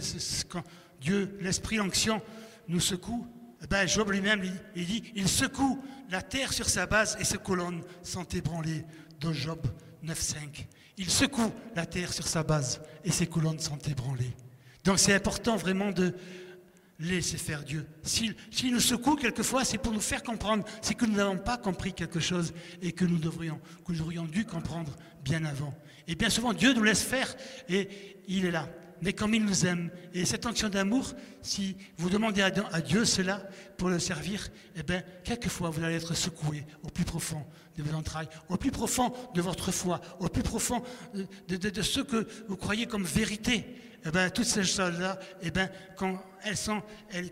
quand 0.50 0.64
Dieu, 1.02 1.38
l'Esprit, 1.42 1.78
l'onction 1.78 2.22
nous 2.68 2.80
secoue, 2.80 3.28
eh 3.64 3.68
ben, 3.68 3.88
Job 3.88 4.12
lui-même, 4.12 4.44
il, 4.76 4.86
dit, 4.86 5.04
il 5.16 5.28
secoue 5.28 5.84
la 6.10 6.22
terre 6.22 6.54
sur 6.54 6.70
sa 6.70 6.86
base 6.86 7.18
et 7.20 7.24
ses 7.24 7.38
colonnes 7.38 7.84
sont 8.04 8.26
ébranlées 8.26 8.84
de 9.20 9.34
Job 9.34 9.60
9.5. 10.04 10.66
Il 10.98 11.10
secoue 11.10 11.52
la 11.76 11.86
terre 11.86 12.14
sur 12.14 12.28
sa 12.28 12.44
base 12.44 12.82
et 13.04 13.12
ses 13.12 13.28
colonnes 13.28 13.60
sont 13.60 13.78
ébranlées. 13.78 14.34
Donc 14.84 15.00
c'est 15.00 15.14
important 15.14 15.56
vraiment 15.56 15.92
de 15.92 16.14
laisser 17.00 17.38
faire 17.38 17.64
Dieu. 17.64 17.86
S'il, 18.04 18.36
nous 18.72 18.80
secoue 18.80 19.16
quelquefois, 19.16 19.66
c'est 19.66 19.78
pour 19.78 19.92
nous 19.92 20.00
faire 20.00 20.24
comprendre, 20.24 20.64
c'est 20.82 20.94
que 20.94 21.06
nous 21.06 21.16
n'avons 21.16 21.38
pas 21.38 21.58
compris 21.58 21.94
quelque 21.94 22.20
chose 22.20 22.54
et 22.82 22.92
que 22.92 23.06
nous 23.06 23.18
devrions, 23.18 23.60
que 23.86 23.92
nous 23.92 24.02
aurions 24.02 24.26
dû 24.26 24.46
comprendre 24.46 24.96
bien 25.24 25.44
avant. 25.46 25.74
Et 26.08 26.16
bien 26.16 26.30
souvent, 26.30 26.54
Dieu 26.54 26.74
nous 26.74 26.84
laisse 26.84 27.04
faire 27.04 27.36
et 27.68 27.90
il 28.28 28.46
est 28.46 28.52
là 28.52 28.70
mais 29.02 29.14
comme 29.14 29.34
il 29.34 29.44
nous 29.44 29.66
aime. 29.66 29.90
Et 30.14 30.26
cette 30.26 30.46
onction 30.46 30.70
d'amour, 30.70 31.14
si 31.42 31.76
vous 31.98 32.10
demandez 32.10 32.42
à 32.42 32.82
Dieu 32.82 33.06
cela 33.06 33.48
pour 33.78 33.90
le 33.90 34.00
servir, 34.00 34.50
eh 34.76 34.84
bien, 34.84 35.04
quelquefois, 35.24 35.70
vous 35.70 35.84
allez 35.84 35.96
être 35.96 36.14
secoué 36.14 36.66
au 36.84 36.88
plus 36.88 37.06
profond 37.06 37.46
de 37.78 37.84
vos 37.84 37.96
entrailles, 37.96 38.30
au 38.50 38.58
plus 38.58 38.72
profond 38.72 39.14
de 39.34 39.42
votre 39.42 39.72
foi, 39.72 40.02
au 40.20 40.30
plus 40.30 40.44
profond 40.44 40.82
de, 41.14 41.82
ce 41.82 42.02
que 42.02 42.28
vous 42.48 42.58
croyez 42.58 42.86
comme 42.86 43.04
vérité. 43.04 43.66
Eh 44.06 44.12
bien, 44.12 44.30
toutes 44.30 44.46
ces 44.46 44.64
choses-là, 44.64 45.20
eh 45.42 45.52
bien, 45.52 45.70
quand 45.98 46.22
elles 46.44 46.58
sont, 46.58 46.82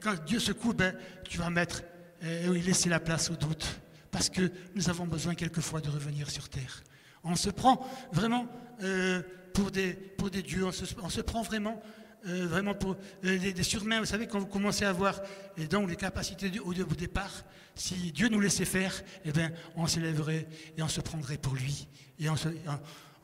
quand 0.01 0.15
Dieu 0.25 0.39
secoue, 0.39 0.73
ben, 0.73 0.95
tu 1.29 1.37
vas 1.37 1.49
mettre, 1.49 1.83
et 2.23 2.45
eh, 2.45 2.59
laisser 2.61 2.89
la 2.89 2.99
place 2.99 3.29
au 3.29 3.35
doute. 3.35 3.79
Parce 4.11 4.29
que 4.29 4.51
nous 4.75 4.89
avons 4.89 5.05
besoin 5.05 5.35
quelquefois 5.35 5.81
de 5.81 5.89
revenir 5.89 6.29
sur 6.29 6.49
terre. 6.49 6.83
On 7.23 7.35
se 7.35 7.49
prend 7.49 7.87
vraiment 8.11 8.47
euh, 8.81 9.21
pour, 9.53 9.71
des, 9.71 9.93
pour 9.93 10.29
des 10.29 10.41
dieux, 10.41 10.65
on 10.65 10.71
se, 10.71 11.21
prend 11.21 11.41
vraiment, 11.41 11.81
euh, 12.27 12.47
vraiment 12.47 12.73
pour 12.73 12.95
euh, 13.25 13.37
des, 13.37 13.63
surmains. 13.63 13.99
Vous 13.99 14.05
savez, 14.05 14.27
quand 14.27 14.39
vous 14.39 14.45
commencez 14.45 14.85
à 14.85 14.91
voir 14.91 15.21
et 15.57 15.65
donc 15.65 15.89
les 15.89 15.95
capacités 15.95 16.51
au, 16.59 16.73
départ, 16.73 17.31
si 17.75 18.11
Dieu 18.11 18.29
nous 18.29 18.39
laissait 18.39 18.65
faire, 18.65 18.93
eh 19.25 19.31
bien, 19.31 19.51
on 19.75 19.87
s'élèverait 19.87 20.47
et 20.77 20.83
on 20.83 20.87
se 20.87 21.01
prendrait 21.01 21.37
pour 21.37 21.55
lui 21.55 21.87
et 22.19 22.29
on, 22.29 22.35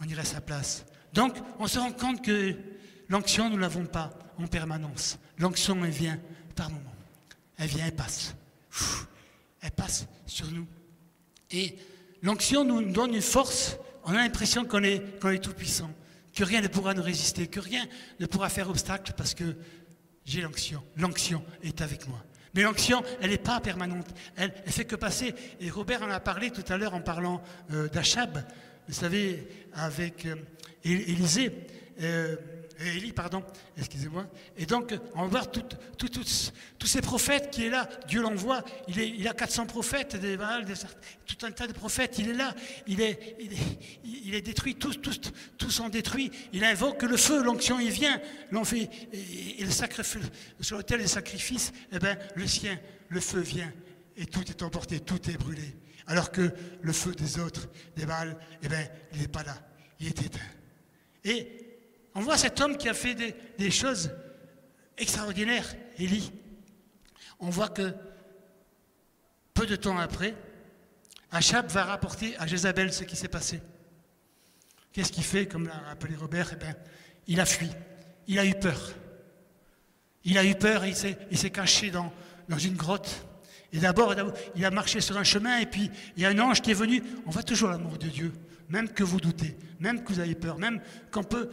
irait 0.07 0.21
à 0.21 0.25
sa 0.25 0.41
place. 0.41 0.85
Donc, 1.13 1.35
on 1.59 1.67
se 1.67 1.79
rend 1.79 1.91
compte 1.91 2.23
que 2.23 2.55
l'onction, 3.09 3.49
nous 3.49 3.57
ne 3.57 3.61
l'avons 3.61 3.85
pas 3.85 4.11
en 4.37 4.47
permanence. 4.47 5.19
L'onction, 5.37 5.83
elle 5.83 5.91
vient 5.91 6.19
par 6.55 6.69
moments. 6.69 6.83
Elle 7.57 7.67
vient, 7.67 7.85
elle 7.85 7.95
passe. 7.95 8.35
elle 9.61 9.71
passe 9.71 10.07
sur 10.25 10.49
nous. 10.51 10.67
Et 11.51 11.75
l'onction 12.21 12.63
nous 12.63 12.91
donne 12.91 13.13
une 13.13 13.21
force 13.21 13.77
on 14.09 14.11
a 14.11 14.23
l'impression 14.23 14.65
qu'on 14.65 14.83
est, 14.83 15.03
est 15.23 15.39
tout 15.39 15.53
puissant, 15.53 15.91
que 16.39 16.45
rien 16.45 16.61
ne 16.61 16.69
pourra 16.69 16.93
nous 16.93 17.03
résister, 17.03 17.47
que 17.47 17.59
rien 17.59 17.85
ne 18.21 18.25
pourra 18.25 18.47
faire 18.47 18.69
obstacle 18.69 19.11
parce 19.17 19.33
que 19.33 19.57
j'ai 20.23 20.39
l'onction. 20.39 20.81
L'onction 20.95 21.43
est 21.63 21.81
avec 21.81 22.07
moi. 22.07 22.23
Mais 22.53 22.61
l'onction, 22.61 23.03
elle 23.19 23.31
n'est 23.31 23.37
pas 23.37 23.59
permanente. 23.59 24.07
Elle, 24.37 24.53
elle 24.65 24.71
fait 24.71 24.85
que 24.85 24.95
passer. 24.95 25.35
Et 25.59 25.69
Robert 25.69 26.01
en 26.01 26.09
a 26.09 26.21
parlé 26.21 26.49
tout 26.49 26.63
à 26.69 26.77
l'heure 26.77 26.93
en 26.93 27.01
parlant 27.01 27.43
euh, 27.73 27.89
d'Achab. 27.89 28.41
Vous 28.87 28.93
savez, 28.93 29.49
avec 29.73 30.27
euh, 30.27 30.35
Élisée. 30.85 31.51
Euh, 31.99 32.37
Élie, 32.81 33.11
pardon, 33.11 33.43
excusez-moi. 33.77 34.25
Et 34.57 34.65
donc, 34.65 34.93
on 35.13 35.23
va 35.23 35.27
voir 35.27 35.51
tous 35.51 36.87
ces 36.87 37.01
prophètes 37.01 37.51
qui 37.51 37.65
est 37.65 37.69
là. 37.69 37.89
Dieu 38.07 38.21
l'envoie. 38.21 38.63
Il, 38.87 38.97
il 38.97 39.27
a 39.27 39.33
400 39.33 39.65
prophètes, 39.65 40.15
des, 40.15 40.37
tout 41.25 41.45
un 41.45 41.51
tas 41.51 41.67
de 41.67 41.73
prophètes. 41.73 42.17
Il 42.19 42.29
est 42.29 42.33
là. 42.33 42.55
Il 42.87 43.01
est, 43.01 44.41
détruit. 44.41 44.75
Tous, 44.75 44.95
tous, 44.95 45.19
tous 45.57 45.69
sont 45.69 45.89
détruits. 45.89 46.31
Il 46.53 46.63
invoque 46.63 47.03
le 47.03 47.17
feu. 47.17 47.43
L'onction, 47.43 47.81
il 47.81 47.91
vient. 47.91 48.21
Fait, 48.63 48.89
et, 49.11 49.63
le 49.63 49.71
sacrifice, 49.71 50.17
sur 50.61 50.77
l'autel 50.77 51.01
des 51.01 51.07
sacrifices, 51.07 51.73
eh 51.91 51.99
ben, 51.99 52.17
le 52.35 52.47
sien, 52.47 52.79
le 53.09 53.19
feu 53.19 53.41
vient. 53.41 53.73
Et 54.15 54.25
tout 54.25 54.49
est 54.49 54.63
emporté, 54.63 55.01
tout 55.01 55.29
est 55.29 55.37
brûlé. 55.37 55.75
Alors 56.07 56.31
que 56.31 56.53
le 56.81 56.93
feu 56.93 57.11
des 57.11 57.39
autres, 57.39 57.67
des 57.97 58.05
balles, 58.05 58.37
eh 58.63 58.69
ben, 58.69 58.87
il 59.13 59.19
n'est 59.19 59.27
pas 59.27 59.43
là. 59.43 59.57
Il 59.99 60.07
est 60.07 60.21
éteint. 60.21 60.39
Et 61.25 61.68
on 62.15 62.21
voit 62.21 62.37
cet 62.37 62.59
homme 62.61 62.77
qui 62.77 62.89
a 62.89 62.93
fait 62.93 63.15
des, 63.57 63.71
choses 63.71 64.11
extraordinaires, 64.97 65.75
Élie. 65.97 66.31
On 67.39 67.49
voit 67.49 67.69
que 67.69 67.93
peu 69.53 69.65
de 69.65 69.75
temps 69.75 69.97
après, 69.97 70.35
Achab 71.31 71.69
va 71.69 71.85
rapporter 71.85 72.35
à 72.37 72.47
Jézabel 72.47 72.91
ce 72.91 73.03
qui 73.03 73.15
s'est 73.15 73.27
passé. 73.27 73.61
Qu'est-ce 74.91 75.11
qu'il 75.11 75.23
fait, 75.23 75.47
comme 75.47 75.67
l'a 75.67 75.77
rappelé 75.87 76.15
Robert? 76.15 76.49
Eh 76.53 76.55
bien, 76.55 76.75
Il 77.27 77.39
a 77.39 77.45
fui, 77.45 77.69
il 78.27 78.39
a 78.39 78.45
eu 78.45 78.55
peur. 78.55 78.93
Il 80.23 80.37
a 80.37 80.43
eu 80.43 80.55
peur 80.55 80.83
et 80.83 80.93
il 81.31 81.37
s'est 81.37 81.49
caché 81.51 81.91
dans, 81.91 82.11
dans 82.49 82.57
une 82.57 82.75
grotte. 82.75 83.25
Et 83.71 83.79
d'abord, 83.79 84.15
il 84.55 84.65
a 84.65 84.71
marché 84.71 84.99
sur 84.99 85.17
un 85.17 85.23
chemin 85.23 85.59
et 85.59 85.67
puis 85.67 85.91
il 86.17 86.23
y 86.23 86.25
a 86.25 86.29
un 86.29 86.39
ange 86.39 86.61
qui 86.61 86.71
est 86.71 86.75
venu. 86.75 87.03
On 87.25 87.29
voit 87.29 87.43
toujours 87.43 87.69
l'amour 87.69 87.97
de 87.97 88.07
Dieu, 88.07 88.33
même 88.69 88.89
que 88.89 89.03
vous 89.03 89.19
doutez, 89.19 89.57
même 89.79 90.03
que 90.03 90.13
vous 90.13 90.19
avez 90.19 90.35
peur, 90.35 90.57
même 90.57 90.81
quand 91.11 91.21
on 91.21 91.23
peut, 91.23 91.49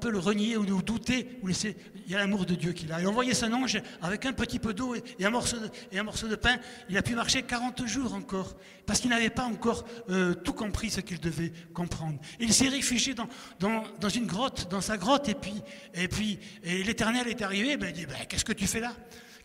peut 0.00 0.10
le 0.10 0.18
renier 0.18 0.56
ou 0.56 0.82
douter, 0.82 1.38
ou 1.42 1.46
laisser, 1.46 1.76
il 2.06 2.12
y 2.12 2.14
a 2.14 2.18
l'amour 2.18 2.46
de 2.46 2.54
Dieu 2.54 2.72
qui 2.72 2.90
a. 2.90 3.00
Il 3.00 3.06
a 3.06 3.08
envoyé 3.08 3.34
son 3.34 3.52
ange 3.52 3.80
avec 4.02 4.26
un 4.26 4.32
petit 4.32 4.58
peu 4.58 4.74
d'eau 4.74 4.94
et, 4.94 5.24
un 5.24 5.30
morceau 5.30 5.58
de, 5.58 5.68
et 5.92 5.98
un 5.98 6.02
morceau 6.02 6.28
de 6.28 6.36
pain. 6.36 6.56
Il 6.88 6.96
a 6.96 7.02
pu 7.02 7.14
marcher 7.14 7.42
40 7.42 7.86
jours 7.86 8.14
encore, 8.14 8.56
parce 8.86 9.00
qu'il 9.00 9.10
n'avait 9.10 9.30
pas 9.30 9.44
encore 9.44 9.84
euh, 10.10 10.34
tout 10.34 10.52
compris 10.52 10.90
ce 10.90 11.00
qu'il 11.00 11.20
devait 11.20 11.52
comprendre. 11.72 12.18
Il 12.40 12.52
s'est 12.52 12.68
réfugié 12.68 13.14
dans, 13.14 13.28
dans, 13.60 13.84
dans, 14.00 14.08
une 14.08 14.26
grotte, 14.26 14.68
dans 14.70 14.80
sa 14.80 14.96
grotte, 14.96 15.28
et 15.28 15.34
puis, 15.34 15.62
et 15.94 16.08
puis 16.08 16.38
l'Éternel 16.64 17.28
est 17.28 17.42
arrivé, 17.42 17.76
ben, 17.76 17.88
il 17.88 17.92
dit, 17.92 18.06
ben, 18.06 18.16
qu'est-ce 18.28 18.44
que 18.44 18.52
tu 18.52 18.66
fais 18.66 18.80
là? 18.80 18.92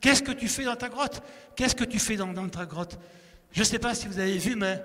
Qu'est-ce 0.02 0.24
que 0.24 0.32
tu 0.32 0.48
fais 0.48 0.64
dans 0.64 0.76
ta 0.76 0.90
grotte? 0.90 1.22
Qu'est-ce 1.56 1.76
que 1.76 1.84
tu 1.84 2.00
fais 2.00 2.16
dans, 2.16 2.34
ta 2.50 2.66
grotte? 2.66 2.98
Je 3.52 3.60
ne 3.60 3.66
sais 3.66 3.80
pas 3.80 3.94
si 3.96 4.08
vous 4.08 4.20
avez 4.20 4.38
vu, 4.38 4.56
mais 4.56 4.82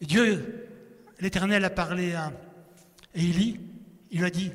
Dieu, 0.00 0.69
l'Éternel 1.20 1.64
a 1.64 1.70
parlé 1.70 2.14
à 2.14 2.32
Élie. 3.14 3.60
Il 4.10 4.20
lui 4.20 4.26
a 4.26 4.30
dit, 4.30 4.50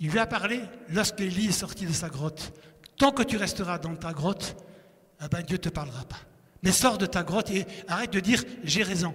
il 0.00 0.10
lui 0.10 0.18
a 0.18 0.26
parlé 0.26 0.60
lorsque 0.88 1.20
Élie 1.20 1.48
est 1.48 1.52
sorti 1.52 1.86
de 1.86 1.92
sa 1.92 2.08
grotte. 2.08 2.52
Tant 2.96 3.12
que 3.12 3.22
tu 3.22 3.36
resteras 3.36 3.78
dans 3.78 3.94
ta 3.94 4.12
grotte, 4.12 4.56
eh 5.24 5.28
ben 5.28 5.42
Dieu 5.42 5.56
ne 5.56 5.62
te 5.62 5.68
parlera 5.68 6.04
pas. 6.04 6.20
Mais 6.62 6.72
sors 6.72 6.98
de 6.98 7.06
ta 7.06 7.22
grotte 7.22 7.50
et 7.50 7.66
arrête 7.88 8.12
de 8.12 8.20
dire 8.20 8.42
j'ai 8.64 8.82
raison. 8.82 9.14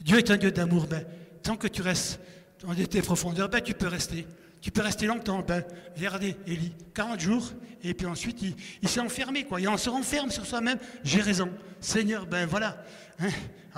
Dieu 0.00 0.18
est 0.18 0.30
un 0.30 0.36
Dieu 0.36 0.52
d'amour. 0.52 0.86
Ben, 0.86 1.04
tant 1.42 1.56
que 1.56 1.68
tu 1.68 1.82
restes 1.82 2.20
dans 2.62 2.74
tes 2.74 3.02
profondeurs, 3.02 3.48
ben, 3.48 3.60
tu 3.60 3.74
peux 3.74 3.88
rester. 3.88 4.26
Tu 4.60 4.70
peux 4.70 4.82
rester 4.82 5.06
longtemps. 5.06 5.42
Ben, 5.46 5.64
regardez, 5.96 6.36
Élie, 6.46 6.72
40 6.94 7.20
jours, 7.20 7.52
et 7.82 7.94
puis 7.94 8.06
ensuite, 8.06 8.42
il, 8.82 8.88
s'est 8.88 9.00
enfermé, 9.00 9.44
quoi. 9.44 9.60
Et 9.60 9.64
se 9.76 9.90
renferme 9.90 10.30
sur 10.30 10.46
soi-même. 10.46 10.78
J'ai 11.04 11.20
raison. 11.20 11.50
Seigneur, 11.80 12.26
ben 12.26 12.46
voilà. 12.46 12.84
Hein, 13.20 13.28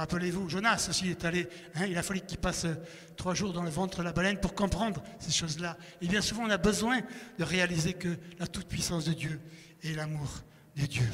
rappelez-vous, 0.01 0.49
Jonas 0.49 0.87
aussi 0.89 1.11
est 1.11 1.25
allé. 1.25 1.47
Hein, 1.75 1.87
il 1.87 1.97
a 1.97 2.03
fallu 2.03 2.21
qu'il 2.21 2.39
passe 2.39 2.65
euh, 2.65 2.75
trois 3.17 3.35
jours 3.35 3.53
dans 3.53 3.63
le 3.63 3.71
ventre 3.71 3.99
de 3.99 4.05
la 4.05 4.13
baleine 4.13 4.41
pour 4.41 4.55
comprendre 4.55 5.03
ces 5.19 5.31
choses-là. 5.31 5.77
Et 6.01 6.09
bien 6.09 6.23
souvent, 6.23 6.45
on 6.45 6.51
a 6.51 6.57
besoin 6.57 7.01
de 7.39 7.45
réaliser 7.45 7.93
que 7.93 8.17
la 8.39 8.47
toute-puissance 8.47 9.05
de 9.05 9.13
Dieu 9.13 9.41
et 9.83 9.95
l'amour 9.95 10.43
de 10.77 10.87
Dieu 10.87 11.09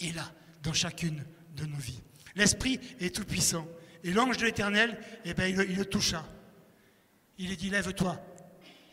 est 0.00 0.14
là, 0.14 0.30
dans 0.62 0.72
chacune 0.72 1.24
de 1.56 1.64
nos 1.64 1.76
vies. 1.76 2.00
L'Esprit 2.34 2.80
est 3.00 3.14
tout-puissant. 3.14 3.66
Et 4.02 4.12
l'ange 4.12 4.36
de 4.36 4.44
l'Éternel, 4.44 4.98
eh 5.24 5.34
ben, 5.34 5.46
il, 5.46 5.76
le 5.76 5.84
toucha. 5.84 6.24
Il 7.38 7.48
lui 7.48 7.56
dit, 7.56 7.70
lève-toi, 7.70 8.20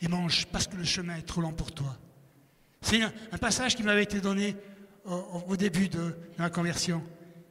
et 0.01 0.07
mange 0.07 0.45
parce 0.47 0.67
que 0.67 0.75
le 0.75 0.83
chemin 0.83 1.17
est 1.17 1.23
trop 1.23 1.41
long 1.41 1.53
pour 1.53 1.71
toi. 1.71 1.97
C'est 2.81 3.01
un, 3.01 3.37
passage 3.39 3.75
qui 3.75 3.81
m'avait 3.81 4.03
été 4.03 4.21
donné 4.21 4.55
au, 5.05 5.55
début 5.55 5.89
de, 5.89 6.15
la 6.37 6.51
conversion. 6.51 7.03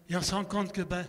Et 0.08 0.16
on 0.16 0.22
se 0.22 0.34
rend 0.34 0.44
compte 0.44 0.72
que, 0.72 0.82
ben, 0.82 1.04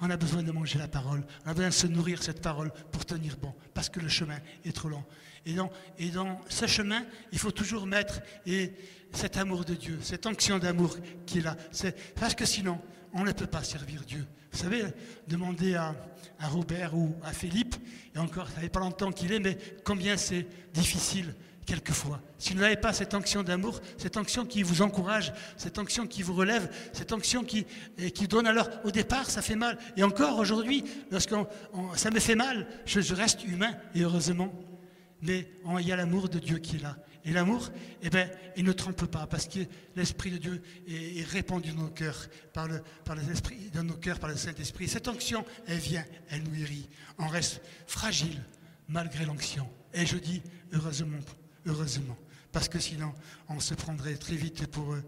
on 0.00 0.10
a 0.10 0.16
besoin 0.16 0.42
de 0.42 0.52
manger 0.52 0.78
la 0.78 0.88
parole, 0.88 1.22
on 1.44 1.50
a 1.50 1.54
besoin 1.54 1.68
de 1.68 1.74
se 1.74 1.86
nourrir 1.86 2.22
cette 2.22 2.42
parole 2.42 2.72
pour 2.92 3.04
tenir 3.04 3.36
bon, 3.36 3.54
parce 3.74 3.88
que 3.88 4.00
le 4.00 4.08
chemin 4.08 4.38
est 4.64 4.74
trop 4.74 4.88
long. 4.88 5.04
Et 5.46 5.54
dans, 5.54 6.40
ce 6.48 6.66
chemin, 6.66 7.04
il 7.32 7.38
faut 7.38 7.50
toujours 7.50 7.86
mettre 7.86 8.20
et 8.46 8.72
cet 9.12 9.36
amour 9.36 9.64
de 9.64 9.74
Dieu, 9.74 9.98
cette 10.02 10.26
onction 10.26 10.58
d'amour 10.58 10.96
qui 11.26 11.38
est 11.38 11.42
là. 11.42 11.56
Parce 12.14 12.34
que 12.34 12.44
sinon, 12.44 12.78
on 13.12 13.24
ne 13.24 13.32
peut 13.32 13.46
pas 13.46 13.64
servir 13.64 14.02
Dieu. 14.02 14.26
Vous 14.52 14.58
savez, 14.58 14.84
demandez 15.28 15.74
à, 15.74 15.94
à 16.38 16.48
Robert 16.48 16.94
ou 16.94 17.14
à 17.22 17.32
Philippe, 17.32 17.76
et 18.14 18.18
encore, 18.18 18.48
ça 18.48 18.60
fait 18.60 18.68
pas 18.68 18.80
longtemps 18.80 19.12
qu'il 19.12 19.32
est, 19.32 19.40
mais 19.40 19.56
combien 19.84 20.16
c'est 20.16 20.46
difficile 20.72 21.34
quelquefois. 21.70 22.20
Si 22.38 22.52
vous 22.52 22.58
n'avez 22.58 22.76
pas 22.76 22.92
cette 22.92 23.14
onction 23.14 23.44
d'amour, 23.44 23.80
cette 23.96 24.16
onction 24.16 24.44
qui 24.44 24.64
vous 24.64 24.82
encourage, 24.82 25.32
cette 25.56 25.78
onction 25.78 26.08
qui 26.08 26.24
vous 26.24 26.34
relève, 26.34 26.68
cette 26.92 27.12
onction 27.12 27.44
qui, 27.44 27.64
qui 28.12 28.26
donne 28.26 28.48
alors, 28.48 28.68
au 28.82 28.90
départ, 28.90 29.30
ça 29.30 29.40
fait 29.40 29.54
mal. 29.54 29.78
Et 29.96 30.02
encore 30.02 30.36
aujourd'hui, 30.38 30.82
lorsque 31.12 31.34
ça 31.94 32.10
me 32.10 32.18
fait 32.18 32.34
mal, 32.34 32.66
je, 32.86 33.00
je 33.00 33.14
reste 33.14 33.44
humain, 33.44 33.72
et 33.94 34.02
heureusement. 34.02 34.52
Mais 35.22 35.48
il 35.78 35.86
y 35.86 35.92
a 35.92 35.96
l'amour 35.96 36.28
de 36.28 36.40
Dieu 36.40 36.58
qui 36.58 36.76
est 36.76 36.82
là. 36.82 36.96
Et 37.24 37.32
l'amour, 37.32 37.68
eh 38.02 38.10
ben, 38.10 38.28
il 38.56 38.64
ne 38.64 38.72
trompe 38.72 39.04
pas, 39.06 39.28
parce 39.28 39.46
que 39.46 39.60
l'Esprit 39.94 40.32
de 40.32 40.38
Dieu 40.38 40.62
est, 40.88 41.24
répandu 41.28 41.70
dans 41.70 41.82
nos 41.82 41.90
cœurs, 41.90 42.26
par 42.52 42.66
le, 42.66 42.82
par 43.04 43.16
dans 43.72 43.84
nos 43.84 43.94
cœurs, 43.94 44.18
par 44.18 44.30
le 44.30 44.36
Saint-Esprit. 44.36 44.88
Cette 44.88 45.06
onction, 45.06 45.44
elle 45.68 45.78
vient, 45.78 46.04
elle 46.30 46.42
nous 46.42 46.50
guérit. 46.50 46.88
On 47.18 47.28
reste 47.28 47.60
fragile 47.86 48.42
malgré 48.88 49.24
l'onction. 49.24 49.68
Et 49.94 50.06
je 50.06 50.16
dis 50.16 50.42
heureusement, 50.72 51.18
heureusement, 51.66 52.16
parce 52.52 52.68
que 52.68 52.78
sinon, 52.78 53.12
on 53.48 53.60
se 53.60 53.74
prendrait 53.74 54.16
très 54.16 54.36
vite 54.36 54.66
pour, 54.66 54.94
euh, 54.94 55.02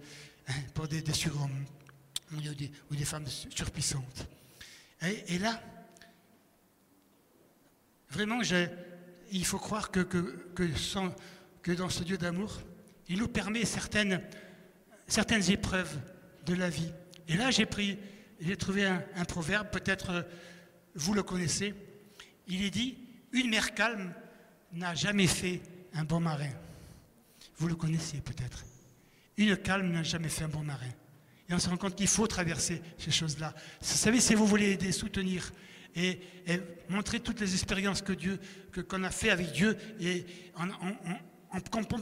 hein, 0.48 0.54
pour 0.74 0.88
des, 0.88 1.02
surhommes 1.12 1.64
ou 2.32 2.94
des, 2.94 3.04
femmes 3.04 3.26
surpuissantes. 3.26 4.26
Et, 5.02 5.38
là, 5.38 5.60
vraiment, 8.10 8.40
il 9.32 9.44
faut 9.44 9.58
croire 9.58 9.90
que, 9.90 10.00
que, 10.00 11.72
dans 11.72 11.88
ce 11.88 12.04
Dieu 12.04 12.18
d'amour, 12.18 12.60
il 13.08 13.18
nous 13.18 13.28
permet 13.28 13.64
certaines, 13.64 14.22
certaines 15.08 15.50
épreuves 15.50 15.98
de 16.46 16.54
la 16.54 16.70
vie. 16.70 16.92
Et 17.28 17.36
là, 17.36 17.50
j'ai 17.50 17.66
pris, 17.66 17.98
j'ai 18.40 18.56
trouvé 18.56 18.86
un, 18.86 19.24
proverbe, 19.24 19.70
peut-être 19.70 20.10
euh, 20.10 20.22
vous 20.94 21.14
le 21.14 21.22
connaissez. 21.22 21.74
Il 22.46 22.62
est 22.62 22.70
dit 22.70 22.98
Une 23.32 23.50
mer 23.50 23.74
calme 23.74 24.12
n'a 24.72 24.94
jamais 24.94 25.26
fait 25.26 25.60
un 25.94 26.04
bon 26.04 26.20
marin. 26.20 26.50
Vous 27.58 27.68
le 27.68 27.74
connaissez 27.74 28.20
peut-être. 28.20 28.64
Une 29.36 29.56
calme 29.56 29.90
n'a 29.90 30.02
jamais 30.02 30.28
fait 30.28 30.44
un 30.44 30.48
bon 30.48 30.62
marin. 30.62 30.90
Et 31.48 31.54
on 31.54 31.58
se 31.58 31.68
rend 31.68 31.76
compte 31.76 31.96
qu'il 31.96 32.08
faut 32.08 32.26
traverser 32.26 32.82
ces 32.98 33.10
choses-là. 33.10 33.54
Vous 33.80 33.86
savez, 33.86 34.20
si 34.20 34.34
vous 34.34 34.46
voulez 34.46 34.72
aider, 34.72 34.92
soutenir 34.92 35.52
et, 35.94 36.20
montrer 36.88 37.20
toutes 37.20 37.40
les 37.40 37.52
expériences 37.52 38.02
que 38.02 38.12
Dieu, 38.12 38.38
qu'on 38.88 39.04
a 39.04 39.10
fait 39.10 39.30
avec 39.30 39.52
Dieu, 39.52 39.76
et 40.00 40.24
on, 40.56 40.68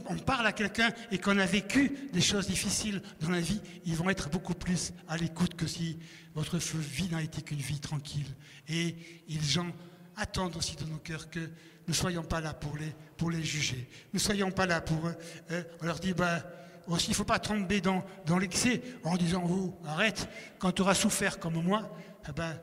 on 0.07 0.17
parle 0.17 0.47
à 0.47 0.53
quelqu'un 0.53 0.89
et 1.11 1.17
qu'on 1.17 1.37
a 1.37 1.45
vécu 1.45 1.91
des 2.13 2.21
choses 2.21 2.47
difficiles 2.47 3.01
dans 3.19 3.29
la 3.29 3.41
vie, 3.41 3.61
ils 3.85 3.95
vont 3.95 4.09
être 4.09 4.29
beaucoup 4.29 4.53
plus 4.53 4.93
à 5.07 5.17
l'écoute 5.17 5.55
que 5.55 5.67
si 5.67 5.97
votre 6.33 6.57
vie 6.57 7.09
n'a 7.09 7.21
été 7.21 7.41
qu'une 7.41 7.59
vie 7.59 7.79
tranquille. 7.79 8.33
Et 8.69 8.95
ils 9.27 9.43
gens 9.43 9.71
attendent 10.15 10.55
aussi 10.55 10.75
dans 10.75 10.87
nos 10.87 10.97
cœurs 10.97 11.29
que 11.29 11.49
ne 11.91 11.95
soyons 11.95 12.23
pas 12.23 12.41
là 12.41 12.53
pour 12.53 12.77
les, 12.77 12.93
pour 13.17 13.29
les 13.29 13.43
juger. 13.43 13.87
Ne 14.13 14.19
soyons 14.19 14.51
pas 14.51 14.65
là 14.65 14.81
pour... 14.81 15.11
Euh, 15.51 15.63
on 15.81 15.85
leur 15.85 15.99
dit, 15.99 16.13
bah, 16.13 16.41
aussi, 16.87 17.07
il 17.07 17.11
ne 17.11 17.15
faut 17.15 17.23
pas 17.23 17.39
tomber 17.39 17.81
dans, 17.81 18.03
dans 18.25 18.37
l'excès 18.37 18.81
en 19.03 19.17
disant, 19.17 19.43
oh, 19.47 19.77
arrête, 19.85 20.27
quand 20.57 20.71
tu 20.71 20.81
auras 20.81 20.95
souffert 20.95 21.39
comme 21.39 21.61
moi, 21.61 21.95
eh 22.27 22.31
ben, 22.31 22.57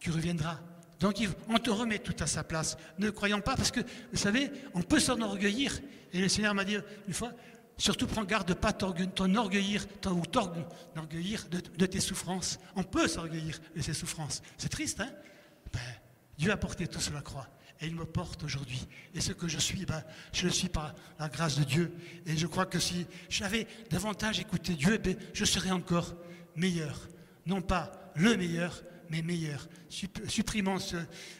tu 0.00 0.10
reviendras. 0.10 0.58
Donc 1.00 1.16
on 1.48 1.58
te 1.58 1.70
remet 1.70 1.98
tout 1.98 2.14
à 2.20 2.26
sa 2.26 2.44
place. 2.44 2.76
Ne 2.98 3.10
croyons 3.10 3.40
pas, 3.40 3.56
parce 3.56 3.70
que, 3.70 3.80
vous 3.80 4.18
savez, 4.18 4.50
on 4.74 4.82
peut 4.82 5.00
s'enorgueillir. 5.00 5.80
Et 6.12 6.20
le 6.20 6.28
Seigneur 6.28 6.54
m'a 6.54 6.64
dit 6.64 6.76
une 7.08 7.14
fois, 7.14 7.32
surtout 7.76 8.06
prends 8.06 8.24
garde 8.24 8.46
de 8.46 8.52
ne 8.52 8.58
pas 8.58 8.72
t'enorgueillir 8.72 9.86
ou 10.06 10.26
t'orgueillir 10.26 11.46
de, 11.50 11.86
tes 11.86 12.00
souffrances. 12.00 12.58
On 12.76 12.82
peut 12.82 13.08
s'orgueillir 13.08 13.58
de 13.74 13.80
ses 13.80 13.94
souffrances. 13.94 14.42
C'est 14.58 14.68
triste, 14.68 15.00
hein 15.00 15.10
ben, 15.72 15.80
Dieu 16.38 16.50
a 16.50 16.56
porté 16.56 16.86
tout 16.86 17.00
sur 17.00 17.14
la 17.14 17.22
croix. 17.22 17.48
Et 17.82 17.86
il 17.86 17.96
me 17.96 18.04
porte 18.04 18.44
aujourd'hui. 18.44 18.86
Et 19.12 19.20
ce 19.20 19.32
que 19.32 19.48
je 19.48 19.58
suis, 19.58 19.84
ben, 19.84 20.04
je 20.32 20.44
le 20.44 20.52
suis 20.52 20.68
par 20.68 20.94
la 21.18 21.28
grâce 21.28 21.58
de 21.58 21.64
Dieu. 21.64 21.92
Et 22.26 22.36
je 22.36 22.46
crois 22.46 22.64
que 22.64 22.78
si 22.78 23.06
j'avais 23.28 23.66
davantage 23.90 24.38
écouté 24.38 24.74
Dieu, 24.74 24.98
ben, 24.98 25.16
je 25.34 25.44
serais 25.44 25.72
encore 25.72 26.14
meilleur. 26.54 27.08
Non 27.44 27.60
pas 27.60 28.12
le 28.14 28.36
meilleur, 28.36 28.84
mais 29.10 29.20
meilleur. 29.20 29.68
Supprimons 29.88 30.78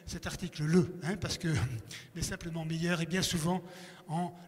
cet 0.04 0.26
article 0.26 0.64
le, 0.64 0.98
hein, 1.04 1.16
parce 1.16 1.38
que, 1.38 1.48
mais 2.16 2.22
simplement 2.22 2.64
meilleur. 2.64 3.00
Et 3.00 3.06
bien 3.06 3.22
souvent, 3.22 3.62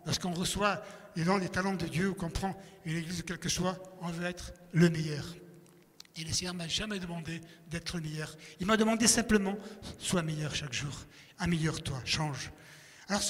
lorsqu'on 0.05 0.33
reçoit 0.33 0.83
les 1.15 1.49
talents 1.49 1.77
de 1.77 1.87
Dieu, 1.87 2.09
ou 2.09 2.15
qu'on 2.15 2.31
prend 2.31 2.57
une 2.85 2.97
église 2.97 3.19
de 3.19 3.23
quelque 3.23 3.49
soit, 3.49 3.79
on 4.01 4.09
veut 4.09 4.27
être 4.27 4.53
le 4.73 4.91
meilleur. 4.91 5.25
Et 6.17 6.25
le 6.25 6.33
Seigneur 6.33 6.55
m'a 6.55 6.69
jamais 6.69 6.99
demandé 6.99 7.41
d'être 7.71 7.97
le 7.97 8.03
meilleur. 8.03 8.37
Il 8.61 8.67
m'a 8.67 8.77
demandé 8.77 9.07
simplement, 9.07 9.59
sois 9.99 10.23
meilleur 10.23 10.55
chaque 10.55 10.73
jour. 10.73 10.95
Améliore-toi, 11.39 12.01
change. 12.05 12.53
Alors 13.09 13.23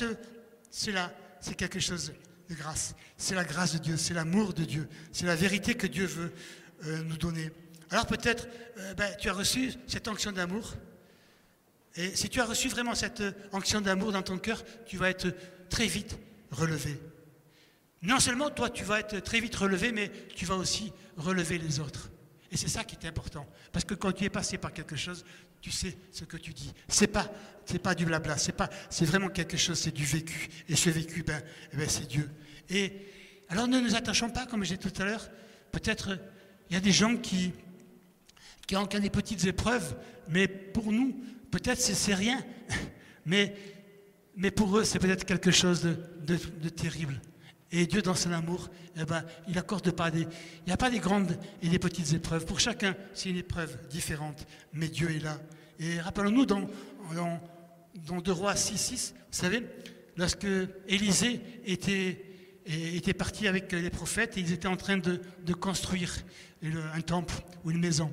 c'est 0.71 0.93
là, 0.93 1.13
c'est 1.41 1.55
quelque 1.55 1.81
chose 1.81 2.13
de 2.49 2.55
grâce. 2.55 2.95
C'est 3.17 3.35
la 3.35 3.45
grâce 3.45 3.73
de 3.73 3.79
Dieu, 3.79 3.97
c'est 3.97 4.15
l'amour 4.15 4.53
de 4.53 4.65
Dieu, 4.65 4.89
c'est 5.13 5.27
la 5.27 5.37
vérité 5.37 5.75
que 5.75 5.87
Dieu 5.87 6.05
veut 6.05 6.33
euh, 6.85 7.03
nous 7.05 7.17
donner. 7.17 7.51
Alors 7.91 8.07
peut-être, 8.07 8.49
euh, 8.79 8.95
ben, 8.95 9.15
tu 9.19 9.29
as 9.29 9.33
reçu 9.33 9.73
cette 9.87 10.07
onction 10.09 10.33
d'amour. 10.33 10.75
Et 11.97 12.15
si 12.17 12.29
tu 12.29 12.41
as 12.41 12.45
reçu 12.45 12.69
vraiment 12.69 12.95
cette 12.95 13.21
euh, 13.21 13.33
onction 13.53 13.81
d'amour 13.81 14.13
dans 14.13 14.23
ton 14.23 14.39
cœur, 14.39 14.63
tu 14.85 14.99
vas 14.99 15.09
être 15.11 15.35
très 15.71 15.87
vite 15.87 16.19
relevé. 16.51 17.01
Non 18.03 18.21
seulement 18.21 18.51
toi, 18.51 18.69
tu 18.69 18.85
vas 18.85 19.01
être 19.01 19.21
très 19.21 19.41
vite 19.41 19.55
relevé, 19.55 19.91
mais 19.91 20.11
tu 20.37 20.45
vas 20.45 20.57
aussi 20.57 20.93
relever 21.17 21.57
les 21.57 21.81
autres. 21.81 22.11
Et 22.55 22.57
c'est 22.57 22.69
ça 22.69 22.85
qui 22.85 22.95
est 22.95 23.09
important. 23.09 23.45
Parce 23.73 23.85
que 23.85 23.95
quand 23.95 24.13
tu 24.13 24.23
es 24.23 24.31
passé 24.31 24.59
par 24.59 24.73
quelque 24.73 24.95
chose, 24.95 25.25
tu 25.61 25.73
sais 25.73 25.99
ce 26.13 26.25
que 26.25 26.37
tu 26.37 26.53
dis. 26.53 26.73
C'est 26.87 27.09
pas, 27.09 27.29
pas 27.83 27.97
du 27.97 28.07
blabla. 28.07 28.39
C'est 28.39 28.53
pas, 28.53 28.71
c'est 28.89 29.05
vraiment 29.05 29.29
quelque 29.29 29.57
chose. 29.57 29.77
C'est 29.77 29.91
du 29.91 30.05
vécu. 30.05 30.49
Et 30.69 30.77
ce 30.77 30.89
vécu, 30.89 31.25
ben, 31.25 31.43
eh 31.73 31.77
ben 31.77 31.89
c'est 31.89 32.07
Dieu. 32.07 32.31
Et 32.71 32.93
alors 33.49 33.67
ne 33.67 33.81
nous 33.81 33.97
attachons 33.97 34.31
pas, 34.31 34.47
comme 34.47 34.63
j'ai 34.63 34.79
tout 34.79 34.93
à 35.03 35.05
l'heure, 35.05 35.29
peut-être 35.73 36.17
il 36.71 36.75
y 36.75 36.77
a 36.77 36.81
des 36.81 36.93
gens 36.93 37.17
qui, 37.17 37.53
qui 38.69 38.77
ont 38.77 38.87
des 38.87 39.11
petites 39.11 39.45
épreuves, 39.47 39.97
mais 40.29 40.47
pour 40.47 40.93
nous, 40.93 41.21
peut-être 41.51 41.81
c'est 41.81 42.15
rien, 42.15 42.41
mais, 43.27 43.53
pour 44.55 44.79
eux, 44.79 44.85
c'est 44.85 45.01
peut-être 45.01 45.25
quelque 45.25 45.51
chose 45.51 45.83
de, 45.83 46.69
terrible. 46.69 47.21
Et 47.77 47.87
Dieu, 47.87 48.03
dans 48.03 48.15
son 48.15 48.31
amour, 48.31 48.71
eh 48.97 49.05
ben, 49.05 49.25
il 49.49 49.59
accorde 49.59 49.91
pas 49.91 50.09
des. 50.09 50.21
Il 50.21 50.67
n'y 50.69 50.73
a 50.73 50.77
pas 50.77 50.91
des 50.91 51.01
grandes 51.01 51.37
et 51.61 51.69
des 51.69 51.81
petites 51.81 52.13
épreuves. 52.13 52.47
Pour 52.47 52.61
chacun, 52.61 52.95
c'est 53.15 53.31
une 53.31 53.39
épreuve 53.39 53.77
différente, 53.89 54.47
mais 54.73 54.87
Dieu 54.87 55.11
est 55.11 55.19
là. 55.19 55.41
Et 55.81 56.01
rappelons-nous 56.01 56.47
dans, 56.47 56.71
dans, 57.17 57.41
dans 58.07 58.21
2 58.21 58.31
Rois 58.31 58.55
6, 58.55 58.79
6, 58.79 59.15
vous 59.17 59.25
savez, 59.37 59.65
lorsque 60.17 60.47
Élisée 60.87 61.41
était, 61.67 62.25
était 62.65 63.13
parti 63.13 63.49
avec 63.49 63.73
les 63.73 63.91
prophètes, 63.91 64.35
ils 64.37 64.53
étaient 64.53 64.69
en 64.69 64.77
train 64.77 64.99
de, 64.99 65.21
construire 65.55 66.15
un 66.63 67.01
temple 67.01 67.35
ou 67.65 67.73
une 67.73 67.81
maison. 67.81 68.13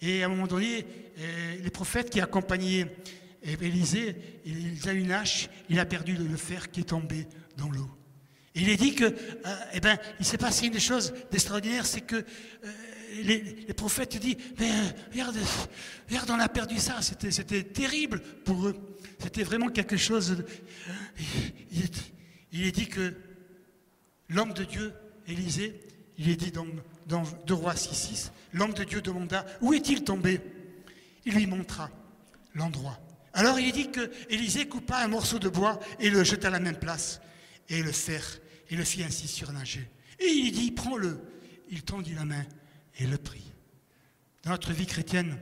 Et 0.00 0.24
à 0.24 0.26
un 0.26 0.28
moment 0.28 0.48
donné, 0.48 0.84
euh, 1.18 1.56
les 1.62 1.70
prophètes 1.70 2.10
qui 2.10 2.20
accompagnaient 2.20 2.96
Élisée, 3.44 4.16
il 4.44 4.88
a 4.88 4.92
une 4.92 5.12
hache, 5.12 5.48
il 5.68 5.78
a 5.78 5.86
perdu 5.86 6.14
le 6.14 6.36
fer 6.36 6.72
qui 6.72 6.80
est 6.80 6.88
tombé 6.88 7.28
dans 7.56 7.70
l'eau. 7.70 7.88
Il 8.54 8.68
est 8.68 8.76
dit 8.76 8.94
que, 8.94 9.04
euh, 9.04 9.56
eh 9.72 9.80
ben, 9.80 9.98
il 10.18 10.26
s'est 10.26 10.38
passé 10.38 10.66
une 10.66 10.80
chose 10.80 11.12
d'extraordinaire, 11.30 11.86
c'est 11.86 12.00
que 12.00 12.16
euh, 12.16 12.22
les, 13.22 13.74
prophètes 13.74 14.16
disent, 14.18 14.36
mais 14.58 14.70
regarde, 15.12 15.36
regarde, 16.08 16.30
on 16.30 16.40
a 16.40 16.48
perdu 16.48 16.78
ça, 16.78 17.00
c'était, 17.02 17.62
terrible 17.62 18.20
pour 18.44 18.68
eux. 18.68 18.76
C'était 19.18 19.42
vraiment 19.42 19.68
quelque 19.68 19.96
chose. 19.96 20.44
Il, 21.72 21.82
est, 21.82 22.66
est, 22.66 22.72
dit 22.72 22.88
que 22.88 23.14
l'homme 24.28 24.52
de 24.52 24.64
Dieu, 24.64 24.92
Élisée, 25.26 25.80
il 26.16 26.28
est 26.28 26.36
dit 26.36 26.50
dans 26.50 26.66
dans 27.08 27.22
2 27.46 27.54
Rois 27.54 27.74
6, 27.74 27.94
6, 27.94 28.32
l'homme 28.52 28.74
de 28.74 28.84
Dieu 28.84 29.00
demanda 29.00 29.44
Où 29.60 29.72
est-il 29.72 30.04
tombé? 30.04 30.40
Il 31.24 31.34
lui 31.34 31.46
montra 31.46 31.90
l'endroit. 32.54 32.98
Alors 33.32 33.58
il 33.58 33.72
dit 33.72 33.90
que 33.90 34.10
Élisée 34.28 34.68
coupa 34.68 34.98
un 34.98 35.08
morceau 35.08 35.38
de 35.38 35.48
bois 35.48 35.80
et 35.98 36.10
le 36.10 36.22
jeta 36.22 36.48
à 36.48 36.50
la 36.50 36.60
même 36.60 36.78
place, 36.78 37.20
et 37.68 37.82
le 37.82 37.92
fer, 37.92 38.40
et 38.70 38.76
le 38.76 38.84
fit 38.84 39.02
ainsi 39.02 39.28
surnager. 39.28 39.88
Et 40.18 40.26
il 40.26 40.52
dit 40.52 40.70
Prends-le. 40.70 41.20
Il 41.70 41.82
tendit 41.82 42.14
la 42.14 42.24
main 42.24 42.44
et 42.98 43.06
le 43.06 43.18
prit. 43.18 43.52
Dans 44.42 44.50
notre 44.50 44.72
vie 44.72 44.86
chrétienne, 44.86 45.38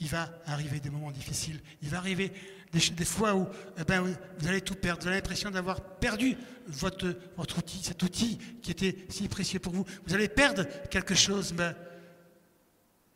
il 0.00 0.08
va 0.08 0.30
arriver 0.46 0.80
des 0.80 0.90
moments 0.90 1.10
difficiles. 1.10 1.60
Il 1.82 1.88
va 1.88 1.98
arriver 1.98 2.32
des, 2.72 3.04
fois 3.04 3.34
où 3.34 3.46
eh 3.78 3.84
ben, 3.84 4.16
vous 4.38 4.48
allez 4.48 4.60
tout 4.60 4.74
perdre. 4.74 5.02
Vous 5.02 5.08
avez 5.08 5.16
l'impression 5.16 5.50
d'avoir 5.50 5.80
perdu 5.80 6.36
votre, 6.66 7.14
outil, 7.58 7.82
cet 7.82 8.02
outil 8.02 8.38
qui 8.62 8.70
était 8.70 8.96
si 9.08 9.28
précieux 9.28 9.58
pour 9.58 9.72
vous. 9.72 9.84
Vous 10.06 10.14
allez 10.14 10.28
perdre 10.28 10.64
quelque 10.90 11.14
chose. 11.14 11.54
Mais 11.56 11.74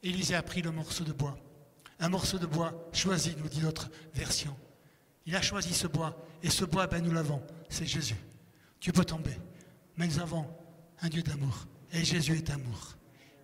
Élisée 0.03 0.35
a 0.35 0.43
pris 0.43 0.63
le 0.63 0.71
morceau 0.71 1.05
de 1.05 1.13
bois. 1.13 1.39
Un 1.99 2.09
morceau 2.09 2.39
de 2.39 2.47
bois 2.47 2.89
choisi, 2.93 3.35
nous 3.39 3.49
dit 3.49 3.61
notre 3.61 3.91
version. 4.15 4.57
Il 5.27 5.37
a 5.37 5.43
choisi 5.43 5.75
ce 5.75 5.87
bois. 5.87 6.27
Et 6.43 6.49
ce 6.49 6.65
bois, 6.65 6.87
ben, 6.87 7.03
nous 7.03 7.13
l'avons. 7.13 7.43
C'est 7.69 7.87
Jésus. 7.87 8.17
Tu 8.81 8.93
peux 8.93 9.05
tomber. 9.05 9.37
Mais 9.97 10.07
nous 10.07 10.18
avons 10.18 10.47
un 11.03 11.09
Dieu 11.09 11.22
d'amour. 11.22 11.66
Et 11.93 12.05
Jésus 12.05 12.37
est 12.37 12.51
amour. 12.51 12.97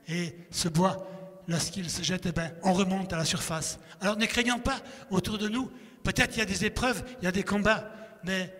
Et 0.08 0.34
ce 0.50 0.68
bois, 0.68 1.06
lorsqu'il 1.46 1.88
se 1.90 2.02
jette, 2.02 2.26
eh 2.26 2.32
ben, 2.32 2.52
on 2.62 2.72
remonte 2.72 3.12
à 3.12 3.16
la 3.16 3.24
surface. 3.24 3.78
Alors 4.00 4.16
ne 4.16 4.26
craignons 4.26 4.60
pas 4.60 4.80
autour 5.10 5.38
de 5.38 5.48
nous 5.48 5.70
Peut-être 6.06 6.36
il 6.36 6.38
y 6.38 6.42
a 6.42 6.46
des 6.46 6.64
épreuves, 6.64 7.02
il 7.20 7.24
y 7.24 7.26
a 7.26 7.32
des 7.32 7.42
combats, 7.42 7.90
mais 8.22 8.54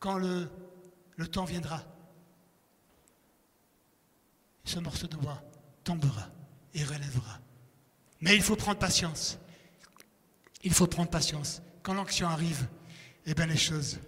quand 0.00 0.18
le, 0.18 0.50
le 1.16 1.26
temps 1.26 1.46
viendra, 1.46 1.82
ce 4.64 4.78
morceau 4.80 5.06
de 5.06 5.16
bois 5.16 5.42
tombera 5.82 6.28
et 6.74 6.84
relèvera. 6.84 7.38
Mais 8.20 8.36
il 8.36 8.42
faut 8.42 8.54
prendre 8.54 8.78
patience. 8.78 9.38
Il 10.62 10.74
faut 10.74 10.86
prendre 10.86 11.08
patience. 11.08 11.62
Quand 11.82 11.94
l'onction 11.94 12.28
arrive, 12.28 12.66
eh 13.24 13.32
bien 13.32 13.46
les 13.46 13.56
choses 13.56 13.98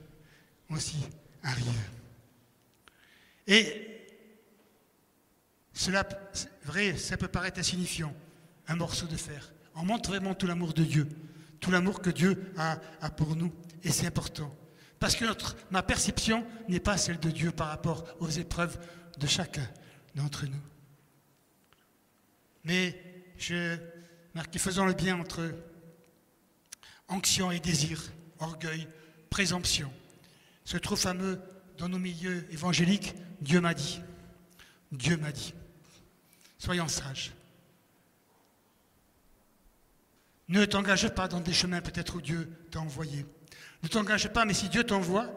aussi 0.69 0.99
arrivent. 1.43 1.96
Et 3.47 3.87
cela, 5.73 6.07
vrai, 6.65 6.97
ça 6.97 7.17
peut 7.17 7.29
paraître 7.29 7.61
insignifiant, 7.61 8.15
un 8.69 8.77
morceau 8.77 9.07
de 9.07 9.17
fer. 9.17 9.53
On 9.75 9.85
montre 9.85 10.11
vraiment 10.11 10.35
tout 10.35 10.47
l'amour 10.47 10.73
de 10.73 10.85
Dieu 10.85 11.09
tout 11.61 11.71
l'amour 11.71 12.01
que 12.01 12.11
Dieu 12.11 12.53
a, 12.57 12.77
pour 13.11 13.37
nous. 13.37 13.53
Et 13.83 13.91
c'est 13.91 14.07
important. 14.07 14.55
Parce 14.99 15.17
que 15.17 15.25
ma 15.71 15.83
perception 15.83 16.47
n'est 16.69 16.81
pas 16.81 16.97
celle 16.97 17.19
de 17.19 17.31
Dieu 17.31 17.51
par 17.51 17.69
rapport 17.69 18.05
aux 18.21 18.29
épreuves 18.29 18.79
de 19.19 19.27
chacun 19.27 19.69
d'entre 20.15 20.47
nous. 20.47 20.63
Mais 22.65 23.01
je 23.37 23.77
marque, 24.35 24.57
faisons 24.59 24.87
le 24.87 24.95
bien 24.95 25.19
entre 25.19 25.53
onction 27.09 27.51
et 27.51 27.61
désir, 27.61 28.03
orgueil, 28.39 28.89
présomption. 29.31 29.93
Ce 30.65 30.77
trop 30.77 30.97
fameux 30.97 31.41
dans 31.79 31.89
nos 31.89 31.99
milieux 31.99 32.47
évangéliques, 32.51 33.15
Dieu 33.41 33.61
m'a 33.61 33.75
dit. 33.75 34.01
Dieu 34.93 35.17
m'a 35.17 35.33
dit. 35.33 35.55
Soyons 36.59 36.89
sages. 36.89 37.33
Ne 40.49 40.65
t'engage 40.65 41.09
pas 41.09 41.29
dans 41.29 41.41
des 41.41 41.53
chemins 41.53 41.81
peut-être 41.81 42.17
où 42.17 42.21
Dieu 42.21 42.49
t'a 42.71 42.81
envoyé. 42.81 43.27
Ne 43.83 43.89
t'engage 43.89 44.29
pas, 44.33 44.45
mais 44.45 44.55
si 44.55 44.69
Dieu 44.69 44.85
t'envoie, 44.85 45.29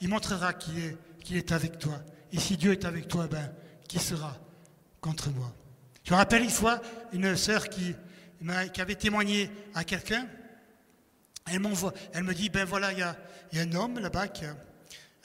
il 0.00 0.08
montrera 0.08 0.52
qu'il 0.52 0.78
est, 0.78 0.96
est 1.30 1.52
avec 1.52 1.78
toi. 1.78 2.00
Et 2.32 2.38
si 2.38 2.56
Dieu 2.56 2.72
est 2.72 2.84
avec 2.84 3.08
toi, 3.08 3.26
ben, 3.26 3.52
qui 3.88 3.98
sera 3.98 4.36
contre 5.00 5.30
moi? 5.30 5.52
Je 6.04 6.12
me 6.12 6.16
rappelle 6.16 6.42
une 6.42 6.50
fois 6.50 6.80
une 7.12 7.36
sœur 7.36 7.68
qui, 7.68 7.94
avait 8.78 8.94
témoigné 8.94 9.50
à 9.74 9.84
quelqu'un. 9.84 10.26
Elle, 11.46 11.60
elle 12.12 12.22
me 12.24 12.34
dit, 12.34 12.48
ben 12.48 12.64
voilà, 12.64 12.92
il 12.92 12.98
y 12.98 13.02
a, 13.02 13.16
y 13.52 13.58
a, 13.58 13.62
un 13.62 13.72
homme 13.72 13.98
là-bas 13.98 14.28
qui 14.28 14.44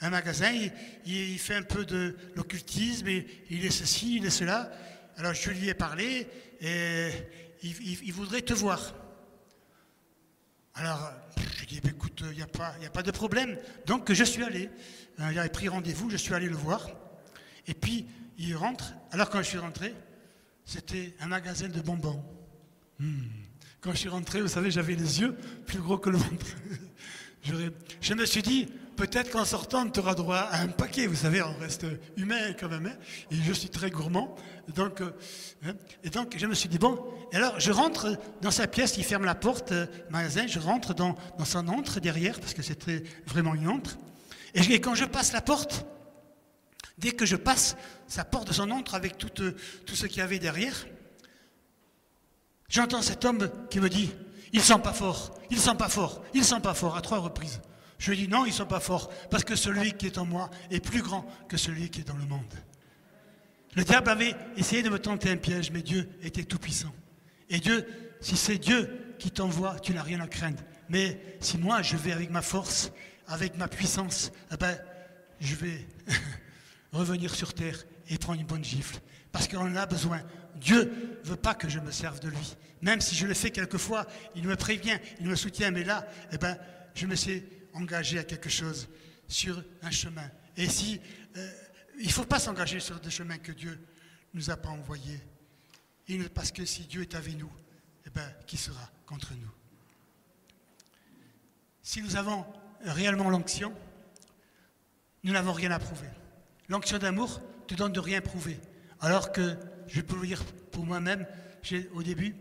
un 0.00 0.10
magasin, 0.10 0.52
il, 1.06 1.38
fait 1.38 1.54
un 1.54 1.62
peu 1.62 1.84
de 1.84 2.16
l'occultisme, 2.34 3.08
il 3.50 3.64
est 3.64 3.70
ceci, 3.70 4.16
il 4.16 4.26
est 4.26 4.30
cela. 4.30 4.70
Alors 5.16 5.34
je 5.34 5.50
lui 5.50 5.68
ai 5.68 5.74
parlé, 5.74 6.26
et 6.60 7.10
il, 7.62 8.12
voudrait 8.12 8.42
te 8.42 8.54
voir. 8.54 8.94
Alors, 10.74 11.10
je 11.58 11.64
dis, 11.64 11.80
ben, 11.80 11.90
écoute, 11.90 12.22
il 12.30 12.36
n'y 12.36 12.42
a, 12.42 12.46
pas, 12.46 12.74
a 12.84 12.90
pas 12.90 13.02
de 13.02 13.10
problème. 13.10 13.58
Donc, 13.86 14.12
je 14.12 14.24
suis 14.24 14.42
allé. 14.42 14.68
Euh, 15.20 15.32
il 15.32 15.38
avait 15.38 15.48
pris 15.48 15.68
rendez-vous, 15.68 16.10
je 16.10 16.16
suis 16.16 16.34
allé 16.34 16.48
le 16.48 16.54
voir. 16.54 16.90
Et 17.66 17.72
puis, 17.72 18.06
il 18.36 18.54
rentre. 18.54 18.92
Alors, 19.10 19.30
quand 19.30 19.38
je 19.38 19.48
suis 19.48 19.58
rentré, 19.58 19.94
c'était 20.66 21.14
un 21.20 21.28
magasin 21.28 21.68
de 21.68 21.80
bonbons. 21.80 22.22
Hmm. 22.98 23.22
Quand 23.80 23.92
je 23.92 23.96
suis 23.98 24.08
rentré, 24.08 24.42
vous 24.42 24.48
savez, 24.48 24.70
j'avais 24.70 24.94
les 24.94 25.20
yeux 25.20 25.34
plus 25.66 25.80
gros 25.80 25.96
que 25.96 26.10
le 26.10 26.18
ventre. 26.18 26.46
je 28.00 28.14
me 28.14 28.26
suis 28.26 28.42
dit, 28.42 28.68
peut-être 28.96 29.30
qu'en 29.30 29.44
sortant, 29.44 29.88
tu 29.88 30.00
auras 30.00 30.14
droit 30.14 30.38
à 30.38 30.60
un 30.60 30.68
paquet. 30.68 31.06
Vous 31.06 31.14
savez, 31.14 31.42
on 31.42 31.56
reste 31.58 31.86
humain 32.16 32.52
quand 32.58 32.68
même. 32.68 32.86
Hein. 32.86 32.96
et 33.30 33.36
je 33.36 33.52
suis 33.52 33.68
très 33.68 33.90
gourmand. 33.90 34.34
Donc, 34.74 35.00
euh, 35.00 35.12
hein. 35.64 35.74
et 36.02 36.10
donc, 36.10 36.34
je 36.36 36.46
me 36.46 36.54
suis 36.54 36.68
dit, 36.68 36.78
bon, 36.78 36.98
alors 37.32 37.60
je 37.60 37.70
rentre 37.70 38.18
dans 38.42 38.50
sa 38.50 38.66
pièce, 38.66 38.96
il 38.96 39.04
ferme 39.04 39.24
la 39.24 39.34
porte, 39.34 39.72
euh, 39.72 39.86
magasin, 40.10 40.46
je 40.46 40.58
rentre 40.58 40.94
dans, 40.94 41.14
son 41.44 41.68
antre 41.68 42.00
derrière, 42.00 42.40
parce 42.40 42.54
que 42.54 42.62
c'était 42.62 43.04
vraiment 43.26 43.54
une 43.54 43.68
antre. 43.68 43.96
Et, 44.54 44.80
quand 44.80 44.94
je 44.94 45.04
passe 45.04 45.32
la 45.32 45.42
porte, 45.42 45.86
dès 46.98 47.12
que 47.12 47.26
je 47.26 47.36
passe 47.36 47.76
sa 48.08 48.24
porte 48.24 48.48
de 48.48 48.52
son 48.52 48.70
antre 48.70 48.94
avec 48.94 49.18
tout, 49.18 49.42
euh, 49.42 49.54
tout 49.84 49.94
ce 49.94 50.06
qu'il 50.06 50.18
y 50.18 50.22
avait 50.22 50.38
derrière, 50.38 50.86
j'entends 52.68 53.02
cet 53.02 53.24
homme 53.24 53.50
qui 53.70 53.78
me 53.78 53.88
dit, 53.88 54.10
ils 54.52 54.62
sont 54.62 54.78
pas 54.78 54.94
forts, 54.94 55.38
ils 55.50 55.60
sont 55.60 55.76
pas 55.76 55.88
forts, 55.88 56.22
ils 56.34 56.44
sont 56.44 56.60
pas 56.60 56.74
forts, 56.74 56.96
à 56.96 57.02
trois 57.02 57.18
reprises. 57.18 57.60
Je 57.98 58.10
lui 58.10 58.18
dis 58.18 58.28
non, 58.28 58.44
ils 58.44 58.50
ne 58.50 58.54
sont 58.54 58.66
pas 58.66 58.80
forts, 58.80 59.10
parce 59.30 59.44
que 59.44 59.56
celui 59.56 59.92
qui 59.92 60.06
est 60.06 60.18
en 60.18 60.26
moi 60.26 60.50
est 60.70 60.80
plus 60.80 61.02
grand 61.02 61.26
que 61.48 61.56
celui 61.56 61.90
qui 61.90 62.00
est 62.00 62.08
dans 62.08 62.16
le 62.16 62.26
monde. 62.26 62.54
Le 63.74 63.84
diable 63.84 64.10
avait 64.10 64.34
essayé 64.56 64.82
de 64.82 64.88
me 64.88 64.98
tenter 64.98 65.30
un 65.30 65.36
piège, 65.36 65.70
mais 65.70 65.82
Dieu 65.82 66.08
était 66.22 66.44
tout-puissant. 66.44 66.94
Et 67.50 67.58
Dieu, 67.58 67.86
si 68.20 68.36
c'est 68.36 68.58
Dieu 68.58 69.14
qui 69.18 69.30
t'envoie, 69.30 69.78
tu 69.80 69.92
n'as 69.92 70.02
rien 70.02 70.20
à 70.20 70.26
craindre. 70.26 70.62
Mais 70.88 71.20
si 71.40 71.58
moi, 71.58 71.82
je 71.82 71.96
vais 71.96 72.12
avec 72.12 72.30
ma 72.30 72.42
force, 72.42 72.90
avec 73.28 73.56
ma 73.56 73.68
puissance, 73.68 74.32
eh 74.52 74.56
ben, 74.56 74.78
je 75.40 75.54
vais 75.54 75.86
revenir 76.92 77.34
sur 77.34 77.54
terre 77.54 77.84
et 78.08 78.18
prendre 78.18 78.40
une 78.40 78.46
bonne 78.46 78.64
gifle. 78.64 78.98
Parce 79.32 79.48
qu'on 79.48 79.58
en 79.58 79.76
a 79.76 79.86
besoin. 79.86 80.22
Dieu 80.54 81.18
ne 81.24 81.28
veut 81.28 81.36
pas 81.36 81.54
que 81.54 81.68
je 81.68 81.78
me 81.78 81.90
serve 81.90 82.20
de 82.20 82.28
lui. 82.28 82.56
Même 82.80 83.00
si 83.00 83.14
je 83.14 83.26
le 83.26 83.34
fais 83.34 83.50
quelquefois, 83.50 84.06
il 84.34 84.46
me 84.46 84.56
prévient, 84.56 84.98
il 85.20 85.28
me 85.28 85.34
soutient, 85.34 85.70
mais 85.70 85.84
là, 85.84 86.06
eh 86.32 86.38
ben, 86.38 86.56
je 86.94 87.06
me 87.06 87.14
sais 87.14 87.42
engagé 87.76 88.18
à 88.18 88.24
quelque 88.24 88.48
chose, 88.48 88.88
sur 89.28 89.62
un 89.82 89.90
chemin. 89.90 90.28
Et 90.56 90.68
si 90.68 91.00
euh, 91.36 91.52
il 91.98 92.06
ne 92.06 92.12
faut 92.12 92.24
pas 92.24 92.38
s'engager 92.38 92.80
sur 92.80 93.00
des 93.00 93.10
chemins 93.10 93.38
que 93.38 93.52
Dieu 93.52 93.78
nous 94.34 94.50
a 94.50 94.56
pas 94.56 94.68
envoyés, 94.68 95.20
parce 96.34 96.52
que 96.52 96.64
si 96.64 96.82
Dieu 96.84 97.02
est 97.02 97.14
avec 97.14 97.36
nous, 97.36 97.50
eh 98.06 98.10
ben, 98.10 98.28
qui 98.46 98.56
sera 98.56 98.90
contre 99.06 99.32
nous? 99.34 99.50
Si 101.82 102.02
nous 102.02 102.16
avons 102.16 102.44
réellement 102.82 103.30
l'onction, 103.30 103.74
nous 105.24 105.32
n'avons 105.32 105.52
rien 105.52 105.70
à 105.70 105.78
prouver. 105.78 106.08
L'onction 106.68 106.98
d'amour 106.98 107.40
te 107.66 107.74
donne 107.74 107.92
de 107.92 108.00
rien 108.00 108.20
prouver, 108.20 108.60
alors 109.00 109.32
que 109.32 109.56
je 109.88 110.00
peux 110.00 110.14
vous 110.14 110.26
dire 110.26 110.44
pour 110.70 110.84
moi-même, 110.84 111.26
au 111.94 112.02
début 112.02 112.36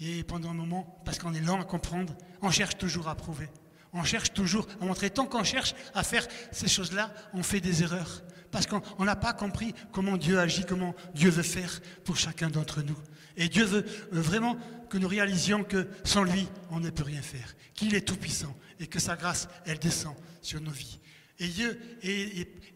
et 0.00 0.22
pendant 0.22 0.50
un 0.50 0.54
moment, 0.54 1.00
parce 1.04 1.18
qu'on 1.18 1.34
est 1.34 1.40
lent 1.40 1.60
à 1.60 1.64
comprendre, 1.64 2.16
on 2.42 2.50
cherche 2.50 2.76
toujours 2.76 3.08
à 3.08 3.14
prouver. 3.16 3.48
On 3.96 4.04
cherche 4.04 4.32
toujours 4.32 4.66
à 4.80 4.84
montrer. 4.84 5.08
Tant 5.10 5.24
qu'on 5.24 5.42
cherche 5.42 5.74
à 5.94 6.02
faire 6.02 6.26
ces 6.52 6.68
choses-là, 6.68 7.12
on 7.32 7.42
fait 7.42 7.60
des 7.60 7.82
erreurs. 7.82 8.22
Parce 8.50 8.66
qu'on 8.66 9.04
n'a 9.04 9.16
pas 9.16 9.32
compris 9.32 9.74
comment 9.90 10.16
Dieu 10.18 10.38
agit, 10.38 10.64
comment 10.64 10.94
Dieu 11.14 11.30
veut 11.30 11.42
faire 11.42 11.80
pour 12.04 12.16
chacun 12.16 12.50
d'entre 12.50 12.82
nous. 12.82 12.96
Et 13.36 13.48
Dieu 13.48 13.64
veut 13.64 13.84
euh, 14.12 14.20
vraiment 14.20 14.56
que 14.88 14.98
nous 14.98 15.08
réalisions 15.08 15.64
que 15.64 15.88
sans 16.04 16.24
lui, 16.24 16.46
on 16.70 16.80
ne 16.80 16.90
peut 16.90 17.02
rien 17.02 17.22
faire. 17.22 17.54
Qu'il 17.74 17.94
est 17.94 18.06
tout-puissant 18.06 18.54
et 18.78 18.86
que 18.86 18.98
sa 18.98 19.16
grâce, 19.16 19.48
elle 19.64 19.78
descend 19.78 20.14
sur 20.42 20.60
nos 20.60 20.70
vies. 20.70 20.98
Et 21.38 21.48
Dieu 21.48 21.78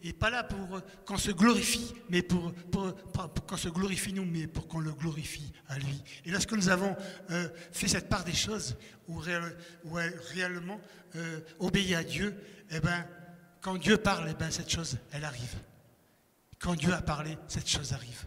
n'est 0.03 0.13
pas 0.13 0.29
là 0.29 0.43
pour 0.43 0.81
qu'on 1.05 1.17
se 1.17 1.31
glorifie, 1.31 1.93
mais 2.09 2.21
pour, 2.21 2.53
qu'on 3.47 3.57
se 3.57 3.69
glorifie 3.69 4.13
nous, 4.13 4.25
mais 4.25 4.47
pour 4.47 4.67
qu'on 4.67 4.79
le 4.79 4.91
glorifie 4.91 5.51
à 5.67 5.79
lui. 5.79 6.03
Et 6.25 6.31
lorsque 6.31 6.53
nous 6.53 6.69
avons 6.69 6.95
euh, 7.31 7.49
fait 7.71 7.87
cette 7.87 8.07
part 8.07 8.23
des 8.23 8.33
choses, 8.33 8.77
où, 9.07 9.17
réellement 9.17 10.79
euh, 11.15 11.39
obéi 11.59 11.95
à 11.95 12.03
Dieu, 12.03 12.35
eh 12.69 12.79
ben, 12.79 13.05
quand 13.61 13.77
Dieu 13.77 13.97
parle, 13.97 14.27
eh 14.29 14.35
ben, 14.35 14.51
cette 14.51 14.69
chose, 14.69 14.97
elle 15.11 15.25
arrive. 15.25 15.55
Quand 16.59 16.75
Dieu 16.75 16.93
a 16.93 17.01
parlé, 17.01 17.37
cette 17.47 17.67
chose 17.67 17.93
arrive. 17.93 18.25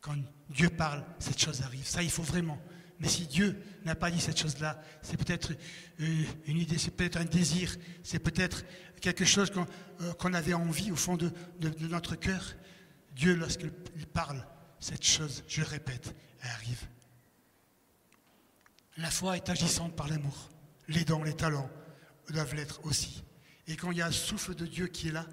Quand 0.00 0.16
Dieu 0.50 0.68
parle, 0.68 1.02
cette 1.18 1.40
chose 1.40 1.62
arrive. 1.62 1.86
Ça, 1.86 2.02
il 2.02 2.10
faut 2.10 2.22
vraiment 2.22 2.58
mais 3.00 3.08
si 3.08 3.26
Dieu 3.26 3.58
n'a 3.84 3.94
pas 3.94 4.10
dit 4.10 4.20
cette 4.20 4.38
chose-là, 4.38 4.80
c'est 5.00 5.16
peut-être 5.16 5.52
euh, 6.00 6.24
une 6.46 6.58
idée, 6.58 6.76
c'est 6.76 6.90
peut-être 6.90 7.16
un 7.16 7.24
désir, 7.24 7.74
c'est 8.02 8.18
peut-être 8.18 8.64
quelque 9.00 9.24
chose 9.24 9.50
qu'on 9.50 9.66
euh, 10.02 10.34
avait 10.34 10.52
envie 10.52 10.92
au 10.92 10.96
fond 10.96 11.16
de, 11.16 11.32
notre 11.88 12.14
cœur. 12.14 12.54
Dieu, 13.16 13.34
lorsqu'il 13.34 13.70
parle, 14.12 14.46
cette 14.78 15.04
chose, 15.04 15.42
je 15.48 15.62
le 15.62 15.66
répète, 15.66 16.14
elle 16.42 16.50
arrive. 16.50 16.86
La 18.98 19.10
foi 19.10 19.36
est 19.36 19.48
agissante 19.48 19.96
par 19.96 20.08
l'amour. 20.08 20.50
Les 20.88 21.04
dons, 21.04 21.22
les 21.22 21.34
talents 21.34 21.70
doivent 22.28 22.54
l'être 22.54 22.84
aussi. 22.84 23.24
Et 23.66 23.76
quand 23.76 23.92
il 23.92 23.98
y 23.98 24.02
a 24.02 24.06
un 24.06 24.12
souffle 24.12 24.54
de 24.54 24.66
Dieu 24.66 24.88
qui 24.88 25.08
est 25.08 25.12
là, 25.12 25.26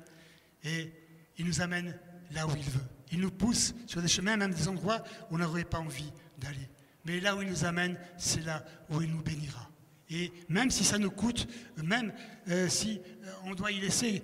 et 0.63 0.93
il 1.37 1.45
nous 1.45 1.61
amène 1.61 1.99
là 2.31 2.47
où 2.47 2.55
il 2.55 2.63
veut. 2.63 2.85
Il 3.11 3.19
nous 3.19 3.31
pousse 3.31 3.73
sur 3.87 4.01
des 4.01 4.07
chemins, 4.07 4.37
même 4.37 4.53
des 4.53 4.67
endroits 4.67 5.03
où 5.29 5.35
on 5.35 5.37
n'aurait 5.37 5.63
pas 5.65 5.79
envie 5.79 6.11
d'aller. 6.37 6.69
Mais 7.07 7.19
là 7.21 7.37
où 7.37 7.41
il 7.41 7.49
nous 7.49 7.63
amène, 7.63 7.97
c'est 8.17 8.45
là 8.45 8.65
où 8.89 9.01
il 9.01 9.09
nous 9.09 9.23
bénira. 9.23 9.71
Et 10.09 10.33
même 10.49 10.69
si 10.69 10.83
ça 10.83 10.97
nous 10.97 11.09
coûte, 11.09 11.47
même 11.81 12.11
euh, 12.49 12.67
si 12.67 12.99
euh, 13.23 13.31
on 13.45 13.55
doit 13.55 13.71
y 13.71 13.79
laisser, 13.79 14.21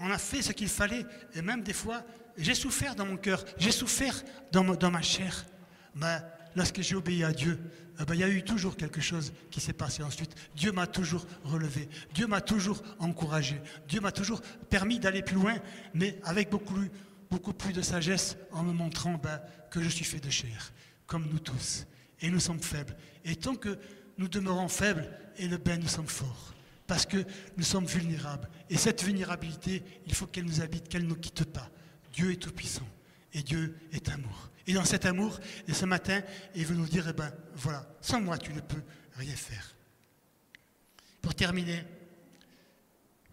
on 0.00 0.10
a 0.10 0.18
fait 0.18 0.42
ce 0.42 0.52
qu'il 0.52 0.68
fallait, 0.68 1.04
et 1.34 1.42
même 1.42 1.62
des 1.62 1.74
fois, 1.74 2.02
j'ai 2.36 2.54
souffert 2.54 2.94
dans 2.94 3.06
mon 3.06 3.16
cœur, 3.16 3.44
j'ai 3.58 3.70
souffert 3.70 4.22
dans, 4.50 4.90
ma 4.90 5.02
chair. 5.02 5.44
Mais 5.94 6.18
lorsque 6.56 6.80
j'ai 6.80 6.94
obéi 6.94 7.22
à 7.22 7.32
Dieu, 7.32 7.58
eh 8.00 8.04
ben, 8.04 8.14
il 8.14 8.20
y 8.20 8.24
a 8.24 8.28
eu 8.28 8.42
toujours 8.42 8.76
quelque 8.78 9.02
chose 9.02 9.32
qui 9.50 9.60
s'est 9.60 9.74
passé 9.74 10.02
ensuite. 10.02 10.34
Dieu 10.56 10.72
m'a 10.72 10.86
toujours 10.86 11.26
relevé, 11.44 11.88
Dieu 12.14 12.26
m'a 12.26 12.40
toujours 12.40 12.82
encouragé, 12.98 13.60
Dieu 13.88 14.00
m'a 14.00 14.10
toujours 14.10 14.40
permis 14.70 14.98
d'aller 14.98 15.22
plus 15.22 15.36
loin, 15.36 15.56
mais 15.92 16.18
avec 16.24 16.48
beaucoup, 16.48 17.52
plus 17.52 17.72
de 17.74 17.82
sagesse 17.82 18.38
en 18.52 18.62
me 18.62 18.72
montrant 18.72 19.20
ben, 19.22 19.40
que 19.70 19.82
je 19.82 19.88
suis 19.90 20.06
fait 20.06 20.20
de 20.20 20.30
chair, 20.30 20.72
comme 21.06 21.28
nous 21.30 21.40
tous. 21.40 21.86
Et 22.22 22.30
nous 22.30 22.40
sommes 22.40 22.60
faibles. 22.60 22.96
Et 23.24 23.36
tant 23.36 23.54
que 23.54 23.78
nous 24.16 24.28
demeurons 24.28 24.68
faibles, 24.68 25.10
et 25.36 25.46
le 25.46 25.58
ben, 25.58 25.78
nous 25.78 25.88
sommes 25.88 26.06
forts 26.06 26.54
parce 26.90 27.06
que 27.06 27.24
nous 27.56 27.62
sommes 27.62 27.86
vulnérables. 27.86 28.50
Et 28.68 28.76
cette 28.76 29.04
vulnérabilité, 29.04 29.84
il 30.06 30.12
faut 30.12 30.26
qu'elle 30.26 30.44
nous 30.44 30.60
habite, 30.60 30.88
qu'elle 30.88 31.04
ne 31.04 31.10
nous 31.10 31.14
quitte 31.20 31.44
pas. 31.44 31.70
Dieu 32.12 32.32
est 32.32 32.42
tout-puissant 32.42 32.88
et 33.32 33.44
Dieu 33.44 33.78
est 33.92 34.08
amour. 34.08 34.50
Et 34.66 34.72
dans 34.72 34.84
cet 34.84 35.06
amour, 35.06 35.38
et 35.68 35.72
ce 35.72 35.84
matin, 35.84 36.20
il 36.56 36.66
veut 36.66 36.74
nous 36.74 36.88
dire, 36.88 37.06
eh 37.08 37.12
ben 37.12 37.32
voilà, 37.54 37.86
sans 38.00 38.20
moi, 38.20 38.38
tu 38.38 38.52
ne 38.52 38.58
peux 38.58 38.82
rien 39.14 39.36
faire. 39.36 39.76
Pour 41.22 41.32
terminer, 41.32 41.84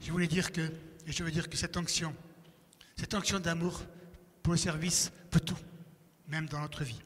je 0.01 0.11
voulais 0.11 0.27
dire 0.27 0.51
que, 0.51 0.61
et 1.07 1.11
je 1.11 1.23
veux 1.23 1.31
dire 1.31 1.49
que 1.49 1.57
cette 1.57 1.77
onction, 1.77 2.15
cette 2.95 3.15
onction 3.15 3.39
d'amour 3.39 3.81
pour 4.43 4.53
le 4.53 4.59
service 4.59 5.11
peut 5.31 5.39
tout, 5.39 5.57
même 6.27 6.45
dans 6.45 6.59
notre 6.59 6.83
vie. 6.83 7.01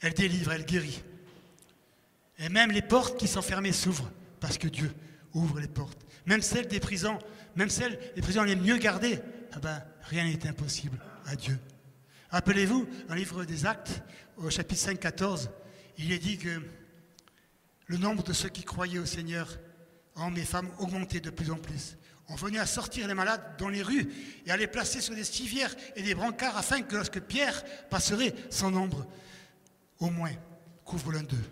Elle 0.00 0.14
délivre, 0.14 0.52
elle 0.52 0.64
guérit. 0.64 1.02
Et 2.38 2.48
même 2.48 2.70
les 2.70 2.80
portes 2.80 3.18
qui 3.18 3.28
sont 3.28 3.42
fermées 3.42 3.72
s'ouvrent 3.72 4.10
parce 4.40 4.56
que 4.56 4.68
Dieu 4.68 4.90
ouvre 5.36 5.60
les 5.60 5.68
portes. 5.68 6.04
Même 6.26 6.42
celles 6.42 6.66
des 6.66 6.80
prisons, 6.80 7.18
même 7.54 7.70
celles 7.70 7.98
des 8.14 8.22
prisons 8.22 8.42
les 8.42 8.56
mieux 8.56 8.78
gardées, 8.78 9.20
ah 9.52 9.58
ben, 9.60 9.82
rien 10.02 10.24
n'est 10.24 10.46
impossible 10.46 10.98
à 11.26 11.36
Dieu. 11.36 11.58
Rappelez-vous, 12.30 12.88
dans 13.08 13.14
le 13.14 13.20
livre 13.20 13.44
des 13.44 13.66
Actes, 13.66 14.02
au 14.36 14.50
chapitre 14.50 14.80
5, 14.80 14.98
14, 14.98 15.50
il 15.98 16.12
est 16.12 16.18
dit 16.18 16.38
que 16.38 16.60
le 17.86 17.96
nombre 17.96 18.22
de 18.22 18.32
ceux 18.32 18.48
qui 18.48 18.64
croyaient 18.64 18.98
au 18.98 19.06
Seigneur, 19.06 19.58
hommes 20.16 20.36
et 20.36 20.44
femmes, 20.44 20.70
augmentait 20.78 21.20
de 21.20 21.30
plus 21.30 21.50
en 21.50 21.56
plus. 21.56 21.96
On 22.28 22.34
venait 22.34 22.58
à 22.58 22.66
sortir 22.66 23.06
les 23.06 23.14
malades 23.14 23.56
dans 23.58 23.68
les 23.68 23.82
rues 23.82 24.08
et 24.44 24.50
à 24.50 24.56
les 24.56 24.66
placer 24.66 25.00
sur 25.00 25.14
des 25.14 25.22
civières 25.22 25.74
et 25.94 26.02
des 26.02 26.14
brancards 26.14 26.56
afin 26.56 26.82
que 26.82 26.96
lorsque 26.96 27.20
Pierre 27.20 27.62
passerait, 27.88 28.34
son 28.50 28.72
nombre, 28.72 29.06
au 30.00 30.10
moins, 30.10 30.32
couvre 30.84 31.12
l'un 31.12 31.22
d'eux. 31.22 31.44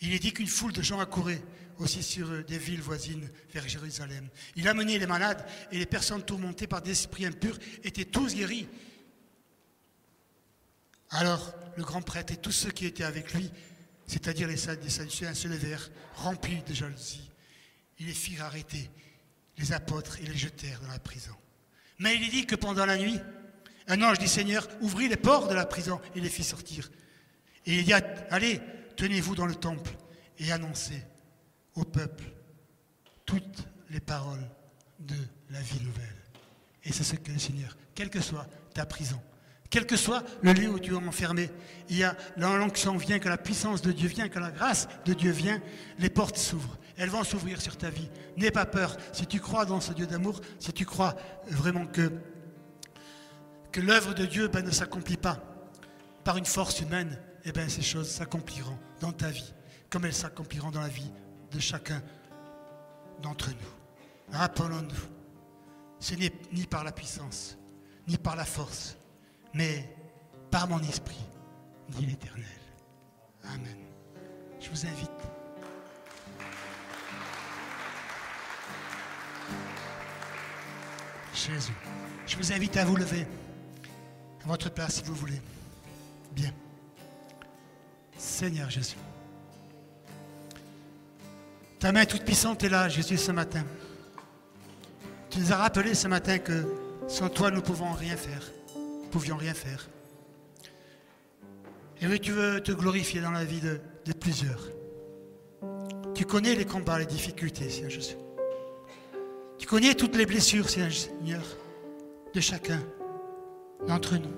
Il 0.00 0.12
est 0.12 0.18
dit 0.18 0.32
qu'une 0.32 0.48
foule 0.48 0.72
de 0.72 0.82
gens 0.82 0.98
accourait 0.98 1.42
aussi 1.78 2.02
sur 2.02 2.30
euh, 2.30 2.42
des 2.42 2.58
villes 2.58 2.80
voisines 2.80 3.28
vers 3.52 3.68
Jérusalem. 3.68 4.28
Il 4.56 4.68
a 4.68 4.74
mené 4.74 4.98
les 4.98 5.06
malades 5.06 5.46
et 5.70 5.78
les 5.78 5.86
personnes 5.86 6.24
tourmentées 6.24 6.66
par 6.66 6.82
des 6.82 6.92
esprits 6.92 7.26
impurs 7.26 7.58
étaient 7.84 8.04
tous 8.04 8.34
guéris. 8.34 8.68
Alors 11.10 11.54
le 11.76 11.84
grand 11.84 12.02
prêtre 12.02 12.32
et 12.32 12.36
tous 12.36 12.52
ceux 12.52 12.70
qui 12.70 12.86
étaient 12.86 13.04
avec 13.04 13.32
lui, 13.32 13.50
c'est-à-dire 14.06 14.48
les 14.48 14.56
Sadducéens, 14.56 15.34
se 15.34 15.48
levèrent, 15.48 15.90
remplis 16.16 16.62
de 16.66 16.74
jalousie. 16.74 17.30
Ils 17.98 18.06
les 18.06 18.14
firent 18.14 18.44
arrêter, 18.44 18.90
les 19.56 19.72
apôtres, 19.72 20.18
et 20.20 20.26
les 20.26 20.36
jetèrent 20.36 20.80
dans 20.80 20.88
la 20.88 20.98
prison. 20.98 21.34
Mais 21.98 22.16
il 22.16 22.24
est 22.24 22.30
dit 22.30 22.46
que 22.46 22.54
pendant 22.54 22.86
la 22.86 22.96
nuit, 22.96 23.18
un 23.88 24.02
ange 24.02 24.18
du 24.18 24.28
Seigneur 24.28 24.68
ouvrit 24.80 25.08
les 25.08 25.16
portes 25.16 25.48
de 25.48 25.54
la 25.54 25.66
prison 25.66 26.00
et 26.14 26.20
les 26.20 26.28
fit 26.28 26.44
sortir. 26.44 26.90
Et 27.66 27.78
il 27.78 27.84
dit, 27.84 27.92
allez, 27.92 28.60
tenez-vous 28.96 29.34
dans 29.34 29.46
le 29.46 29.54
temple 29.54 29.90
et 30.38 30.52
annoncez 30.52 31.02
au 31.78 31.84
peuple 31.84 32.24
toutes 33.24 33.66
les 33.90 34.00
paroles 34.00 34.46
de 34.98 35.16
la 35.50 35.60
vie 35.60 35.80
nouvelle. 35.80 36.16
Et 36.84 36.92
c'est 36.92 37.04
ce 37.04 37.16
que 37.16 37.30
le 37.30 37.38
Seigneur, 37.38 37.76
quelle 37.94 38.10
que 38.10 38.20
soit 38.20 38.46
ta 38.74 38.86
prison, 38.86 39.20
quel 39.70 39.86
que 39.86 39.96
soit 39.96 40.24
le 40.42 40.52
lieu 40.52 40.70
où 40.70 40.78
tu 40.78 40.92
es 40.92 40.96
enfermé, 40.96 41.50
il 41.90 41.98
y 41.98 42.04
a 42.04 42.16
l'onction 42.36 42.96
vient, 42.96 43.18
que 43.18 43.28
la 43.28 43.36
puissance 43.36 43.82
de 43.82 43.92
Dieu 43.92 44.08
vient, 44.08 44.28
que 44.28 44.38
la 44.38 44.50
grâce 44.50 44.88
de 45.04 45.12
Dieu 45.12 45.30
vient, 45.30 45.60
les 45.98 46.08
portes 46.08 46.38
s'ouvrent. 46.38 46.78
Elles 46.96 47.10
vont 47.10 47.22
s'ouvrir 47.22 47.60
sur 47.60 47.76
ta 47.76 47.90
vie. 47.90 48.08
N'aie 48.36 48.50
pas 48.50 48.66
peur. 48.66 48.96
Si 49.12 49.26
tu 49.26 49.40
crois 49.40 49.66
dans 49.66 49.80
ce 49.80 49.92
Dieu 49.92 50.06
d'amour, 50.06 50.40
si 50.58 50.72
tu 50.72 50.84
crois 50.84 51.14
vraiment 51.48 51.86
que, 51.86 52.10
que 53.70 53.80
l'œuvre 53.80 54.14
de 54.14 54.24
Dieu 54.26 54.48
ben, 54.48 54.64
ne 54.64 54.70
s'accomplit 54.70 55.18
pas 55.18 55.38
par 56.24 56.38
une 56.38 56.46
force 56.46 56.80
humaine, 56.80 57.18
eh 57.44 57.52
bien 57.52 57.68
ces 57.68 57.82
choses 57.82 58.08
s'accompliront 58.08 58.78
dans 59.00 59.12
ta 59.12 59.28
vie, 59.28 59.52
comme 59.90 60.06
elles 60.06 60.14
s'accompliront 60.14 60.70
dans 60.70 60.80
la 60.80 60.88
vie 60.88 61.10
de 61.50 61.58
chacun 61.58 62.02
d'entre 63.22 63.50
nous. 63.50 64.36
Rappelons-nous, 64.36 65.08
ce 65.98 66.14
n'est 66.14 66.32
ni 66.52 66.66
par 66.66 66.84
la 66.84 66.92
puissance, 66.92 67.56
ni 68.06 68.16
par 68.16 68.36
la 68.36 68.44
force, 68.44 68.96
mais 69.54 69.96
par 70.50 70.68
mon 70.68 70.80
esprit, 70.80 71.24
dit 71.88 72.06
l'Éternel. 72.06 72.44
Amen. 73.44 73.76
Je 74.60 74.68
vous 74.70 74.86
invite. 74.86 75.10
Jésus. 81.34 81.72
Je 82.26 82.36
vous 82.36 82.52
invite 82.52 82.76
à 82.76 82.84
vous 82.84 82.96
lever 82.96 83.26
à 84.44 84.46
votre 84.46 84.70
place 84.70 84.96
si 84.96 85.02
vous 85.04 85.14
voulez. 85.14 85.40
Bien. 86.32 86.52
Seigneur 88.18 88.68
Jésus. 88.68 88.96
Ta 91.78 91.92
main 91.92 92.04
toute 92.06 92.24
puissante 92.24 92.64
est 92.64 92.68
là, 92.68 92.88
Jésus, 92.88 93.16
ce 93.16 93.30
matin. 93.30 93.64
Tu 95.30 95.38
nous 95.38 95.52
as 95.52 95.56
rappelé 95.56 95.94
ce 95.94 96.08
matin 96.08 96.38
que 96.38 96.64
sans 97.06 97.28
toi, 97.28 97.50
nous 97.50 97.58
ne 97.58 97.62
pouvons 97.62 97.92
rien 97.92 98.16
faire. 98.16 98.42
Nous 98.76 99.08
pouvions 99.10 99.36
rien 99.36 99.54
faire. 99.54 99.88
Et 102.00 102.06
oui, 102.06 102.18
tu 102.18 102.32
veux 102.32 102.60
te 102.60 102.72
glorifier 102.72 103.20
dans 103.20 103.30
la 103.30 103.44
vie 103.44 103.60
de, 103.60 103.80
plusieurs. 104.12 104.70
Tu 106.14 106.24
connais 106.24 106.54
les 106.54 106.64
combats, 106.64 106.98
les 106.98 107.06
difficultés, 107.06 107.68
Seigneur 107.68 107.90
Jésus. 107.90 108.16
connais 109.66 109.94
toutes 109.94 110.16
les 110.16 110.26
blessures, 110.26 110.68
Seigneur, 110.68 111.44
de 112.34 112.40
chacun 112.40 112.80
d'entre 113.86 114.16
nous. 114.16 114.34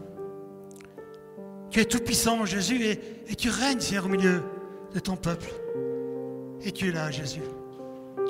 Tu 1.71 1.81
es 1.81 1.85
tout 1.85 2.01
puissant, 2.01 2.45
Jésus, 2.45 2.85
et, 2.85 3.01
et 3.29 3.37
tu 3.37 3.49
règnes, 3.49 3.81
Seigneur, 3.81 4.07
au 4.07 4.09
milieu 4.09 4.43
de 4.93 4.99
ton 4.99 5.17
peuple. 5.17 5.49
Et 6.65 6.73
tu 6.73 6.89
es 6.89 6.93
là, 6.93 7.11
Jésus. 7.11 7.43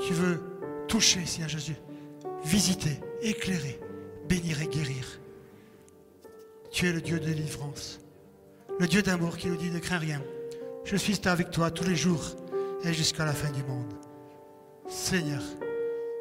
Tu 0.06 0.12
veux 0.12 0.40
toucher, 0.88 1.24
Seigneur 1.26 1.48
Jésus, 1.48 1.76
visiter, 2.44 3.00
éclairer, 3.22 3.78
bénir 4.28 4.60
et 4.62 4.66
guérir. 4.66 5.20
Tu 6.70 6.86
es 6.86 6.92
le 6.92 7.00
Dieu 7.00 7.18
de 7.18 7.26
délivrance, 7.26 8.00
le 8.78 8.86
Dieu 8.86 9.02
d'amour 9.02 9.36
qui 9.36 9.48
nous 9.48 9.56
dit 9.56 9.70
ne 9.70 9.78
crains 9.78 9.98
rien. 9.98 10.22
Je 10.84 10.96
suis 10.96 11.20
avec 11.26 11.50
toi 11.50 11.70
tous 11.70 11.84
les 11.84 11.96
jours 11.96 12.36
et 12.84 12.92
jusqu'à 12.92 13.24
la 13.24 13.32
fin 13.32 13.50
du 13.50 13.62
monde. 13.64 13.92
Seigneur, 14.88 15.42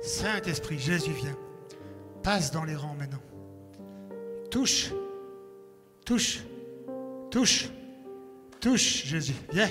Saint-Esprit, 0.01 0.80
Jésus 0.80 1.12
vient. 1.12 1.38
Passe 2.24 2.51
dans 2.51 2.66
les 2.66 2.76
rangs 2.76 2.95
maintenant. 2.95 3.22
Touche, 4.51 4.91
touche, 6.05 6.41
touche, 7.32 7.70
touche 8.60 9.05
Jésus. 9.05 9.36
Viens, 9.51 9.70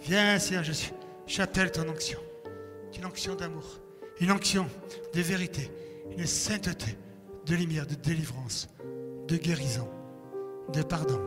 viens 0.00 0.38
Seigneur 0.38 0.64
Jésus. 0.64 0.92
J'appelle 1.26 1.70
ton 1.70 1.88
onction. 1.88 2.18
Une 2.96 3.06
onction 3.06 3.34
d'amour, 3.34 3.80
une 4.20 4.32
onction 4.32 4.66
de 5.14 5.20
vérité, 5.20 5.70
une 6.16 6.26
sainteté, 6.26 6.96
de 7.46 7.54
lumière, 7.54 7.86
de 7.86 7.94
délivrance, 7.94 8.68
de 9.26 9.36
guérison, 9.36 9.88
de 10.72 10.82
pardon. 10.82 11.20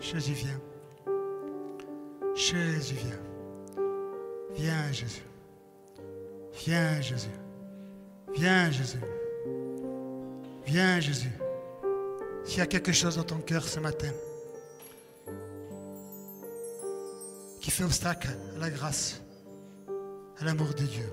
Jésus 0.00 0.32
vient. 0.32 0.60
Jésus 2.34 2.94
vient. 2.94 3.84
Viens 4.54 4.92
Jésus. 4.92 5.22
Viens 6.64 7.00
Jésus. 7.00 7.28
Viens 8.34 8.70
Jésus. 8.70 9.00
Viens 10.66 11.00
Jésus. 11.00 11.32
S'il 12.44 12.58
y 12.58 12.62
a 12.62 12.66
quelque 12.66 12.92
chose 12.92 13.16
dans 13.16 13.24
ton 13.24 13.38
cœur 13.38 13.66
ce 13.66 13.80
matin 13.80 14.12
qui 17.60 17.70
fait 17.70 17.84
obstacle 17.84 18.28
à 18.56 18.58
la 18.58 18.70
grâce, 18.70 19.20
à 20.40 20.44
l'amour 20.44 20.68
de 20.74 20.82
Dieu, 20.82 21.12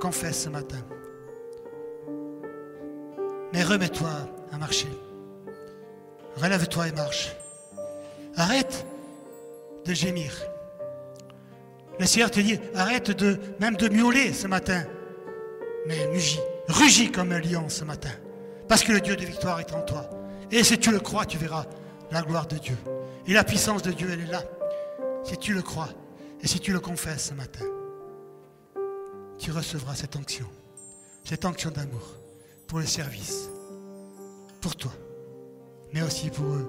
confesse 0.00 0.44
ce 0.44 0.48
matin? 0.48 0.78
Mais 3.52 3.62
remets-toi 3.62 4.10
à 4.50 4.58
marcher. 4.58 4.88
Relève-toi 6.36 6.88
et 6.88 6.92
marche. 6.92 7.36
Arrête 8.36 8.86
de 9.84 9.92
gémir. 9.92 10.32
Le 12.00 12.06
Seigneur 12.06 12.30
te 12.30 12.40
dit, 12.40 12.58
arrête 12.74 13.10
de 13.10 13.38
même 13.60 13.76
de 13.76 13.88
miauler 13.88 14.32
ce 14.32 14.46
matin. 14.46 14.84
Mais 15.86 16.06
rugis, 16.06 16.40
rugis 16.68 17.12
comme 17.12 17.32
un 17.32 17.40
lion 17.40 17.68
ce 17.68 17.84
matin. 17.84 18.10
Parce 18.68 18.82
que 18.82 18.92
le 18.92 19.00
Dieu 19.00 19.16
de 19.16 19.24
victoire 19.24 19.60
est 19.60 19.72
en 19.74 19.82
toi. 19.82 20.08
Et 20.50 20.64
si 20.64 20.78
tu 20.78 20.90
le 20.90 21.00
crois, 21.00 21.26
tu 21.26 21.36
verras 21.36 21.66
la 22.10 22.22
gloire 22.22 22.46
de 22.46 22.56
Dieu. 22.56 22.76
Et 23.26 23.34
la 23.34 23.44
puissance 23.44 23.82
de 23.82 23.92
Dieu, 23.92 24.08
elle 24.10 24.20
est 24.20 24.32
là. 24.32 24.42
Si 25.24 25.36
tu 25.36 25.52
le 25.52 25.62
crois 25.62 25.90
et 26.42 26.48
si 26.48 26.58
tu 26.58 26.72
le 26.72 26.80
confesses 26.80 27.28
ce 27.28 27.34
matin, 27.34 27.64
tu 29.38 29.52
recevras 29.52 29.94
cette 29.94 30.16
onction. 30.16 30.46
Cette 31.24 31.44
onction 31.44 31.70
d'amour 31.70 32.16
pour 32.66 32.80
le 32.80 32.86
service. 32.86 33.48
Pour 34.60 34.74
toi. 34.74 34.92
Mais 35.92 36.02
aussi 36.02 36.30
pour 36.30 36.46
eux. 36.46 36.68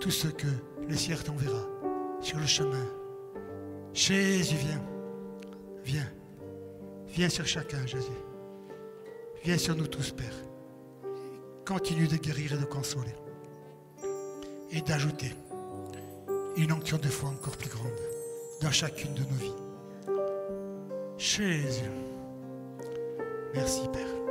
Tous 0.00 0.12
ceux 0.12 0.30
que 0.30 0.46
le 0.88 0.96
Seigneur 0.96 1.24
t'enverra 1.24 1.66
sur 2.20 2.38
le 2.38 2.46
chemin. 2.46 2.86
Jésus, 3.92 4.56
viens. 4.56 4.82
Viens. 5.84 6.12
Viens 7.08 7.28
sur 7.28 7.46
chacun, 7.46 7.84
Jésus. 7.86 8.06
Viens 9.42 9.58
sur 9.58 9.74
nous 9.74 9.88
tous, 9.88 10.12
Père. 10.12 10.34
Continue 11.66 12.06
de 12.06 12.16
guérir 12.16 12.52
et 12.52 12.58
de 12.58 12.64
consoler. 12.64 13.14
Et 14.70 14.80
d'ajouter 14.80 15.34
une 16.56 16.72
onction 16.72 16.98
de 16.98 17.08
foi 17.08 17.30
encore 17.30 17.56
plus 17.56 17.70
grande 17.70 18.15
dans 18.60 18.70
chacune 18.70 19.14
de 19.14 19.20
nos 19.20 19.36
vies. 19.36 19.52
Jésus. 21.18 21.90
Merci, 23.54 23.82
Père. 23.92 24.25